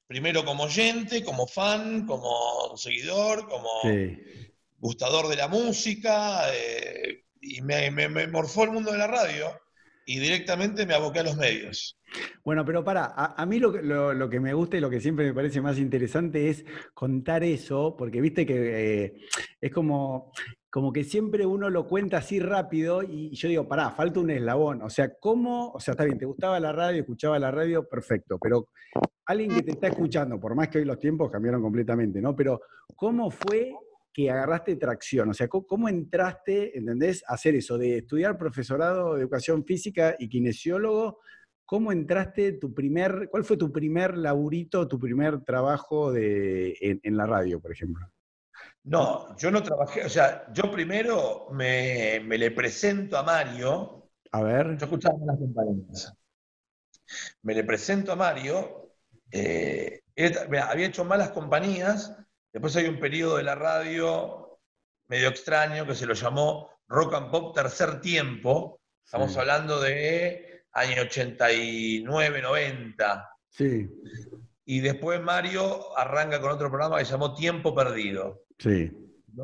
primero 0.07 0.45
como 0.45 0.65
oyente, 0.65 1.23
como 1.25 1.47
fan, 1.47 2.07
como 2.07 2.77
seguidor, 2.77 3.49
como 3.49 3.69
Sí. 3.83 4.17
gustador 4.79 5.29
de 5.29 5.37
la 5.37 5.49
música, 5.49 6.43
eh, 6.55 7.25
y 7.41 7.61
me, 7.63 7.91
me- 7.91 8.09
me 8.09 8.27
morfó 8.27 8.65
el 8.65 8.71
mundo 8.73 8.93
de 8.93 8.99
la 8.99 9.07
radio, 9.07 9.59
y 10.07 10.19
directamente 10.19 10.85
me 10.85 10.95
aboqué 10.95 11.21
a 11.21 11.25
los 11.25 11.37
medios. 11.37 11.99
Bueno, 12.45 12.65
pero 12.65 12.85
para, 12.85 13.07
a, 13.07 13.35
a 13.41 13.47
mí 13.47 13.59
lo, 13.59 13.73
que- 13.73 13.83
lo, 13.83 14.13
lo 14.15 14.29
que 14.29 14.39
me 14.41 14.53
gusta 14.55 14.77
y 14.77 14.81
lo 14.81 14.91
que 14.91 15.01
siempre 15.01 15.25
me 15.27 15.33
parece 15.35 15.61
más 15.63 15.79
interesante 15.79 16.49
es 16.51 16.65
contar 16.93 17.43
eso, 17.43 17.95
porque 17.97 18.21
viste 18.21 18.45
que 18.47 19.05
eh, 19.05 19.15
es 19.61 19.73
como, 19.73 20.31
como 20.75 20.93
que 20.93 21.05
siempre 21.05 21.47
uno 21.47 21.71
lo 21.71 21.87
cuenta 21.87 22.17
así 22.17 22.41
rápido 22.41 23.05
y 23.05 23.31
yo 23.31 23.49
digo, 23.49 23.69
pará, 23.69 23.93
falta 23.93 24.19
un 24.19 24.31
eslabón. 24.31 24.83
O 24.83 24.91
sea, 24.91 25.15
¿cómo? 25.21 25.71
O 25.71 25.79
sea, 25.79 25.93
está 25.93 26.03
bien, 26.03 26.19
te 26.19 26.27
gustaba 26.27 26.59
la 26.59 26.73
radio, 26.73 27.03
escuchaba 27.03 27.39
la 27.39 27.53
radio, 27.53 27.89
perfecto, 27.89 28.39
pero 28.41 28.71
alguien 29.27 29.55
que 29.55 29.63
te 29.63 29.71
está 29.71 29.87
escuchando, 29.87 30.41
por 30.41 30.57
más 30.57 30.67
que 30.67 30.79
hoy 30.79 30.85
los 30.85 30.99
tiempos 30.99 31.31
cambiaron 31.31 31.63
completamente, 31.63 32.21
¿no? 32.21 32.35
Pero 32.35 32.61
¿cómo 32.97 33.31
fue 33.31 33.73
que 34.13 34.29
agarraste 34.29 34.75
tracción? 34.75 35.31
O 35.31 35.33
sea, 35.33 35.47
¿cómo, 35.47 35.89
entraste, 35.89 36.77
¿entendés? 36.77 37.23
A 37.29 37.35
hacer 37.35 37.55
eso, 37.55 37.79
de 37.79 37.99
estudiar 37.99 38.37
profesorado 38.37 39.15
de 39.15 39.21
educación 39.21 39.65
física 39.65 40.17
y 40.19 40.29
kinesiólogo. 40.29 41.21
¿Cómo 41.65 41.93
entraste 41.93 42.51
tu 42.51 42.75
primer, 42.75 43.29
cuál 43.31 43.45
fue 43.45 43.57
tu 43.57 43.71
primer 43.71 44.19
laburito, 44.19 44.89
tu 44.89 44.99
primer 44.99 45.45
trabajo 45.45 46.11
de, 46.11 46.77
en 46.81 47.17
la 47.17 47.27
radio, 47.27 47.61
por 47.61 47.71
ejemplo? 47.71 48.09
No, 48.85 49.37
yo 49.39 49.51
no 49.51 49.63
trabajé, 49.63 50.05
o 50.05 50.09
sea, 50.09 50.47
yo 50.53 50.71
primero 50.71 51.49
me, 51.53 52.21
me 52.25 52.37
le 52.39 52.51
presento 52.51 53.17
a 53.17 53.23
Mario. 53.23 54.11
A 54.33 54.43
ver. 54.43 54.77
Yo 54.77 54.85
escuchaba 54.87 55.17
las 55.27 55.39
compañías. 55.39 56.15
Me 57.43 57.55
le 57.55 57.65
presento 57.65 58.13
a 58.13 58.17
Mario. 58.17 58.91
eh, 59.31 60.01
él, 60.17 60.33
mira, 60.49 60.71
había 60.71 60.87
hecho 60.87 61.05
malas 61.05 61.31
compañías. 61.31 62.17
Después 62.53 62.77
hay 62.77 62.87
un 62.87 63.01
periodo 63.01 63.37
de 63.39 63.43
la 63.43 63.55
radio 63.57 64.61
medio 65.09 65.29
extraño 65.29 65.87
que 65.87 65.95
se 65.97 66.07
lo 66.07 66.15
llamó 66.15 66.71
Rock 66.87 67.15
and 67.15 67.31
Pop 67.31 67.55
Tercer 67.55 68.01
Tiempo. 68.01 68.81
Estamos 69.05 69.33
Sí. 69.33 69.39
hablando 69.41 69.81
de 69.81 70.65
año 70.73 71.03
89, 71.03 72.41
90. 72.43 73.29
Sí, 73.49 73.89
Y 74.67 74.81
después 74.81 75.21
Mario 75.21 75.97
arranca 75.99 76.41
con 76.41 76.53
otro 76.53 76.69
programa 76.71 76.99
que 76.99 77.05
se 77.05 77.13
llamó 77.13 77.35
Tiempo 77.35 77.75
Perdido. 77.75 78.44
Sí. 78.59 78.91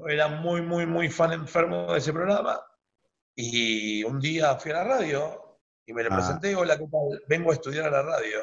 Era 0.08 0.28
muy, 0.28 0.62
muy, 0.62 0.86
muy 0.86 1.08
fan 1.08 1.32
enfermo 1.32 1.92
de 1.92 1.98
ese 1.98 2.12
programa. 2.12 2.60
Y 3.34 4.04
un 4.04 4.20
día 4.20 4.54
fui 4.56 4.70
a 4.70 4.74
la 4.74 4.84
radio 4.84 5.58
y 5.86 5.92
me 5.92 6.02
le 6.02 6.08
Ah. 6.12 6.16
presenté, 6.16 6.54
hola, 6.54 6.78
¿qué 6.78 6.86
tal? 6.86 7.22
Vengo 7.28 7.50
a 7.50 7.54
estudiar 7.54 7.86
a 7.86 7.90
la 7.90 8.02
radio. 8.02 8.38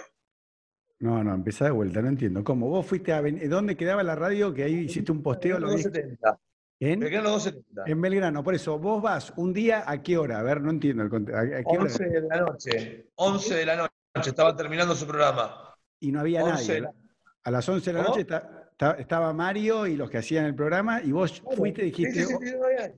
No, 1.00 1.24
no, 1.24 1.34
empezá 1.34 1.66
de 1.66 1.72
vuelta, 1.72 2.02
no 2.02 2.10
entiendo. 2.10 2.44
¿Cómo? 2.44 2.68
¿Vos 2.70 2.86
fuiste 2.86 3.14
a... 3.14 3.22
¿Dónde 3.22 3.78
quedaba 3.78 4.02
la 4.04 4.16
radio? 4.16 4.54
Que 4.54 4.64
ahí 4.64 4.74
hiciste 4.86 5.12
un 5.12 5.22
posteo. 5.22 5.60
Lo 5.60 5.68
vi. 5.68 5.74
270. 5.84 6.40
Me 6.80 6.92
¿En? 6.94 7.04
en 7.04 7.24
los 7.24 7.34
270. 7.34 7.84
En 7.86 8.02
Belgrano. 8.02 8.44
Por 8.44 8.56
eso, 8.56 8.78
vos 8.80 9.02
vas 9.02 9.32
un 9.38 9.54
día 9.54 9.84
a 9.86 10.02
qué 10.02 10.18
hora? 10.18 10.40
A 10.40 10.44
ver, 10.44 10.60
no 10.62 10.72
entiendo 10.72 11.04
el 11.04 11.10
conte- 11.10 11.34
¿A, 11.34 11.42
a 11.42 11.64
qué 11.64 11.78
hora? 11.78 11.84
11 11.84 12.06
de 12.10 12.22
la 12.22 12.38
noche. 12.42 13.10
11 13.16 13.56
de 13.56 13.66
la 13.66 13.76
noche. 13.76 13.92
Estaba 14.30 14.56
terminando 14.56 14.96
su 14.96 15.06
programa. 15.06 15.76
Y 16.00 16.12
no 16.12 16.20
había 16.22 16.44
11 16.44 16.74
de 16.74 16.82
nadie. 16.82 16.94
la- 16.98 17.08
A 17.44 17.52
las 17.52 17.70
11 17.70 17.92
de 17.92 17.94
la 17.94 18.00
¿Cómo? 18.00 18.10
noche 18.10 18.22
está- 18.22 18.57
estaba 18.80 19.34
Mario 19.34 19.88
y 19.88 19.96
los 19.96 20.10
que 20.10 20.20
hacían 20.20 20.46
el 20.46 20.56
programa 20.56 21.02
y 21.04 21.12
vos 21.12 21.42
fuiste 21.56 21.82
y 21.82 21.86
dijiste... 21.86 22.26
sí, 22.26 22.26
sí, 22.28 22.36
sí, 22.48 22.56
no 22.60 22.66
había. 22.66 22.94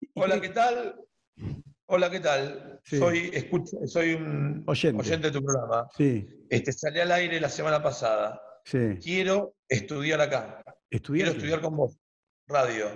¿y 0.00 0.08
Hola, 0.14 0.34
qué- 0.36 0.40
¿qué 0.42 0.48
tal? 0.50 1.00
Hola, 1.86 2.10
¿qué 2.10 2.20
tal? 2.20 2.80
Soy, 2.84 3.30
escucho- 3.32 3.86
soy 3.86 4.14
un 4.14 4.62
Oyente. 4.66 5.18
de 5.18 5.30
tu 5.30 5.42
programa. 5.44 5.88
Sí, 5.96 6.26
Este, 6.50 6.72
salí 6.72 7.00
al 7.00 7.12
aire 7.12 7.40
la 7.40 7.48
semana 7.48 7.82
pasada. 7.82 8.40
sí. 8.64 8.96
Quiero 9.02 9.54
estudiar 9.68 10.20
acá. 10.20 10.62
Estudiar. 10.90 11.26
Quiero 11.28 11.38
estudiar 11.38 11.60
con 11.60 11.76
vos. 11.76 11.98
Radio. 12.46 12.86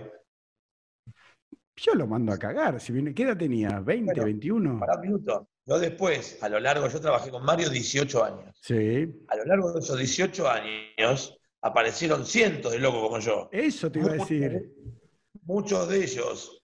Yo 1.77 1.95
lo 1.95 2.07
mando 2.07 2.33
a 2.33 2.39
cagar. 2.39 2.81
Si 2.81 2.93
viene... 2.93 3.15
¿Qué 3.15 3.23
edad 3.23 3.37
tenía? 3.37 3.81
¿20, 3.81 4.05
Bueno, 4.07 4.25
21? 4.25 4.81
Pará 4.81 4.95
un 4.97 5.01
minuto. 5.01 5.49
Yo 5.65 5.79
después, 5.79 6.43
a 6.43 6.49
lo 6.49 6.59
largo, 6.61 6.89
yo 6.89 7.01
trabajé 7.01 7.31
con 7.31 7.45
Mario 7.45 7.71
18 7.71 8.25
años. 8.25 8.59
Sí. 8.63 9.09
A 9.29 9.37
lo 9.37 9.45
largo 9.45 9.73
de 9.73 9.81
esos 9.81 9.97
18 9.99 10.49
años 10.49 11.38
aparecieron 11.69 12.27
cientos 12.27 12.73
de 12.73 12.79
locos 12.79 13.03
como 13.03 13.19
yo. 13.19 13.49
Eso 13.53 13.91
te 13.91 13.99
iba 14.01 14.11
a 14.11 14.15
decir. 14.15 14.75
Muchos 15.43 15.89
de 15.89 16.05
ellos, 16.05 16.63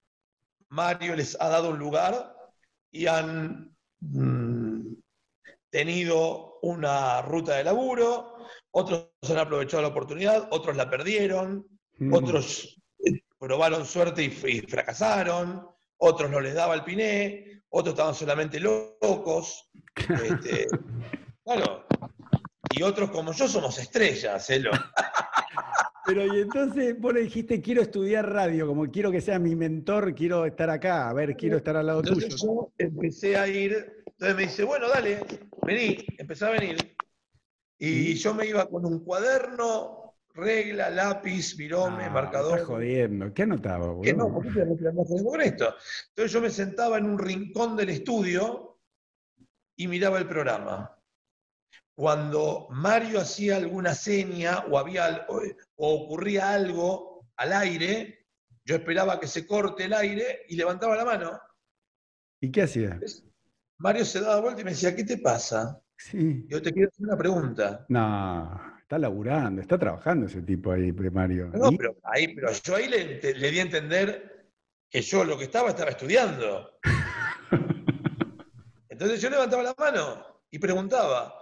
Mario 0.68 1.16
les 1.16 1.40
ha 1.40 1.48
dado 1.48 1.70
un 1.70 1.78
lugar 1.78 2.36
y 2.90 3.06
han 3.06 3.74
mm, 4.00 4.94
tenido 5.70 6.58
una 6.62 7.22
ruta 7.22 7.56
de 7.56 7.64
laburo, 7.64 8.36
otros 8.70 9.10
han 9.28 9.38
aprovechado 9.38 9.82
la 9.82 9.88
oportunidad, 9.88 10.48
otros 10.50 10.76
la 10.76 10.90
perdieron, 10.90 11.66
Mm. 11.98 12.12
otros 12.12 12.76
eh, 13.04 13.20
probaron 13.38 13.84
suerte 13.86 14.24
y, 14.24 14.30
fracasaron, 14.30 15.66
otros 15.98 16.30
no 16.30 16.40
les 16.40 16.54
daba 16.54 16.74
el 16.74 16.84
piné, 16.84 17.62
otros 17.68 17.94
estaban 17.94 18.14
solamente 18.14 18.60
locos. 18.60 19.70
este, 20.42 20.66
claro. 21.44 21.86
Y 22.76 22.82
otros 22.82 23.10
como 23.10 23.32
yo 23.32 23.46
somos 23.48 23.78
estrellas, 23.78 24.48
¿eh? 24.50 24.62
Pero 26.06 26.26
y 26.26 26.40
entonces 26.42 26.98
vos 27.00 27.14
le 27.14 27.20
dijiste, 27.20 27.62
quiero 27.62 27.80
estudiar 27.80 28.30
radio, 28.30 28.66
como 28.66 28.90
quiero 28.90 29.10
que 29.10 29.22
sea 29.22 29.38
mi 29.38 29.56
mentor, 29.56 30.14
quiero 30.14 30.44
estar 30.44 30.68
acá, 30.68 31.08
a 31.08 31.12
ver, 31.14 31.34
quiero 31.34 31.56
estar 31.56 31.76
al 31.76 31.86
lado 31.86 32.02
tuyo. 32.02 32.14
Entonces 32.14 32.42
yo 32.42 32.72
empecé 32.76 33.36
a 33.38 33.48
ir, 33.48 34.02
entonces 34.06 34.36
me 34.36 34.42
dice, 34.42 34.64
bueno, 34.64 34.88
dale, 34.88 35.20
vení, 35.62 35.96
empecé 36.18 36.44
a 36.44 36.50
venir. 36.50 36.94
Y 37.78 38.14
yo 38.14 38.34
me 38.34 38.46
iba 38.46 38.68
con 38.68 38.84
un 38.84 39.02
cuaderno, 39.02 40.14
regla, 40.34 40.90
lápiz, 40.90 41.56
virome, 41.56 42.04
Ah, 42.04 42.08
me 42.08 42.10
marcador. 42.10 42.52
estás 42.58 42.68
jodiendo. 42.68 43.32
¿Qué 43.32 43.42
anotaba, 43.44 43.86
Que 44.02 44.12
no, 44.12 44.28
boludo? 44.28 44.34
¿por 44.42 44.42
qué 44.52 44.60
te 44.60 44.82
te 44.82 44.88
andas 44.88 45.06
jodiendo 45.08 45.30
con 45.30 45.40
esto? 45.40 45.74
Entonces 46.10 46.32
yo 46.32 46.40
me 46.42 46.50
sentaba 46.50 46.98
en 46.98 47.06
un 47.06 47.18
rincón 47.18 47.76
del 47.76 47.88
estudio 47.88 48.78
y 49.76 49.88
miraba 49.88 50.18
el 50.18 50.26
programa. 50.28 50.93
Cuando 51.96 52.66
Mario 52.70 53.20
hacía 53.20 53.56
alguna 53.56 53.94
seña 53.94 54.64
o, 54.70 54.78
había, 54.78 55.26
o, 55.28 55.40
o 55.76 55.94
ocurría 56.04 56.52
algo 56.52 57.26
al 57.36 57.52
aire, 57.52 58.26
yo 58.64 58.76
esperaba 58.76 59.20
que 59.20 59.28
se 59.28 59.46
corte 59.46 59.84
el 59.84 59.92
aire 59.92 60.40
y 60.48 60.56
levantaba 60.56 60.96
la 60.96 61.04
mano. 61.04 61.40
¿Y 62.40 62.50
qué 62.50 62.62
hacía? 62.62 62.98
Mario 63.78 64.04
se 64.04 64.20
daba 64.20 64.40
vuelta 64.40 64.60
y 64.60 64.64
me 64.64 64.70
decía, 64.72 64.94
¿qué 64.96 65.04
te 65.04 65.18
pasa? 65.18 65.80
Sí. 65.96 66.44
Yo 66.48 66.60
te 66.60 66.72
quiero 66.72 66.88
hacer 66.88 67.06
una 67.06 67.16
pregunta. 67.16 67.86
No, 67.88 68.60
está 68.80 68.98
laburando, 68.98 69.62
está 69.62 69.78
trabajando 69.78 70.26
ese 70.26 70.42
tipo 70.42 70.72
ahí, 70.72 70.90
Mario. 70.92 71.50
No, 71.54 71.70
pero, 71.76 71.96
ahí, 72.02 72.34
pero 72.34 72.50
yo 72.52 72.76
ahí 72.76 72.88
le, 72.88 73.04
te- 73.16 73.34
le 73.34 73.50
di 73.50 73.60
a 73.60 73.62
entender 73.62 74.50
que 74.90 75.00
yo 75.00 75.24
lo 75.24 75.38
que 75.38 75.44
estaba 75.44 75.70
estaba 75.70 75.90
estudiando. 75.90 76.78
Entonces 78.88 79.20
yo 79.20 79.30
levantaba 79.30 79.62
la 79.62 79.74
mano 79.78 80.42
y 80.50 80.58
preguntaba, 80.58 81.34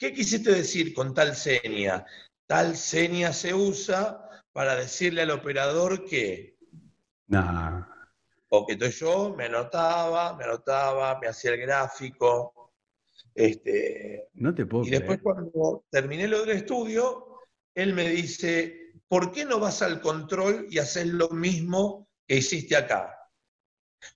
¿qué 0.00 0.14
quisiste 0.14 0.50
decir 0.50 0.94
con 0.94 1.12
tal 1.14 1.36
seña? 1.36 2.04
Tal 2.46 2.76
seña 2.76 3.32
se 3.32 3.54
usa 3.54 4.28
para 4.50 4.74
decirle 4.74 5.22
al 5.22 5.30
operador 5.30 6.04
que... 6.06 6.58
No. 7.28 7.86
O 8.48 8.66
que 8.66 8.72
entonces 8.72 8.98
yo 8.98 9.34
me 9.36 9.44
anotaba, 9.44 10.34
me 10.36 10.44
anotaba, 10.44 11.20
me 11.20 11.28
hacía 11.28 11.52
el 11.52 11.60
gráfico. 11.60 12.72
Este, 13.34 14.28
No 14.34 14.52
te 14.54 14.66
puedo 14.66 14.84
Y 14.84 14.90
después 14.90 15.20
cuando 15.22 15.84
terminé 15.90 16.26
lo 16.26 16.40
del 16.40 16.56
estudio, 16.56 17.38
él 17.74 17.92
me 17.92 18.08
dice, 18.08 18.94
¿por 19.06 19.30
qué 19.30 19.44
no 19.44 19.60
vas 19.60 19.82
al 19.82 20.00
control 20.00 20.66
y 20.70 20.78
haces 20.78 21.06
lo 21.06 21.28
mismo 21.28 22.08
que 22.26 22.36
hiciste 22.36 22.74
acá? 22.74 23.16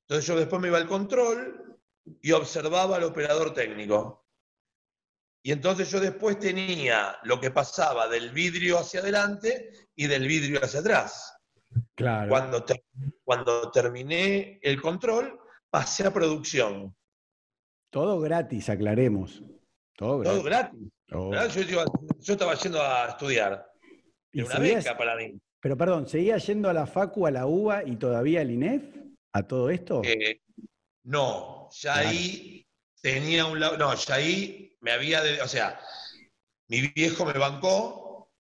Entonces 0.01 0.26
yo 0.26 0.37
después 0.37 0.61
me 0.61 0.68
iba 0.68 0.78
al 0.78 0.89
control 0.89 1.78
y 2.22 2.32
observaba 2.32 2.97
al 2.97 3.05
operador 3.05 3.53
técnico. 3.53 4.24
Y 5.47 5.53
entonces 5.53 5.91
yo 5.91 6.01
después 6.01 6.39
tenía 6.39 7.19
lo 7.25 7.39
que 7.39 7.51
pasaba 7.51 8.09
del 8.09 8.31
vidrio 8.31 8.79
hacia 8.79 9.01
adelante 9.01 9.71
y 9.95 10.07
del 10.07 10.27
vidrio 10.27 10.59
hacia 10.65 10.81
atrás. 10.81 11.37
Claro. 11.95 12.31
Cuando, 12.31 12.65
cuando 13.23 13.71
terminé 13.71 14.59
el 14.63 14.81
control, 14.81 15.39
pasé 15.69 16.07
a 16.07 16.13
producción. 16.15 16.97
Todo 17.91 18.21
gratis, 18.21 18.71
aclaremos. 18.71 19.43
Todo 19.95 20.23
Todo 20.23 20.43
gratis. 20.43 20.73
gratis. 20.81 20.91
Oh. 21.13 21.29
¿verdad? 21.29 21.51
Yo, 22.21 22.33
estaba 22.33 22.55
yendo 22.55 22.83
a 22.83 23.09
estudiar. 23.11 23.71
¿Y 24.33 24.39
Era 24.41 24.47
una 24.47 24.57
seguías- 24.57 24.85
beca 24.85 24.97
para 24.97 25.17
mí. 25.17 25.39
Pero 25.61 25.77
perdón, 25.77 26.09
¿seguía 26.09 26.39
yendo 26.39 26.71
a 26.71 26.73
la 26.73 26.87
Facu, 26.87 27.27
a 27.27 27.31
la 27.31 27.47
UBA 27.47 27.85
y 27.85 27.97
todavía 27.97 28.41
al 28.41 28.51
INEF? 28.51 28.83
¿A 29.35 29.43
todo 29.43 29.69
esto? 29.69 30.01
Eh, 30.05 30.41
no, 31.05 31.69
ya 31.73 31.93
Claro. 31.95 32.09
ahí 32.09 32.67
tenía 33.05 33.45
un 33.45 33.61
lado. 33.61 33.77
No, 33.77 33.95
ya 33.95 34.15
ahí 34.15 34.77
me 34.81 34.91
había. 34.93 35.23
de- 35.23 35.43
o 35.43 35.47
sea, 35.49 35.79
mi 36.69 36.81
viejo 36.89 37.27
me 37.27 37.35
bancó 37.35 38.33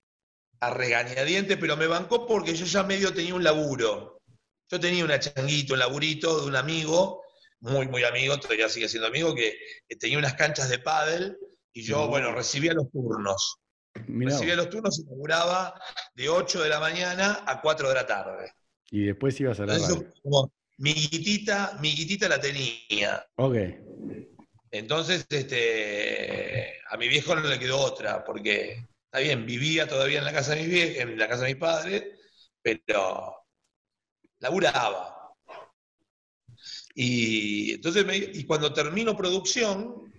a 0.60 0.70
regañadientes, 0.70 1.58
pero 1.58 1.76
me 1.76 1.86
bancó 1.86 2.26
porque 2.26 2.54
yo 2.54 2.64
ya 2.64 2.82
medio 2.82 3.12
tenía 3.12 3.34
un 3.34 3.44
laburo. 3.44 4.22
Yo 4.70 4.80
tenía 4.80 5.04
una 5.04 5.20
changuito, 5.20 5.74
un 5.74 5.80
laburito 5.80 6.40
de 6.40 6.46
un 6.46 6.56
amigo, 6.56 7.22
muy, 7.60 7.86
muy 7.88 8.02
amigo, 8.04 8.40
todavía 8.40 8.68
sigue 8.70 8.88
siendo 8.88 9.06
amigo, 9.08 9.34
que, 9.34 9.54
que 9.86 9.96
tenía 9.96 10.16
unas 10.18 10.34
canchas 10.34 10.70
de 10.70 10.78
pádel 10.78 11.36
y 11.74 11.82
yo, 11.82 11.98
No. 11.98 12.08
bueno, 12.08 12.32
recibía 12.32 12.72
los 12.72 12.90
turnos. 12.90 13.56
Mirá. 14.06 14.32
Recibía 14.32 14.56
los 14.56 14.70
turnos 14.70 14.98
y 14.98 15.04
laburaba 15.04 15.78
de 16.14 16.28
8 16.30 16.62
de 16.62 16.68
la 16.70 16.80
mañana 16.80 17.44
a 17.46 17.60
4 17.60 17.90
de 17.90 17.94
la 17.94 18.06
tarde. 18.06 18.52
Y 18.90 19.04
después 19.04 19.38
ibas 19.40 19.60
a 19.60 19.66
la 19.66 19.74
Entonces, 19.74 19.98
radio. 19.98 20.14
como 20.22 20.52
mi 20.78 20.94
guitita, 20.94 21.76
mi 21.82 21.94
guitita 21.94 22.28
la 22.28 22.40
tenía. 22.40 23.24
Ok. 23.36 23.56
Entonces, 24.74 25.24
este, 25.30 26.80
a 26.90 26.96
mi 26.96 27.06
viejo 27.06 27.36
no 27.36 27.42
le 27.46 27.60
quedó 27.60 27.78
otra, 27.78 28.24
porque 28.24 28.84
está 29.04 29.20
bien, 29.20 29.46
vivía 29.46 29.86
todavía 29.86 30.18
en 30.18 30.24
la 30.24 30.32
casa 30.32 30.56
de 30.56 30.62
mis 30.66 30.68
vie- 30.74 31.00
en 31.00 31.16
la 31.16 31.28
casa 31.28 31.44
de 31.44 31.50
mis 31.54 31.60
padres, 31.60 32.02
pero 32.60 33.36
laburaba. 34.40 35.32
Y 36.94 37.74
entonces 37.74 38.04
me- 38.04 38.16
y 38.16 38.44
cuando 38.44 38.72
termino 38.72 39.16
producción, 39.16 40.12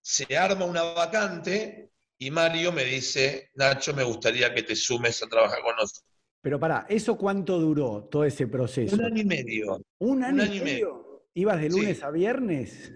se 0.00 0.36
arma 0.36 0.64
una 0.64 0.82
vacante 0.84 1.90
y 2.18 2.30
Mario 2.30 2.72
me 2.72 2.84
dice, 2.84 3.50
Nacho, 3.56 3.92
me 3.92 4.04
gustaría 4.04 4.54
que 4.54 4.62
te 4.62 4.74
sumes 4.74 5.22
a 5.22 5.26
trabajar 5.26 5.60
con 5.62 5.76
nosotros. 5.76 6.04
Pero 6.40 6.58
pará, 6.58 6.86
¿eso 6.88 7.18
cuánto 7.18 7.58
duró 7.58 8.04
todo 8.10 8.24
ese 8.24 8.46
proceso? 8.46 8.96
Un 8.96 9.04
año 9.04 9.20
y 9.20 9.24
medio, 9.26 9.82
¿Un 9.98 10.24
año, 10.24 10.34
un 10.34 10.40
y 10.40 10.42
año 10.44 10.54
y 10.54 10.60
medio? 10.60 11.24
¿Ibas 11.34 11.60
de 11.60 11.70
Sí. 11.70 11.76
lunes 11.76 12.02
a 12.02 12.10
viernes? 12.10 12.92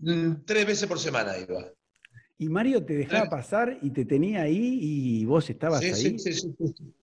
Mm, 0.00 0.44
tres 0.44 0.66
veces 0.66 0.88
por 0.88 0.98
semana 0.98 1.36
iba. 1.38 1.70
Y 2.38 2.48
Mario 2.48 2.84
te 2.84 2.94
dejaba 2.94 3.28
pasar 3.28 3.78
y 3.82 3.90
te 3.90 4.04
tenía 4.04 4.42
ahí 4.42 4.78
y 4.80 5.24
vos 5.24 5.48
estabas 5.50 5.80
Sí, 5.80 5.86
ahí. 5.86 5.94
sí, 5.94 6.18
sí, 6.18 6.32
sí, 6.32 6.52
sí. 6.56 6.94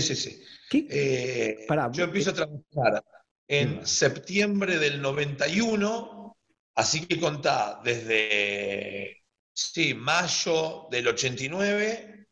Sí, 0.00 0.14
sí. 0.14 0.42
¿Qué? 0.68 0.86
Eh, 0.90 1.64
Pará, 1.66 1.90
yo 1.92 2.04
empiezo 2.04 2.30
a 2.30 2.34
trabajar 2.34 3.04
en 3.48 3.84
septiembre 3.86 4.78
del 4.78 5.00
91, 5.00 6.36
así 6.74 7.06
que 7.06 7.18
contá 7.18 7.80
desde 7.84 9.22
sí, 9.52 9.94
mayo 9.94 10.86
del 10.90 11.08
89 11.08 12.28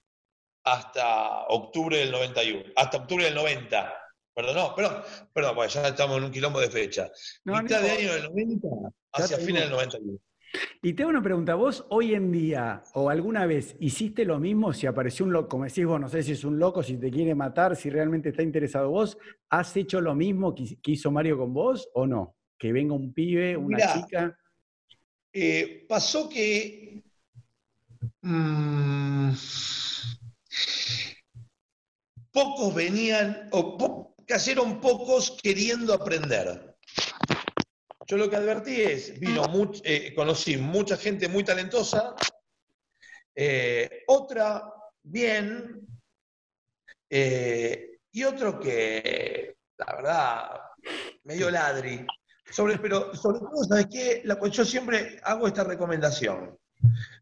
hasta 0.65 1.47
octubre 1.49 1.99
del 1.99 2.11
91, 2.11 2.65
hasta 2.77 2.99
octubre 2.99 3.25
del 3.25 3.35
90. 3.35 3.95
Perdón, 4.35 4.55
no, 4.55 4.75
perdón, 4.75 5.03
perdón, 5.33 5.55
porque 5.57 5.73
ya 5.73 5.89
estamos 5.89 6.19
en 6.19 6.25
un 6.25 6.31
quilombo 6.31 6.61
de 6.61 6.71
fecha. 6.71 7.11
No, 7.45 7.61
Mitad 7.61 7.81
no. 7.81 7.87
de 7.87 7.91
año 7.93 8.13
del 8.15 8.23
90 8.25 8.69
Ya 8.69 8.91
hacia 9.25 9.39
fines 9.39 9.63
del 9.63 9.71
91. 9.71 10.19
Y 10.83 10.95
te 10.95 11.03
hago 11.03 11.11
una 11.11 11.23
pregunta, 11.23 11.55
vos 11.57 11.85
hoy 11.91 12.15
en 12.15 12.33
día 12.33 12.83
o 12.95 13.11
alguna 13.11 13.45
vez 13.47 13.77
hiciste 13.81 14.25
lo 14.25 14.39
mismo 14.41 14.73
si 14.73 14.87
apareció 14.87 15.27
un 15.27 15.33
loco, 15.33 15.49
como 15.49 15.65
decís 15.65 15.85
vos, 15.85 16.01
no 16.01 16.09
sé 16.09 16.23
si 16.23 16.33
es 16.33 16.43
un 16.45 16.59
loco, 16.59 16.83
si 16.83 16.97
te 16.97 17.11
quiere 17.11 17.35
matar, 17.35 17.77
si 17.77 17.91
realmente 17.91 18.31
está 18.31 18.43
interesado 18.43 18.89
vos, 18.91 19.19
¿has 19.51 19.77
hecho 19.77 20.01
lo 20.01 20.15
mismo 20.15 20.55
que, 20.55 20.79
que 20.81 20.93
hizo 20.93 21.11
Mario 21.11 21.37
con 21.37 21.53
vos 21.53 21.89
o 21.95 22.07
no? 22.07 22.37
Que 22.59 22.73
venga 22.73 22.95
un 22.95 23.13
pibe, 23.13 23.57
una 23.57 23.77
Mirá. 23.77 23.93
chica. 23.93 24.39
Eh, 25.33 25.85
pasó 25.87 26.29
que 26.31 27.03
mm, 28.23 29.31
pocos 32.33 32.75
venían, 32.75 33.49
o 33.53 33.77
po- 33.77 34.15
cayeron 34.27 34.81
pocos 34.81 35.39
queriendo 35.43 35.93
aprender. 35.93 36.68
Yo 38.11 38.17
lo 38.17 38.31
que 38.31 38.37
advertí 38.37 38.81
es, 38.81 39.21
vino 39.21 39.43
much- 39.45 39.83
eh, 39.85 40.15
conocí 40.15 40.57
mucha 40.57 40.97
gente 40.97 41.29
muy 41.29 41.45
talentosa, 41.45 42.15
eh, 43.35 44.05
otra 44.07 44.65
bien, 45.03 45.87
eh, 47.11 47.99
y 48.11 48.25
otro 48.25 48.59
que, 48.59 49.57
la 49.77 49.95
verdad, 49.97 50.51
medio 51.25 51.51
ladri. 51.51 52.07
Sobre, 52.51 52.79
pero 52.79 53.15
sobre 53.15 53.41
todo, 53.41 53.63
¿sabes 53.69 53.89
qué? 53.93 54.23
La, 54.25 54.41
yo 54.49 54.65
siempre 54.65 55.21
hago 55.23 55.47
esta 55.47 55.65
recomendación. 55.65 56.59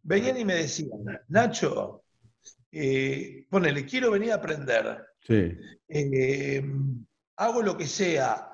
Venían 0.04 0.38
y 0.38 0.44
me 0.44 0.54
decían, 0.54 1.02
Nacho, 1.26 2.04
ponele, 3.50 3.84
quiero 3.86 4.12
venir 4.12 4.30
a 4.30 4.36
aprender. 4.36 5.04
Sí, 5.20 5.58
hago 7.38 7.62
lo 7.62 7.76
que 7.76 7.88
sea. 7.88 8.52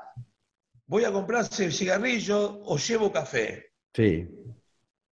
Voy 0.93 1.05
a 1.07 1.11
comprarse 1.11 1.71
cigarrillo 1.73 2.61
o 2.67 2.77
llevo 2.77 3.11
café. 3.11 3.73
sí, 3.95 4.29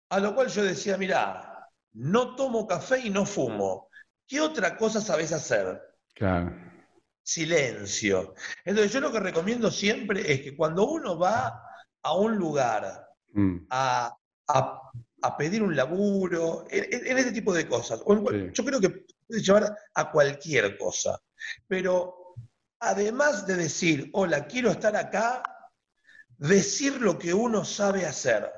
A 0.08 0.18
lo 0.20 0.34
cual 0.34 0.48
yo 0.48 0.64
decía, 0.64 0.96
mira, 0.96 1.68
no 1.92 2.34
tomo 2.34 2.66
café 2.66 3.00
y 3.00 3.10
no 3.10 3.26
fumo. 3.26 3.90
¿Qué 4.26 4.40
otra 4.40 4.74
cosa 4.78 5.02
sabes 5.02 5.32
hacer? 5.32 5.78
claro. 6.14 6.56
Silencio. 7.22 8.34
Entonces 8.64 8.90
yo 8.90 9.00
lo 9.00 9.12
que 9.12 9.20
recomiendo 9.20 9.70
siempre 9.70 10.32
es 10.32 10.40
que 10.40 10.56
cuando 10.56 10.88
uno 10.88 11.18
va 11.18 11.62
a 12.02 12.14
un 12.16 12.36
lugar 12.36 13.04
Mm, 13.34 13.66
a, 13.68 14.16
a- 14.48 14.80
a 15.22 15.36
pedir 15.36 15.62
un 15.62 15.76
laburo, 15.76 16.64
en, 16.70 17.06
en- 17.06 17.18
ese 17.18 17.32
tipo 17.32 17.52
de 17.52 17.68
cosas. 17.68 18.00
O 18.06 18.14
en 18.14 18.22
cual- 18.22 18.46
Sí. 18.46 18.50
Yo 18.54 18.64
creo 18.64 18.80
que 18.80 18.88
puede 19.26 19.42
llevar 19.42 19.76
a 19.94 20.10
cualquier 20.10 20.78
cosa. 20.78 21.20
Pero 21.68 22.34
además 22.80 23.46
de 23.46 23.56
decir, 23.56 24.08
hola, 24.14 24.46
quiero 24.46 24.70
estar 24.70 24.96
acá, 24.96 25.42
decir 26.38 27.00
lo 27.00 27.18
que 27.18 27.32
uno 27.34 27.64
sabe 27.64 28.06
hacer. 28.06 28.50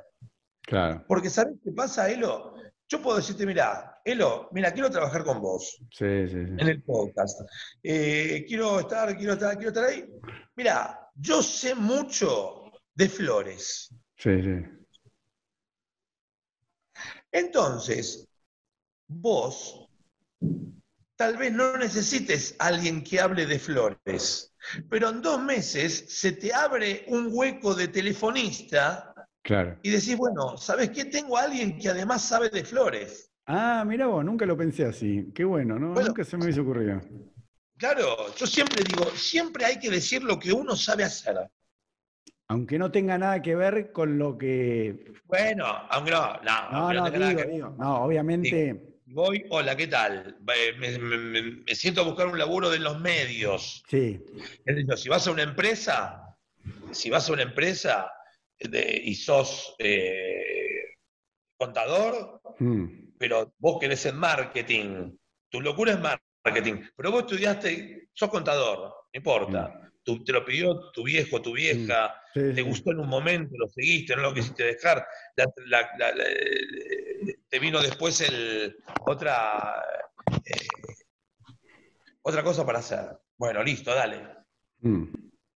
claro, 0.62 1.04
Porque 1.06 1.30
¿sabes 1.30 1.56
qué 1.62 1.72
pasa, 1.72 2.10
Elo? 2.10 2.54
Yo 2.88 3.02
puedo 3.02 3.18
decirte, 3.18 3.44
mira, 3.44 4.00
Elo, 4.04 4.48
mira, 4.52 4.72
quiero 4.72 4.90
trabajar 4.90 5.22
con 5.24 5.40
vos 5.40 5.78
sí, 5.90 6.28
sí, 6.28 6.46
sí. 6.46 6.54
en 6.56 6.68
el 6.68 6.82
podcast. 6.82 7.40
Eh, 7.82 8.44
quiero 8.48 8.80
estar, 8.80 9.16
quiero 9.16 9.34
estar, 9.34 9.54
quiero 9.56 9.68
estar 9.68 9.84
ahí. 9.84 10.08
Mira, 10.56 11.08
yo 11.14 11.42
sé 11.42 11.74
mucho 11.74 12.64
de 12.94 13.08
flores. 13.08 13.94
Sí, 14.16 14.42
sí. 14.42 14.64
Entonces, 17.30 18.26
vos 19.06 19.88
tal 21.18 21.36
vez 21.36 21.52
no 21.52 21.76
necesites 21.76 22.54
a 22.60 22.68
alguien 22.68 23.02
que 23.02 23.20
hable 23.20 23.44
de 23.44 23.58
flores, 23.58 24.54
pero 24.88 25.08
en 25.10 25.20
dos 25.20 25.42
meses 25.42 26.04
se 26.08 26.32
te 26.32 26.54
abre 26.54 27.04
un 27.08 27.28
hueco 27.32 27.74
de 27.74 27.88
telefonista 27.88 29.12
Claro. 29.42 29.78
y 29.82 29.90
decís, 29.90 30.16
bueno, 30.16 30.56
¿sabes 30.56 30.90
qué? 30.90 31.06
Tengo 31.06 31.36
a 31.36 31.42
alguien 31.42 31.76
que 31.76 31.88
además 31.88 32.22
sabe 32.22 32.50
de 32.50 32.64
flores. 32.64 33.32
Ah, 33.46 33.84
mira 33.84 34.06
vos, 34.06 34.24
nunca 34.24 34.46
lo 34.46 34.56
pensé 34.56 34.84
así. 34.84 35.32
Qué 35.34 35.42
bueno, 35.44 35.78
¿no? 35.78 35.92
Bueno. 35.92 36.08
Nunca 36.08 36.24
se 36.24 36.36
me 36.36 36.44
hubiese 36.44 36.60
ocurrido. 36.60 37.00
Claro, 37.78 38.32
yo 38.36 38.46
siempre 38.46 38.84
digo, 38.84 39.04
siempre 39.16 39.64
hay 39.64 39.78
que 39.78 39.90
decir 39.90 40.22
lo 40.22 40.38
que 40.38 40.52
uno 40.52 40.76
sabe 40.76 41.02
hacer. 41.02 41.36
Aunque 42.48 42.78
no 42.78 42.92
tenga 42.92 43.18
nada 43.18 43.42
que 43.42 43.56
ver 43.56 43.90
con 43.90 44.18
lo 44.18 44.38
que. 44.38 45.12
Bueno, 45.24 45.64
aunque 45.66 46.10
no, 46.12 46.34
no, 46.42 46.70
No, 46.70 46.92
no, 46.92 47.10
digo, 47.10 47.42
digo. 47.42 47.76
No, 47.78 48.04
obviamente. 48.04 48.87
Voy, 49.10 49.42
hola, 49.48 49.74
¿qué 49.74 49.86
tal? 49.86 50.36
Me, 50.40 50.72
me- 50.78 50.98
me- 50.98 51.42
me 51.66 51.74
siento 51.74 52.02
a 52.02 52.04
buscar 52.04 52.26
un 52.26 52.38
laburo 52.38 52.68
de 52.68 52.78
los 52.78 53.00
medios. 53.00 53.82
Sí, 53.88 54.20
si 54.96 55.08
vas 55.08 55.26
a 55.26 55.30
una 55.30 55.42
empresa, 55.44 56.36
si 56.90 57.08
vas 57.08 57.28
a 57.28 57.32
una 57.32 57.42
empresa 57.42 58.12
de- 58.58 59.00
y 59.02 59.14
sos 59.14 59.74
eh, 59.78 60.94
contador, 61.56 62.42
mm, 62.58 63.14
pero 63.18 63.54
vos 63.58 63.78
querés 63.80 64.04
en 64.04 64.16
marketing, 64.16 65.16
tu 65.48 65.62
locura 65.62 65.92
es 65.92 66.00
marketing, 66.44 66.82
pero 66.94 67.10
vos 67.10 67.22
estudiaste, 67.22 68.10
sos 68.12 68.28
contador, 68.28 68.78
no 68.80 69.10
importa. 69.18 69.87
Tu- 70.08 70.24
te 70.24 70.32
lo 70.32 70.42
pidió 70.42 70.90
tu 70.90 71.04
viejo, 71.04 71.42
tu 71.42 71.52
vieja, 71.52 72.14
sí, 72.32 72.40
te 72.54 72.62
gustó 72.62 72.92
en 72.92 73.00
un 73.00 73.08
momento, 73.10 73.54
lo 73.58 73.68
seguiste, 73.68 74.16
no 74.16 74.22
lo 74.22 74.32
quisiste 74.32 74.64
dejar, 74.64 75.06
la- 75.36 75.44
la- 75.66 75.90
la- 75.98 76.14
la- 76.14 76.24
te 77.46 77.58
vino 77.58 77.78
después 77.82 78.18
el, 78.22 78.74
otra, 79.04 79.82
eh, 80.46 80.66
otra 82.22 82.42
cosa 82.42 82.64
para 82.64 82.78
hacer. 82.78 83.18
Bueno, 83.36 83.62
listo, 83.62 83.94
dale. 83.94 84.26
Mm, 84.80 85.04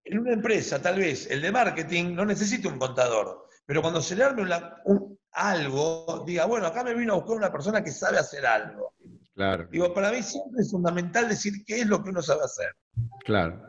En 0.05 0.19
una 0.19 0.33
empresa, 0.35 0.83
tal 0.83 0.99
vez, 0.99 1.31
el 1.31 1.41
de 1.41 1.51
marketing 1.51 2.15
no 2.15 2.27
necesita 2.27 2.69
un 2.69 2.79
contador, 2.79 3.49
pero 3.65 3.81
cuando 3.81 4.03
se 4.03 4.17
le 4.17 4.25
arme 4.25 4.43
una- 4.43 4.77
un- 4.85 5.19
algo, 5.31 6.25
diga, 6.27 6.45
bueno, 6.45 6.67
acá 6.67 6.85
me 6.85 6.93
vino 6.93 7.15
a 7.15 7.17
buscar 7.17 7.37
una 7.37 7.51
persona 7.51 7.83
que 7.83 7.91
sabe 7.91 8.19
hacer 8.19 8.45
algo. 8.45 8.93
claro. 9.35 9.67
Digo, 9.71 9.95
para 9.95 10.11
mí 10.13 10.23
siempre 10.23 10.61
es 10.61 10.71
fundamental 10.71 11.27
decir 11.27 11.65
qué 11.65 11.81
es 11.81 11.87
lo 11.87 12.03
que 12.05 12.11
uno 12.11 12.21
sabe 12.21 12.43
hacer. 12.45 12.71
Claro. 13.25 13.69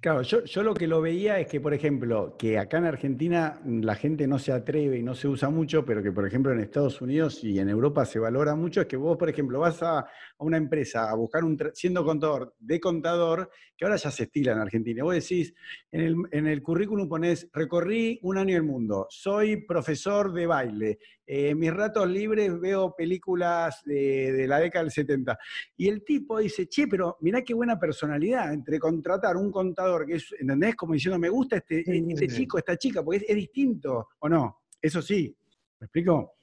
Claro, 0.00 0.22
yo, 0.22 0.44
yo 0.44 0.62
lo 0.62 0.74
que 0.74 0.86
lo 0.86 1.00
veía 1.00 1.40
es 1.40 1.46
que, 1.46 1.60
por 1.60 1.72
ejemplo, 1.72 2.36
que 2.38 2.58
acá 2.58 2.78
en 2.78 2.84
Argentina 2.84 3.60
la 3.64 3.94
gente 3.94 4.26
no 4.26 4.38
se 4.38 4.52
atreve 4.52 4.98
y 4.98 5.02
no 5.02 5.14
se 5.14 5.26
usa 5.26 5.48
mucho, 5.48 5.84
pero 5.84 6.02
que, 6.02 6.12
por 6.12 6.26
ejemplo, 6.26 6.52
en 6.52 6.60
Estados 6.60 7.00
Unidos 7.00 7.42
y 7.42 7.58
en 7.58 7.68
Europa 7.70 8.04
se 8.04 8.18
valora 8.18 8.54
mucho, 8.54 8.82
es 8.82 8.86
que 8.86 8.96
vos, 8.96 9.16
por 9.16 9.28
ejemplo, 9.30 9.58
vas 9.60 9.82
a, 9.82 10.06
una 10.38 10.56
empresa 10.58 11.10
a 11.10 11.14
buscar 11.14 11.44
un, 11.44 11.58
siendo 11.74 12.04
contador, 12.04 12.54
de 12.58 12.78
contador, 12.78 13.50
que 13.76 13.84
ahora 13.86 13.96
ya 13.96 14.10
se 14.10 14.24
estila 14.24 14.52
en 14.52 14.58
Argentina. 14.58 15.02
Vos 15.02 15.14
decís, 15.14 15.54
en 15.90 16.00
el, 16.02 16.16
en 16.30 16.46
el 16.46 16.62
currículum 16.62 17.08
ponés, 17.08 17.48
recorrí 17.52 18.18
un 18.22 18.36
año 18.36 18.56
el 18.56 18.62
mundo, 18.62 19.06
soy 19.08 19.64
profesor 19.64 20.32
de 20.32 20.46
baile, 20.46 20.98
eh, 21.26 21.50
en 21.50 21.58
mis 21.58 21.72
ratos 21.72 22.08
libres 22.08 22.58
veo 22.60 22.94
películas 22.96 23.82
de, 23.84 24.32
de 24.32 24.48
la 24.48 24.58
década 24.58 24.84
del 24.84 24.92
70. 24.92 25.38
Y 25.76 25.88
el 25.88 26.04
tipo 26.04 26.38
dice, 26.38 26.66
che, 26.66 26.88
pero 26.88 27.16
mirá 27.20 27.42
qué 27.42 27.54
buena 27.54 27.78
personalidad 27.78 28.52
entre 28.60 28.78
contratar 28.78 29.36
un 29.36 29.50
contador 29.50 30.06
que 30.06 30.14
es, 30.14 30.32
¿entendés? 30.38 30.76
Como 30.76 30.92
diciendo, 30.94 31.18
me 31.18 31.28
gusta 31.30 31.56
este, 31.56 31.82
Sí, 31.84 32.04
este 32.10 32.28
sí. 32.28 32.36
chico, 32.36 32.58
esta 32.58 32.76
chica, 32.76 33.02
porque 33.02 33.18
es, 33.18 33.24
es 33.28 33.36
distinto, 33.36 34.08
¿o 34.18 34.28
no? 34.28 34.62
Eso 34.80 35.00
sí, 35.02 35.34
¿me 35.80 35.86
explico? 35.86 36.34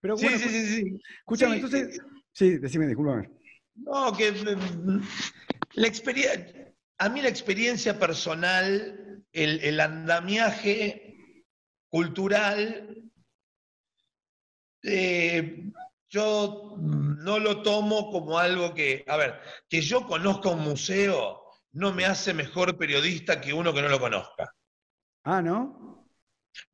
Pero 0.00 0.16
Sí, 0.16 0.24
bueno, 0.26 0.38
sí, 0.38 0.48
sí, 0.48 0.66
sí. 0.66 1.00
escúchame, 1.20 1.56
Sí, 1.56 1.64
entonces, 1.64 2.00
sí, 2.32 2.58
decime, 2.58 2.86
discúlpame. 2.86 3.30
No, 3.76 4.12
que 4.16 4.32
mm, 4.32 5.00
la 5.74 5.86
experiencia, 5.86 6.74
a 6.98 7.08
mí 7.08 7.22
la 7.22 7.28
experiencia 7.28 7.98
personal, 7.98 9.24
el, 9.32 9.60
el 9.60 9.80
andamiaje 9.80 11.44
cultural, 11.88 13.10
eh, 14.82 15.70
yo 16.08 16.74
mm, 16.76 17.24
no 17.24 17.38
lo 17.38 17.62
tomo 17.62 18.10
como 18.10 18.38
algo 18.38 18.74
que, 18.74 19.04
a 19.06 19.16
ver, 19.16 19.40
que 19.68 19.80
yo 19.80 20.06
conozca 20.06 20.48
un 20.50 20.60
museo 20.60 21.42
no 21.72 21.92
me 21.92 22.06
hace 22.06 22.32
mejor 22.34 22.76
periodista 22.78 23.40
que 23.40 23.52
uno 23.52 23.72
que 23.74 23.82
no 23.82 23.88
lo 23.88 24.00
conozca. 24.00 24.52
Ah, 25.24 25.42
¿no? 25.42 26.06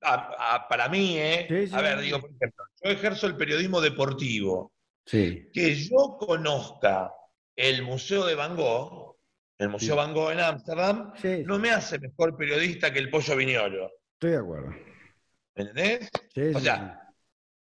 A- 0.03 0.55
a- 0.55 0.69
para 0.69 0.89
mí, 0.89 1.19
¿eh? 1.19 1.47
Sí, 1.49 1.67
sí, 1.67 1.75
a 1.75 1.81
ver, 1.83 1.99
sí. 1.99 2.05
digo, 2.05 2.21
por 2.21 2.31
ejemplo, 2.31 2.65
yo 2.83 2.91
ejerzo 2.91 3.27
el 3.27 3.37
periodismo 3.37 3.81
deportivo. 3.81 4.73
Sí, 5.07 5.51
que 5.53 5.75
yo 5.75 6.17
conozca 6.19 7.13
el 7.57 7.83
Museo 7.83 8.25
de 8.25 8.35
Van 8.35 8.57
Gogh, 8.57 9.17
el 9.59 9.69
Museo. 9.69 9.97
Van 9.97 10.15
Gogh 10.15 10.31
en 10.33 10.41
Ámsterdam, 10.41 11.13
no 11.45 11.59
me 11.59 11.71
hace 11.71 11.99
mejor 11.99 12.37
periodista 12.37 12.93
que 12.93 13.01
el 13.01 13.11
Pollo 13.11 13.37
Viñolo. 13.37 13.91
estoy 14.15 14.31
de 14.31 14.37
acuerdo. 14.39 14.71
¿Me 14.71 15.63
entendés? 15.63 16.11
Sí, 16.35 16.53
O 16.55 16.61
sea, 16.61 17.04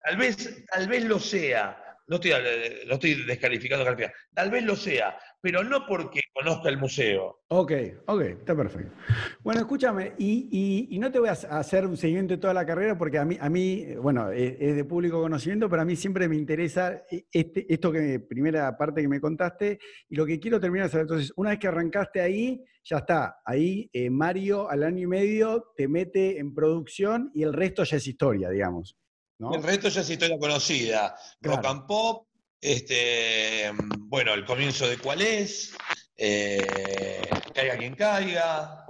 Tal 0.02 0.16
vez, 0.16 0.64
tal 0.66 0.88
vez 0.88 1.04
lo 1.04 1.18
sea, 1.18 1.82
no 2.08 2.16
estoy, 2.16 2.32
eh, 2.32 2.82
no 2.86 2.94
estoy 2.94 3.24
descalificando. 3.24 3.86
Tal 4.34 4.50
vez 4.50 4.64
lo 4.64 4.76
sea, 4.76 5.16
pero 5.40 5.62
no 5.62 5.86
porque 5.86 6.20
conozca 6.32 6.68
el 6.68 6.76
museo. 6.76 7.42
Ok, 7.48 7.72
ok, 8.06 8.20
está 8.20 8.56
perfecto. 8.56 8.94
Bueno, 9.40 9.60
escúchame, 9.60 10.12
y, 10.18 10.88
y, 10.90 10.98
no 10.98 11.10
te 11.10 11.18
voy 11.18 11.28
a 11.28 11.32
hacer 11.32 11.86
un 11.86 11.96
seguimiento 11.96 12.34
de 12.34 12.40
toda 12.40 12.54
la 12.54 12.66
carrera 12.66 12.98
porque 12.98 13.18
a 13.18 13.24
mí, 13.24 13.36
a 13.40 13.48
mí 13.48 13.94
bueno, 13.96 14.30
es, 14.30 14.76
de 14.76 14.84
público 14.84 15.20
conocimiento, 15.20 15.68
pero 15.68 15.82
a 15.82 15.84
mí 15.84 15.96
siempre 15.96 16.28
me 16.28 16.36
interesa 16.36 17.02
este, 17.32 17.72
esto 17.72 17.92
que 17.92 18.20
primera 18.20 18.76
parte 18.76 19.02
que 19.02 19.08
me 19.08 19.20
contaste 19.20 19.78
y 20.08 20.16
lo 20.16 20.26
que 20.26 20.38
quiero 20.38 20.60
terminar 20.60 20.88
es 20.88 20.94
entonces, 20.94 21.32
una 21.36 21.50
vez 21.50 21.58
que 21.58 21.68
arrancaste 21.68 22.20
ahí, 22.20 22.64
ya 22.84 22.98
está, 22.98 23.36
ahí 23.44 23.88
eh, 23.92 24.10
Mario 24.10 24.68
al 24.68 24.82
año 24.82 25.04
y 25.04 25.06
medio 25.06 25.72
te 25.76 25.88
mete 25.88 26.38
en 26.38 26.52
producción 26.52 27.30
y 27.34 27.42
el 27.42 27.52
resto 27.52 27.84
ya 27.84 27.96
es 27.96 28.06
historia, 28.06 28.50
digamos. 28.50 28.96
¿No? 29.38 29.54
El 29.54 29.62
resto 29.62 29.88
ya 29.88 30.00
es 30.00 30.10
historia 30.10 30.38
conocida. 30.38 31.16
Rock 31.40 31.64
and 31.66 31.86
Pop, 31.86 32.26
este, 32.60 33.72
bueno, 33.98 34.34
el 34.34 34.44
comienzo 34.44 34.88
de 34.88 34.98
cuál 34.98 35.22
es, 35.22 35.76
eh, 36.16 37.22
caiga 37.54 37.76
quien 37.76 37.94
caiga, 37.94 38.86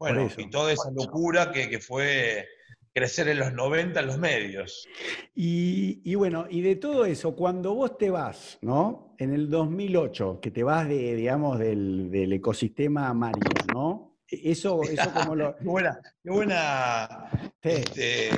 bueno, 0.00 0.30
y 0.34 0.48
toda 0.48 0.72
esa 0.72 0.90
locura 0.90 1.52
que, 1.52 1.78
fue 1.78 2.48
crecer 2.94 3.28
en 3.28 3.38
los 3.38 3.52
90 3.52 4.00
en 4.00 4.06
los 4.06 4.18
medios. 4.18 4.88
Y, 5.34 6.14
bueno, 6.14 6.46
y 6.48 6.62
de 6.62 6.76
todo 6.76 7.04
eso, 7.04 7.36
cuando 7.36 7.74
vos 7.74 7.98
te 7.98 8.08
vas, 8.08 8.56
¿no? 8.62 9.14
En 9.18 9.34
el 9.34 9.50
2008, 9.50 10.40
que 10.40 10.50
te 10.50 10.62
vas 10.62 10.88
de, 10.88 11.14
digamos, 11.14 11.58
del, 11.58 12.32
ecosistema 12.32 13.12
Mario, 13.12 13.50
¿no? 13.74 14.16
Eso, 14.26 14.82
eso 14.84 15.12
como 15.12 15.36
lo... 15.36 15.54
qué 15.58 15.64
buena, 15.64 16.00
qué 16.22 16.30
buena 16.30 17.30
este, 17.60 18.30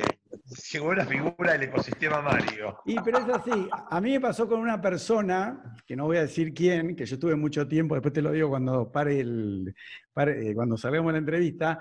llegó 0.71 0.89
una 0.89 1.05
figura 1.05 1.53
del 1.53 1.63
ecosistema 1.63 2.21
Mario. 2.21 2.79
Y 2.85 2.99
pero 3.01 3.19
es 3.19 3.29
así, 3.29 3.69
a 3.89 4.01
mí 4.01 4.11
me 4.11 4.21
pasó 4.21 4.47
con 4.47 4.59
una 4.59 4.81
persona, 4.81 5.75
que 5.85 5.95
no 5.95 6.05
voy 6.05 6.17
a 6.17 6.21
decir 6.21 6.53
quién, 6.53 6.95
que 6.95 7.05
yo 7.05 7.19
tuve 7.19 7.35
mucho 7.35 7.67
tiempo, 7.67 7.95
después 7.95 8.13
te 8.13 8.21
lo 8.21 8.31
digo 8.31 8.49
cuando 8.49 8.91
pare 8.91 9.19
el, 9.19 9.73
eh, 10.15 10.53
cuando 10.53 10.77
salgamos 10.77 11.11
la 11.11 11.19
entrevista, 11.19 11.79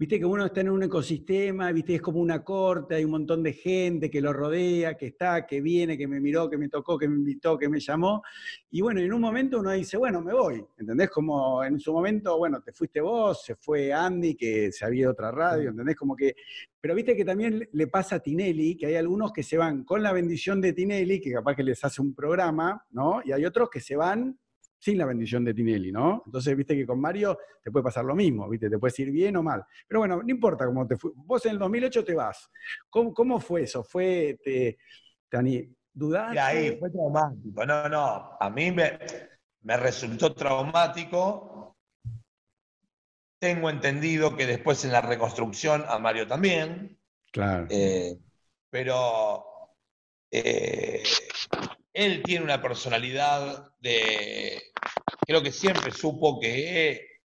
viste 0.00 0.18
que 0.18 0.24
uno 0.24 0.46
está 0.46 0.62
en 0.62 0.70
un 0.70 0.82
ecosistema, 0.82 1.70
viste, 1.72 1.96
es 1.96 2.00
como 2.00 2.20
una 2.20 2.42
corte, 2.42 2.94
hay 2.94 3.04
un 3.04 3.10
montón 3.10 3.42
de 3.42 3.52
gente 3.52 4.10
que 4.10 4.22
lo 4.22 4.32
rodea, 4.32 4.96
que 4.96 5.08
está, 5.08 5.46
que 5.46 5.60
viene, 5.60 5.98
que 5.98 6.08
me 6.08 6.20
miró, 6.20 6.48
que 6.48 6.56
me 6.56 6.70
tocó, 6.70 6.96
que 6.96 7.06
me 7.06 7.16
invitó, 7.16 7.58
que 7.58 7.68
me 7.68 7.80
llamó. 7.80 8.22
Y 8.70 8.80
bueno, 8.80 9.02
en 9.02 9.12
un 9.12 9.20
momento 9.20 9.60
uno 9.60 9.72
dice, 9.72 9.98
bueno, 9.98 10.22
me 10.22 10.32
voy, 10.32 10.64
¿entendés? 10.78 11.10
Como 11.10 11.62
en 11.62 11.78
su 11.78 11.92
momento, 11.92 12.38
bueno, 12.38 12.62
te 12.62 12.72
fuiste 12.72 13.02
vos, 13.02 13.44
se 13.44 13.56
fue 13.56 13.92
Andy, 13.92 14.36
que 14.36 14.72
se 14.72 14.86
había 14.86 15.10
otra 15.10 15.30
radio, 15.32 15.68
¿entendés? 15.68 15.96
Como 15.96 16.16
que, 16.16 16.34
pero 16.80 16.94
viste 16.94 17.14
que 17.14 17.26
también 17.26 17.68
le 17.70 17.86
pasa 17.86 18.16
a 18.16 18.20
Tinelli, 18.20 18.78
que 18.78 18.86
hay 18.86 18.94
algunos 18.94 19.34
que 19.34 19.42
se 19.42 19.58
van 19.58 19.84
con 19.84 20.02
la 20.02 20.14
bendición 20.14 20.62
de 20.62 20.72
Tinelli, 20.72 21.20
que 21.20 21.30
capaz 21.30 21.56
que 21.56 21.62
les 21.62 21.84
hace 21.84 22.00
un 22.00 22.14
programa, 22.14 22.86
¿no? 22.92 23.20
Y 23.22 23.32
hay 23.32 23.44
otros 23.44 23.68
que 23.68 23.80
se 23.80 23.96
van 23.96 24.38
sin 24.80 24.96
la 24.96 25.04
bendición 25.04 25.44
de 25.44 25.52
Tinelli, 25.52 25.92
¿no? 25.92 26.22
Entonces, 26.24 26.56
viste 26.56 26.74
que 26.74 26.86
con 26.86 26.98
Mario 26.98 27.38
te 27.62 27.70
puede 27.70 27.84
pasar 27.84 28.04
lo 28.04 28.16
mismo, 28.16 28.48
viste, 28.48 28.70
te 28.70 28.78
puede 28.78 28.94
ir 29.02 29.10
bien 29.10 29.36
o 29.36 29.42
mal. 29.42 29.64
Pero 29.86 30.00
bueno, 30.00 30.22
no 30.22 30.28
importa 30.28 30.64
cómo 30.64 30.86
te 30.86 30.96
fue. 30.96 31.12
Vos 31.14 31.44
en 31.44 31.52
el 31.52 31.58
2008 31.58 32.04
te 32.04 32.14
vas. 32.14 32.50
¿Cómo, 32.88 33.38
fue 33.38 33.62
eso? 33.62 33.84
¿Fue, 33.84 34.38
te, 34.42 34.78
te 35.28 35.70
dudaste? 35.92 36.34
Y 36.34 36.38
ahí 36.38 36.76
fue 36.78 36.90
traumático. 36.90 37.66
No, 37.66 37.88
no, 37.88 38.36
a 38.40 38.50
mí 38.50 38.72
me, 38.72 38.98
me 39.60 39.76
resultó 39.76 40.34
traumático. 40.34 41.76
Tengo 43.38 43.68
entendido 43.68 44.34
que 44.34 44.46
después 44.46 44.82
en 44.84 44.92
la 44.92 45.02
reconstrucción 45.02 45.84
a 45.86 45.98
Mario 45.98 46.26
también. 46.26 46.98
Claro. 47.30 47.66
Eh, 47.68 48.18
pero 48.70 49.44
eh, 50.30 51.02
él 51.92 52.22
tiene 52.22 52.44
una 52.44 52.62
personalidad 52.62 53.72
de. 53.80 54.62
Creo 55.26 55.42
que 55.42 55.52
siempre 55.52 55.92
supo 55.92 56.40
que 56.40 57.20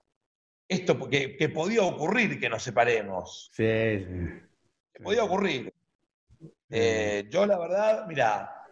esto 0.68 1.10
que, 1.10 1.38
que 1.38 1.50
podía 1.50 1.84
ocurrir 1.84 2.40
que 2.40 2.50
nos 2.50 2.64
separemos. 2.64 3.50
Sí. 3.54 3.64
Que 3.64 5.04
podía 5.04 5.24
ocurrir. 5.24 5.74
Eh, 6.70 7.28
yo, 7.30 7.46
la 7.46 7.58
verdad, 7.58 8.08
mira, 8.08 8.68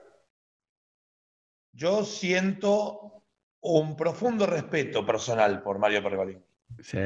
yo 1.72 2.04
siento 2.04 3.24
un 3.62 3.96
profundo 3.96 4.46
respeto 4.46 5.06
personal 5.06 5.62
por 5.62 5.80
Mario 5.80 6.04
Pergolini. 6.04 6.44
Sí. 6.82 6.98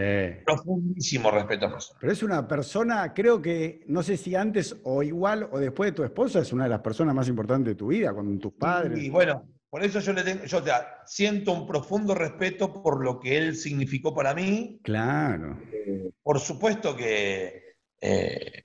Profundísimo 0.46 1.30
respeto 1.30 1.70
Pero 2.00 2.12
es 2.12 2.24
una 2.24 2.48
persona, 2.48 3.14
creo 3.14 3.42
que, 3.42 3.84
no 3.88 4.02
sé 4.02 4.18
si 4.18 4.34
antes 4.34 4.76
o 4.84 5.04
igual 5.04 5.48
o 5.52 5.60
después 5.60 5.92
de 5.92 5.96
tu 5.96 6.04
esposa, 6.04 6.40
es 6.40 6.52
una 6.54 6.64
de 6.64 6.72
las 6.72 6.82
personas 6.82 7.14
más 7.14 7.28
importantes 7.28 7.74
de 7.74 7.76
tu 7.76 7.88
vida, 7.88 8.14
con 8.14 8.40
tus 8.40 8.54
padres. 8.54 8.98
Y 8.98 9.10
bueno, 9.10 9.48
por 9.70 9.84
eso 9.84 10.00
yo 10.00 10.14
le 10.14 10.24
tengo, 10.24 10.46
yo 10.46 10.64
te, 10.64 10.72
siento 11.06 11.52
un 11.52 11.68
profundo 11.68 12.16
respeto 12.16 12.82
por 12.82 13.04
lo 13.04 13.20
que 13.20 13.38
él 13.38 13.56
significó 13.56 14.16
para 14.16 14.34
mí. 14.34 14.80
Claro. 14.84 15.60
Eh, 15.72 16.12
por 16.24 16.40
supuesto 16.40 16.96
que 16.96 17.76
eh, 18.02 18.64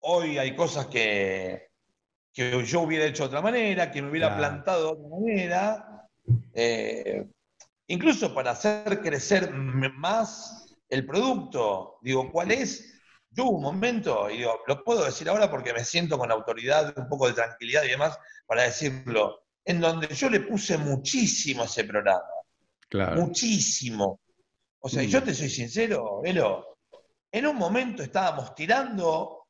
hoy 0.00 0.38
hay 0.38 0.54
cosas 0.54 0.86
que, 0.86 1.70
que 2.32 2.64
yo 2.64 2.82
hubiera 2.82 3.06
hecho 3.06 3.24
de 3.24 3.28
otra 3.28 3.42
manera, 3.42 3.90
que 3.90 4.02
me 4.02 4.10
hubiera 4.10 4.36
plantado 4.36 4.84
de 4.84 4.92
otra 4.92 5.18
manera. 5.18 6.08
Eh, 6.52 7.26
incluso 7.88 8.32
para 8.32 8.52
hacer 8.52 9.00
crecer 9.00 9.52
más 9.52 10.76
el 10.88 11.04
producto. 11.06 11.98
Digo, 12.02 12.30
¿cuál 12.30 12.52
es? 12.52 12.94
Yo 13.30 13.44
hubo 13.44 13.56
un 13.56 13.62
momento, 13.62 14.30
y 14.30 14.38
digo, 14.38 14.60
lo 14.66 14.82
puedo 14.82 15.04
decir 15.04 15.28
ahora 15.28 15.50
porque 15.50 15.72
me 15.72 15.84
siento 15.84 16.18
con 16.18 16.30
autoridad, 16.30 16.94
un 16.96 17.08
poco 17.08 17.26
de 17.26 17.34
tranquilidad 17.34 17.84
y 17.84 17.88
demás, 17.88 18.18
para 18.46 18.62
decirlo, 18.62 19.40
en 19.64 19.80
donde 19.80 20.08
yo 20.14 20.30
le 20.30 20.40
puse 20.40 20.78
muchísimo 20.78 21.62
a 21.62 21.66
ese 21.66 21.84
programa. 21.84 22.22
Claro. 22.88 23.20
Muchísimo. 23.20 24.20
O 24.80 24.88
sea, 24.88 25.02
y 25.02 25.08
yo 25.08 25.20
mm. 25.20 25.24
te 25.24 25.34
soy 25.34 25.50
sincero, 25.50 26.22
Elo, 26.24 26.78
en 27.30 27.46
un 27.46 27.56
momento 27.56 28.02
estábamos 28.02 28.54
tirando 28.54 29.46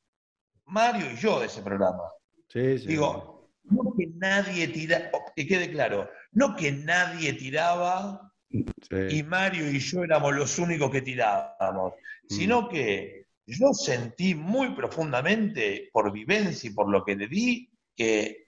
Mario 0.65 1.11
y 1.11 1.15
yo 1.15 1.39
de 1.39 1.45
ese 1.45 1.61
programa. 1.61 2.03
Sí, 2.49 2.79
sí. 2.79 2.87
Digo, 2.87 3.49
no 3.63 3.93
que 3.97 4.07
nadie 4.15 4.67
tiraba, 4.67 5.09
que 5.35 5.47
quede 5.47 5.71
claro, 5.71 6.09
no 6.31 6.55
que 6.55 6.71
nadie 6.71 7.33
tiraba 7.33 8.28
y 8.49 9.23
Mario 9.23 9.69
y 9.69 9.79
yo 9.79 10.03
éramos 10.03 10.33
los 10.35 10.57
únicos 10.57 10.89
que 10.89 11.01
tirábamos, 11.01 11.93
mm. 11.93 12.35
sino 12.35 12.67
que 12.67 13.25
yo 13.45 13.73
sentí 13.73 14.35
muy 14.35 14.75
profundamente, 14.75 15.89
por 15.91 16.11
vivencia 16.11 16.69
y 16.69 16.73
por 16.73 16.89
lo 16.89 17.03
que 17.03 17.15
le 17.15 17.27
di, 17.27 17.69
que 17.95 18.45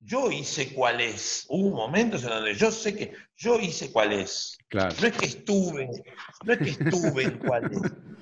yo 0.00 0.30
hice 0.30 0.72
cuál 0.72 1.00
es. 1.00 1.44
Hubo 1.48 1.76
momentos 1.76 2.22
en 2.24 2.30
donde 2.30 2.54
yo 2.54 2.70
sé 2.70 2.94
que 2.94 3.12
yo 3.36 3.60
hice 3.60 3.92
cuál 3.92 4.12
es. 4.12 4.58
Claro. 4.68 4.94
No 5.00 5.06
es 5.06 5.16
que 5.16 5.26
estuve, 5.26 5.88
no 6.44 6.52
es 6.52 6.58
que 6.58 6.70
estuve 6.70 7.22
en 7.24 7.38
cuál 7.38 7.70
es. 7.72 7.80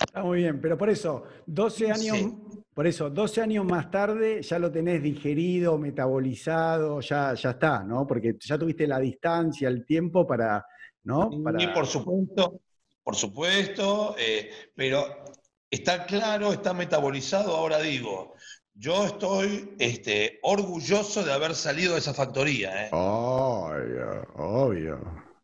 Está 0.00 0.22
muy 0.22 0.38
bien, 0.38 0.60
pero 0.60 0.76
por 0.76 0.90
eso, 0.90 1.24
12 1.46 1.90
años, 1.90 2.16
por 2.74 2.86
eso, 2.86 3.10
12 3.10 3.42
años 3.42 3.64
más 3.64 3.90
tarde 3.90 4.42
ya 4.42 4.58
lo 4.58 4.70
tenés 4.70 5.02
digerido, 5.02 5.78
metabolizado, 5.78 7.00
ya, 7.00 7.34
ya 7.34 7.50
está, 7.50 7.82
¿no? 7.82 8.06
Porque 8.06 8.36
ya 8.38 8.58
tuviste 8.58 8.86
la 8.86 8.98
distancia, 8.98 9.68
el 9.68 9.84
tiempo 9.84 10.26
para, 10.26 10.64
¿no? 11.04 11.30
Y 11.58 11.66
por 11.68 11.86
supuesto, 11.86 12.60
por 13.02 13.16
supuesto, 13.16 14.14
eh, 14.18 14.50
pero 14.74 15.24
está 15.70 16.06
claro, 16.06 16.52
está 16.52 16.72
metabolizado, 16.74 17.56
ahora 17.56 17.80
digo, 17.80 18.34
yo 18.74 19.06
estoy 19.06 19.74
este, 19.80 20.38
orgulloso 20.42 21.24
de 21.24 21.32
haber 21.32 21.56
salido 21.56 21.94
de 21.94 21.98
esa 21.98 22.14
factoría. 22.14 22.86
¿eh? 22.86 22.88
Obvio, 22.92 24.22
obvio. 24.36 25.00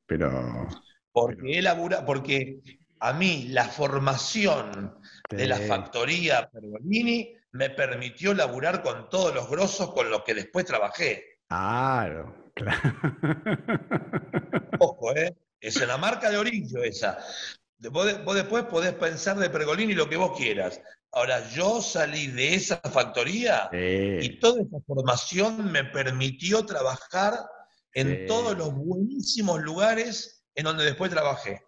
Pero. 0.06 0.68
Porque 1.10 1.58
él 1.58 1.66
porque 2.06 2.60
a 3.04 3.12
mí 3.12 3.48
la 3.50 3.66
formación 3.66 4.98
de 5.28 5.46
la 5.46 5.58
factoría 5.58 6.48
Pergolini 6.50 7.34
me 7.52 7.68
permitió 7.68 8.32
laburar 8.32 8.82
con 8.82 9.10
todos 9.10 9.34
los 9.34 9.50
grosos 9.50 9.92
con 9.92 10.08
los 10.08 10.24
que 10.24 10.32
después 10.32 10.64
trabajé. 10.64 11.40
Claro, 11.46 12.50
claro. 12.54 12.94
Ojo, 14.78 15.14
¿eh? 15.14 15.36
Es 15.60 15.76
una 15.76 15.98
marca 15.98 16.30
de 16.30 16.38
orillo 16.38 16.82
esa. 16.82 17.18
Vos, 17.90 18.24
vos, 18.24 18.34
después 18.34 18.64
podés 18.64 18.94
pensar 18.94 19.36
de 19.36 19.50
Pergolini 19.50 19.92
lo 19.92 20.08
que 20.08 20.16
vos 20.16 20.34
quieras. 20.34 20.80
Ahora, 21.12 21.46
yo 21.50 21.82
salí 21.82 22.28
de 22.28 22.54
esa 22.54 22.78
factoría 22.78 23.68
y 23.72 24.40
toda 24.40 24.62
esa 24.62 24.78
formación 24.86 25.70
me 25.70 25.84
permitió 25.84 26.64
trabajar 26.64 27.34
en 27.92 28.26
todos 28.26 28.56
los 28.56 28.74
buenísimos 28.74 29.60
lugares 29.60 30.42
en 30.54 30.64
donde 30.64 30.84
después 30.84 31.10
trabajé. 31.10 31.60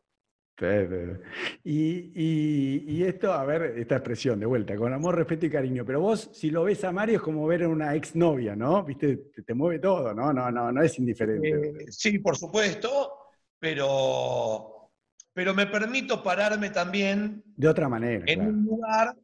Y, 1.64 3.02
esto, 3.02 3.32
a 3.32 3.44
ver, 3.44 3.78
esta 3.78 3.96
expresión 3.96 4.40
de 4.40 4.46
vuelta, 4.46 4.74
con 4.76 4.92
amor, 4.92 5.16
respeto 5.16 5.46
y 5.46 5.50
cariño. 5.50 5.84
Pero 5.84 6.00
vos, 6.00 6.30
si 6.32 6.50
lo 6.50 6.64
ves 6.64 6.82
a 6.84 6.92
Mario, 6.92 7.16
es 7.16 7.22
como 7.22 7.46
ver 7.46 7.64
a 7.64 7.68
una 7.68 7.94
exnovia, 7.94 8.56
¿no? 8.56 8.82
Viste, 8.82 9.16
te, 9.44 9.54
mueve 9.54 9.78
todo, 9.78 10.14
¿no? 10.14 10.32
No, 10.32 10.50
no, 10.50 10.72
no 10.72 10.82
es 10.82 10.98
indiferente. 10.98 11.48
Eh, 11.48 11.86
sí, 11.90 12.18
por 12.18 12.36
supuesto, 12.36 13.32
pero, 13.58 14.90
pero 15.32 15.54
me 15.54 15.66
permito 15.66 16.22
pararme 16.22 16.70
también. 16.70 17.42
De 17.56 17.68
otra 17.68 17.88
manera. 17.88 18.24
En 18.26 18.40
un 18.40 18.64
lugar 18.64 19.14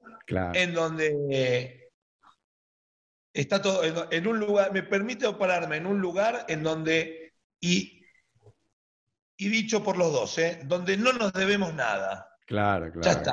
en 0.54 0.74
donde 0.74 1.90
está 3.32 3.62
todo 3.62 3.84
en, 3.84 3.94
en 4.10 4.26
un 4.26 4.38
lugar, 4.38 4.72
me 4.72 4.82
permite 4.82 5.32
pararme 5.32 5.76
en 5.78 5.86
un 5.86 6.00
lugar 6.00 6.44
en 6.48 6.62
donde, 6.62 7.32
y, 7.60 8.01
y 9.36 9.48
dicho 9.48 9.82
por 9.82 9.96
los 9.96 10.12
dos, 10.12 10.38
¿eh? 10.38 10.60
donde 10.64 10.96
no 10.96 11.12
nos 11.12 11.32
debemos 11.32 11.74
nada. 11.74 12.28
Claro, 12.46 12.92
claro. 12.92 13.02
Ya 13.02 13.12
está. 13.12 13.32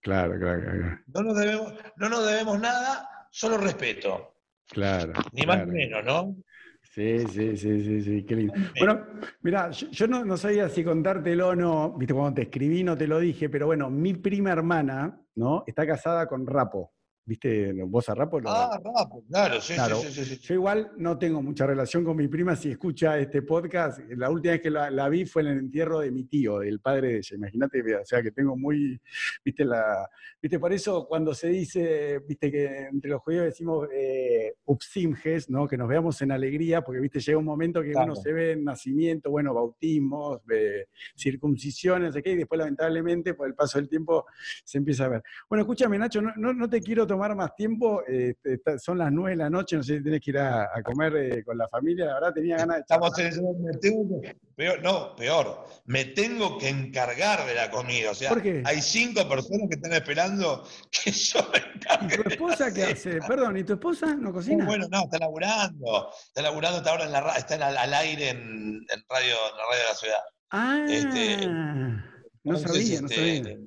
Claro, 0.00 0.38
claro, 0.38 0.62
claro. 0.62 0.98
No 1.06 1.22
nos 1.22 1.36
debemos, 1.36 1.74
no 1.96 2.08
nos 2.08 2.26
debemos 2.26 2.60
nada, 2.60 3.26
solo 3.30 3.58
respeto. 3.58 4.34
Claro. 4.68 5.12
Ni 5.32 5.46
más 5.46 5.66
ni 5.66 5.72
menos, 5.72 6.04
¿no? 6.04 6.36
Sí, 6.82 7.18
sí, 7.28 7.56
sí, 7.56 7.82
sí, 7.82 8.02
sí, 8.02 8.24
qué 8.24 8.36
lindo. 8.36 8.54
Bueno, 8.78 9.06
mira, 9.42 9.70
yo, 9.70 9.88
yo 9.90 10.06
no, 10.06 10.24
no 10.24 10.36
sabía 10.36 10.68
si 10.68 10.82
contártelo 10.82 11.48
o 11.48 11.54
no, 11.54 11.92
viste, 11.96 12.14
cuando 12.14 12.34
te 12.34 12.42
escribí 12.42 12.82
no 12.82 12.96
te 12.96 13.06
lo 13.06 13.18
dije, 13.18 13.48
pero 13.48 13.66
bueno, 13.66 13.90
mi 13.90 14.14
prima 14.14 14.50
hermana, 14.50 15.20
¿no? 15.36 15.64
Está 15.66 15.86
casada 15.86 16.26
con 16.26 16.46
Rapo. 16.46 16.92
¿Viste 17.32 17.74
vos 17.84 18.08
a 18.08 18.14
Rapo? 18.14 18.40
Lo- 18.40 18.48
Ah, 18.48 18.80
Rapo, 18.82 19.22
claro, 19.28 19.60
sí, 19.60 19.74
Claro. 19.74 19.96
sí, 19.96 20.06
sí, 20.10 20.24
sí, 20.24 20.36
sí. 20.36 20.40
Yo 20.40 20.54
igual 20.54 20.92
no 20.96 21.18
tengo 21.18 21.42
mucha 21.42 21.66
relación 21.66 22.02
con 22.02 22.16
mi 22.16 22.26
prima 22.26 22.56
si 22.56 22.70
escucha 22.70 23.18
este 23.18 23.42
podcast. 23.42 24.00
La 24.16 24.30
última 24.30 24.52
vez 24.52 24.62
que 24.62 24.70
la, 24.70 24.90
la 24.90 25.10
vi 25.10 25.26
fue 25.26 25.42
en 25.42 25.48
el 25.48 25.58
entierro 25.58 26.00
de 26.00 26.10
mi 26.10 26.24
tío, 26.24 26.60
del 26.60 26.80
padre 26.80 27.08
de 27.08 27.16
ella. 27.18 27.36
Imagínate, 27.36 27.96
o 27.96 28.04
sea 28.06 28.22
que 28.22 28.30
tengo 28.30 28.56
muy, 28.56 28.98
viste, 29.44 29.66
la, 29.66 30.08
viste, 30.40 30.58
por 30.58 30.72
eso 30.72 31.06
cuando 31.06 31.34
se 31.34 31.48
dice, 31.48 32.20
viste, 32.26 32.50
que 32.50 32.86
entre 32.86 33.10
los 33.10 33.20
judíos 33.20 33.44
decimos 33.44 33.86
eh, 33.92 34.54
upsimges, 34.64 35.50
¿no? 35.50 35.68
Que 35.68 35.76
nos 35.76 35.86
veamos 35.86 36.22
en 36.22 36.32
alegría, 36.32 36.80
porque 36.80 36.98
viste, 36.98 37.20
llega 37.20 37.36
un 37.36 37.44
momento 37.44 37.82
que 37.82 37.92
Claro. 37.92 38.12
uno 38.12 38.16
se 38.16 38.32
ve 38.32 38.52
en 38.52 38.64
nacimiento, 38.64 39.30
bueno, 39.30 39.52
bautismos, 39.52 40.40
eh, 40.50 40.86
circuncisiones, 41.14 42.08
no 42.08 42.12
sé 42.14 42.22
qué, 42.22 42.32
y 42.32 42.36
después 42.36 42.58
lamentablemente 42.58 43.34
por 43.34 43.48
el 43.48 43.54
paso 43.54 43.76
del 43.78 43.86
tiempo 43.90 44.24
se 44.64 44.78
empieza 44.78 45.04
a 45.04 45.08
ver. 45.08 45.22
Bueno, 45.46 45.60
escúchame, 45.64 45.98
Nacho, 45.98 46.22
no, 46.22 46.32
no- 46.36 46.54
no 46.54 46.70
te 46.70 46.80
quiero 46.80 47.06
tomar 47.06 47.17
más 47.18 47.54
tiempo. 47.54 48.02
eh, 48.08 48.34
son 48.78 48.98
las 48.98 49.10
nueve 49.12 49.30
de 49.30 49.36
la 49.36 49.50
noche, 49.50 49.76
no 49.76 49.82
sé 49.82 49.98
si 49.98 50.02
tenés 50.04 50.20
que 50.20 50.30
ir 50.30 50.38
a, 50.38 50.64
a 50.74 50.82
comer 50.82 51.16
eh, 51.16 51.44
con 51.44 51.58
la 51.58 51.68
familia. 51.68 52.06
La 52.06 52.14
verdad, 52.14 52.32
tenía 52.34 52.56
ganas 52.58 52.76
de 52.76 52.80
Estamos 52.82 53.18
en 53.18 53.62
me 53.64 53.72
tengo 53.78 54.20
que- 54.20 54.36
peor, 54.54 54.82
no, 54.82 55.14
peor, 55.16 55.64
me 55.86 56.04
tengo 56.06 56.58
que 56.58 56.68
encargar 56.68 57.46
de 57.46 57.54
la 57.54 57.70
comida. 57.70 58.10
O 58.10 58.14
sea, 58.14 58.28
¿Por 58.30 58.42
qué? 58.42 58.62
hay 58.64 58.80
cinco 58.82 59.28
personas 59.28 59.68
que 59.68 59.76
están 59.76 59.92
esperando 59.92 60.64
que 60.90 61.10
yo 61.12 61.40
me 61.52 61.58
¿Y 61.58 61.76
encargue. 61.76 62.16
tu 62.24 62.28
esposa 62.30 62.72
qué 62.74 62.82
hace? 62.84 63.18
Perdón, 63.26 63.56
¿y 63.56 63.64
tu 63.64 63.74
esposa 63.74 64.14
no 64.14 64.32
cocina? 64.32 64.64
Bueno, 64.64 64.86
no, 64.90 65.02
está 65.04 65.18
laburando. 65.18 66.10
Está 66.28 66.42
laburando, 66.42 66.78
está 66.78 66.90
ahora 66.90 67.04
en 67.04 67.12
la 67.12 67.32
está 67.36 67.54
en 67.56 67.62
al 67.62 67.94
aire 67.94 68.30
en, 68.30 68.38
en 68.40 69.04
radio, 69.08 69.34
en 69.50 69.56
la 69.56 69.64
radio 69.64 69.82
de 69.82 69.88
la 69.88 69.94
ciudad. 69.94 70.20
ah, 70.50 70.86
este, 70.88 71.46
no 71.46 72.56
Entonces, 72.56 72.70
sabía, 72.88 73.00
no 73.00 73.06
este, 73.08 73.44
sabía. 73.44 73.58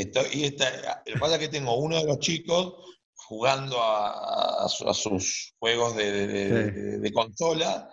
Estoy- 0.00 0.28
y 0.32 0.44
esta- 0.44 1.02
lo 1.06 1.14
que 1.14 1.18
pasa 1.20 1.34
es 1.34 1.40
que 1.40 1.48
tengo 1.48 1.74
uno 1.76 1.96
de 1.98 2.04
los 2.04 2.18
chicos 2.18 2.74
jugando 3.14 3.80
a, 3.80 4.64
a 4.64 4.68
su- 4.68 4.88
a 4.88 4.94
sus 4.94 5.54
juegos 5.58 5.94
de, 5.96 6.10
de- 6.10 6.26
de- 6.26 6.48
Sí. 6.64 6.80
de- 6.80 6.98
de 6.98 7.12
consola 7.12 7.88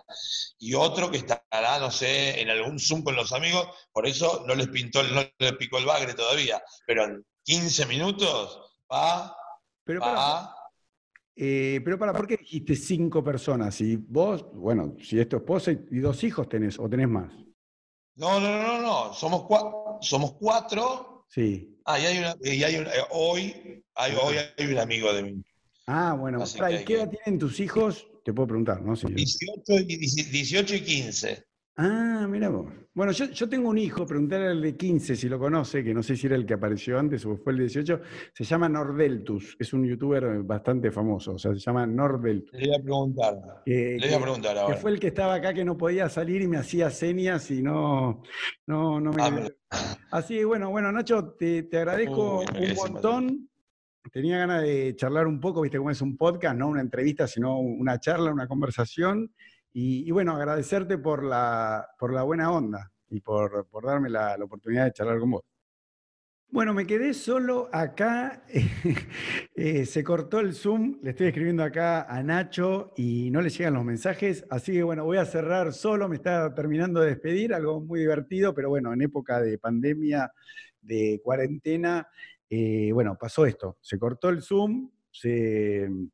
y 0.58 0.74
otro 0.74 1.10
que 1.10 1.18
estará, 1.18 1.78
no 1.78 1.90
sé, 1.90 2.40
en 2.40 2.50
algún 2.50 2.78
Zoom 2.78 3.02
con 3.02 3.14
los 3.14 3.32
amigos, 3.32 3.68
por 3.92 4.06
eso 4.06 4.44
no 4.46 4.54
les 4.54 4.68
pintó, 4.68 5.02
no 5.02 5.22
les 5.38 5.52
picó 5.54 5.78
el 5.78 5.84
bagre 5.86 6.14
todavía, 6.14 6.60
pero 6.86 7.04
en 7.04 7.24
15 7.44 7.86
minutos 7.86 8.58
va, 8.92 9.36
Pero 9.84 10.00
para, 10.00 10.12
va, 10.14 10.54
eh, 11.36 11.80
pero 11.84 11.98
para, 11.98 12.12
¿por 12.12 12.26
qué 12.26 12.36
dijiste 12.38 12.74
cinco 12.74 13.22
personas? 13.22 13.80
Y 13.80 13.96
vos, 13.96 14.44
bueno, 14.52 14.96
si 15.02 15.20
es 15.20 15.28
tu 15.28 15.36
esposa 15.36 15.70
y, 15.70 15.78
y 15.92 15.98
dos 16.00 16.24
hijos 16.24 16.48
tenés, 16.48 16.78
o 16.80 16.88
tenés 16.88 17.08
más. 17.08 17.32
No, 18.16 18.40
no, 18.40 18.50
no, 18.60 18.66
no, 18.66 18.82
no. 18.82 19.14
Somos, 19.14 19.42
cua- 19.42 19.98
somos 20.00 20.32
cuatro. 20.40 21.17
Sí. 21.28 21.76
Ah, 21.84 21.98
y 22.00 22.06
hay 22.06 22.18
una, 22.18 22.34
y 22.42 22.62
hay 22.62 22.76
una- 22.76 22.90
eh, 22.90 23.02
hoy, 23.10 23.82
hay, 23.94 24.12
hoy 24.20 24.36
hay 24.56 24.66
un 24.72 24.78
amigo 24.78 25.12
de 25.12 25.22
mí. 25.22 25.42
Ah, 25.86 26.14
bueno. 26.18 26.38
Que 26.38 26.80
¿Y 26.80 26.84
qué 26.84 26.94
edad 26.94 27.10
tienen 27.10 27.38
tus 27.38 27.60
hijos? 27.60 28.06
Te 28.24 28.32
puedo 28.32 28.48
preguntar, 28.48 28.82
¿no? 28.82 28.94
Sí. 28.96 29.06
18 29.08 29.72
y, 29.86 29.96
18 29.96 30.74
y 30.76 30.80
15. 30.80 31.44
Ah, 31.76 32.26
mira 32.28 32.48
vos. 32.48 32.66
Bueno, 32.92 33.12
yo, 33.12 33.26
yo 33.26 33.48
tengo 33.48 33.68
un 33.68 33.78
hijo, 33.78 34.04
preguntarle 34.04 34.48
al 34.48 34.60
de 34.60 34.76
15 34.76 35.14
si 35.14 35.28
lo 35.28 35.38
conoce, 35.38 35.84
que 35.84 35.94
no 35.94 36.02
sé 36.02 36.16
si 36.16 36.26
era 36.26 36.34
el 36.34 36.44
que 36.44 36.54
apareció 36.54 36.98
antes 36.98 37.24
o 37.24 37.36
fue 37.36 37.52
el 37.52 37.58
de 37.58 37.64
18, 37.66 38.00
se 38.34 38.42
llama 38.44 38.68
Nordeltus, 38.68 39.56
es 39.60 39.72
un 39.72 39.86
youtuber 39.86 40.42
bastante 40.42 40.90
famoso, 40.90 41.34
o 41.34 41.38
sea, 41.38 41.52
se 41.54 41.60
llama 41.60 41.86
Nordeltus. 41.86 42.50
Le 42.54 42.66
voy 42.66 42.76
a 42.76 42.82
preguntar. 42.82 43.34
que- 43.64 43.96
Le 44.00 44.06
voy 44.08 44.08
a 44.14 44.18
que- 44.18 44.22
preguntar 44.24 44.54
que 44.54 44.60
ahora. 44.60 44.76
fue 44.76 44.90
el 44.90 44.98
que 44.98 45.06
estaba 45.06 45.34
acá 45.34 45.54
que 45.54 45.64
no 45.64 45.78
podía 45.78 46.08
salir 46.08 46.42
y 46.42 46.48
me 46.48 46.56
hacía 46.56 46.90
señas 46.90 47.48
y 47.52 47.62
no, 47.62 48.24
no, 48.66 49.00
no 49.00 49.12
me... 49.12 49.22
Ah. 49.22 49.48
Así 50.10 50.42
bueno, 50.44 50.70
bueno, 50.70 50.90
Nacho, 50.90 51.34
te, 51.38 51.64
te 51.64 51.78
agradezco 51.78 52.40
un 52.40 52.74
montón. 52.74 53.50
Tenía 54.10 54.38
ganas 54.38 54.62
de 54.62 54.96
charlar 54.96 55.26
un 55.26 55.38
poco, 55.38 55.60
viste 55.60 55.76
cómo 55.76 55.90
es 55.90 56.00
un 56.00 56.16
podcast, 56.16 56.56
no 56.56 56.68
una 56.68 56.80
entrevista, 56.80 57.26
sino 57.26 57.58
una 57.58 58.00
charla, 58.00 58.32
una 58.32 58.48
conversación. 58.48 59.30
Y, 59.72 60.08
y 60.08 60.10
bueno, 60.10 60.34
agradecerte 60.34 60.96
por 60.96 61.22
la, 61.22 61.86
por 61.98 62.14
la 62.14 62.22
buena 62.22 62.50
onda 62.50 62.90
y 63.10 63.20
por, 63.20 63.66
por 63.68 63.84
darme 63.84 64.08
la, 64.08 64.36
la 64.38 64.44
oportunidad 64.44 64.86
de 64.86 64.92
charlar 64.92 65.18
con 65.18 65.32
vos. 65.32 65.42
Bueno, 66.50 66.72
me 66.72 66.86
quedé 66.86 67.12
solo 67.12 67.68
acá. 67.72 68.42
eh, 69.54 69.84
se 69.84 70.02
cortó 70.02 70.40
el 70.40 70.54
Zoom. 70.54 70.98
Le 71.02 71.10
estoy 71.10 71.26
escribiendo 71.26 71.62
acá 71.62 72.04
a 72.04 72.22
Nacho 72.22 72.94
y 72.96 73.30
no 73.30 73.42
le 73.42 73.50
llegan 73.50 73.74
los 73.74 73.84
mensajes. 73.84 74.46
Así 74.48 74.72
que 74.72 74.82
bueno, 74.82 75.04
voy 75.04 75.18
a 75.18 75.26
cerrar 75.26 75.74
solo. 75.74 76.08
Me 76.08 76.16
está 76.16 76.54
terminando 76.54 77.00
de 77.00 77.10
despedir. 77.10 77.52
Algo 77.52 77.82
muy 77.82 78.00
divertido, 78.00 78.54
pero 78.54 78.70
bueno, 78.70 78.94
en 78.94 79.02
época 79.02 79.42
de 79.42 79.58
pandemia, 79.58 80.32
de 80.80 81.20
cuarentena, 81.22 82.08
eh, 82.48 82.92
bueno, 82.94 83.18
pasó 83.20 83.44
esto. 83.44 83.76
Se 83.82 83.98
cortó 83.98 84.30
el 84.30 84.40
Zoom. 84.42 84.90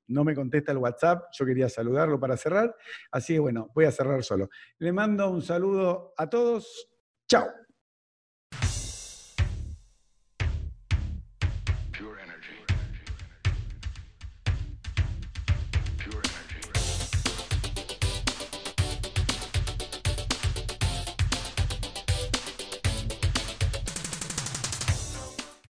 No 0.08 0.24
me 0.24 0.34
contesta 0.34 0.72
el 0.72 0.78
WhatsApp. 0.78 1.26
Yo 1.32 1.46
quería 1.46 1.68
saludarlo 1.68 2.18
para 2.18 2.36
cerrar. 2.36 2.74
Así 3.12 3.34
que 3.34 3.38
bueno, 3.38 3.70
voy 3.72 3.84
a 3.84 3.92
cerrar 3.92 4.24
solo. 4.24 4.50
Le 4.78 4.92
mando 4.92 5.30
un 5.30 5.42
saludo 5.42 6.12
a 6.16 6.28
todos. 6.28 6.88
Chao. 7.28 7.63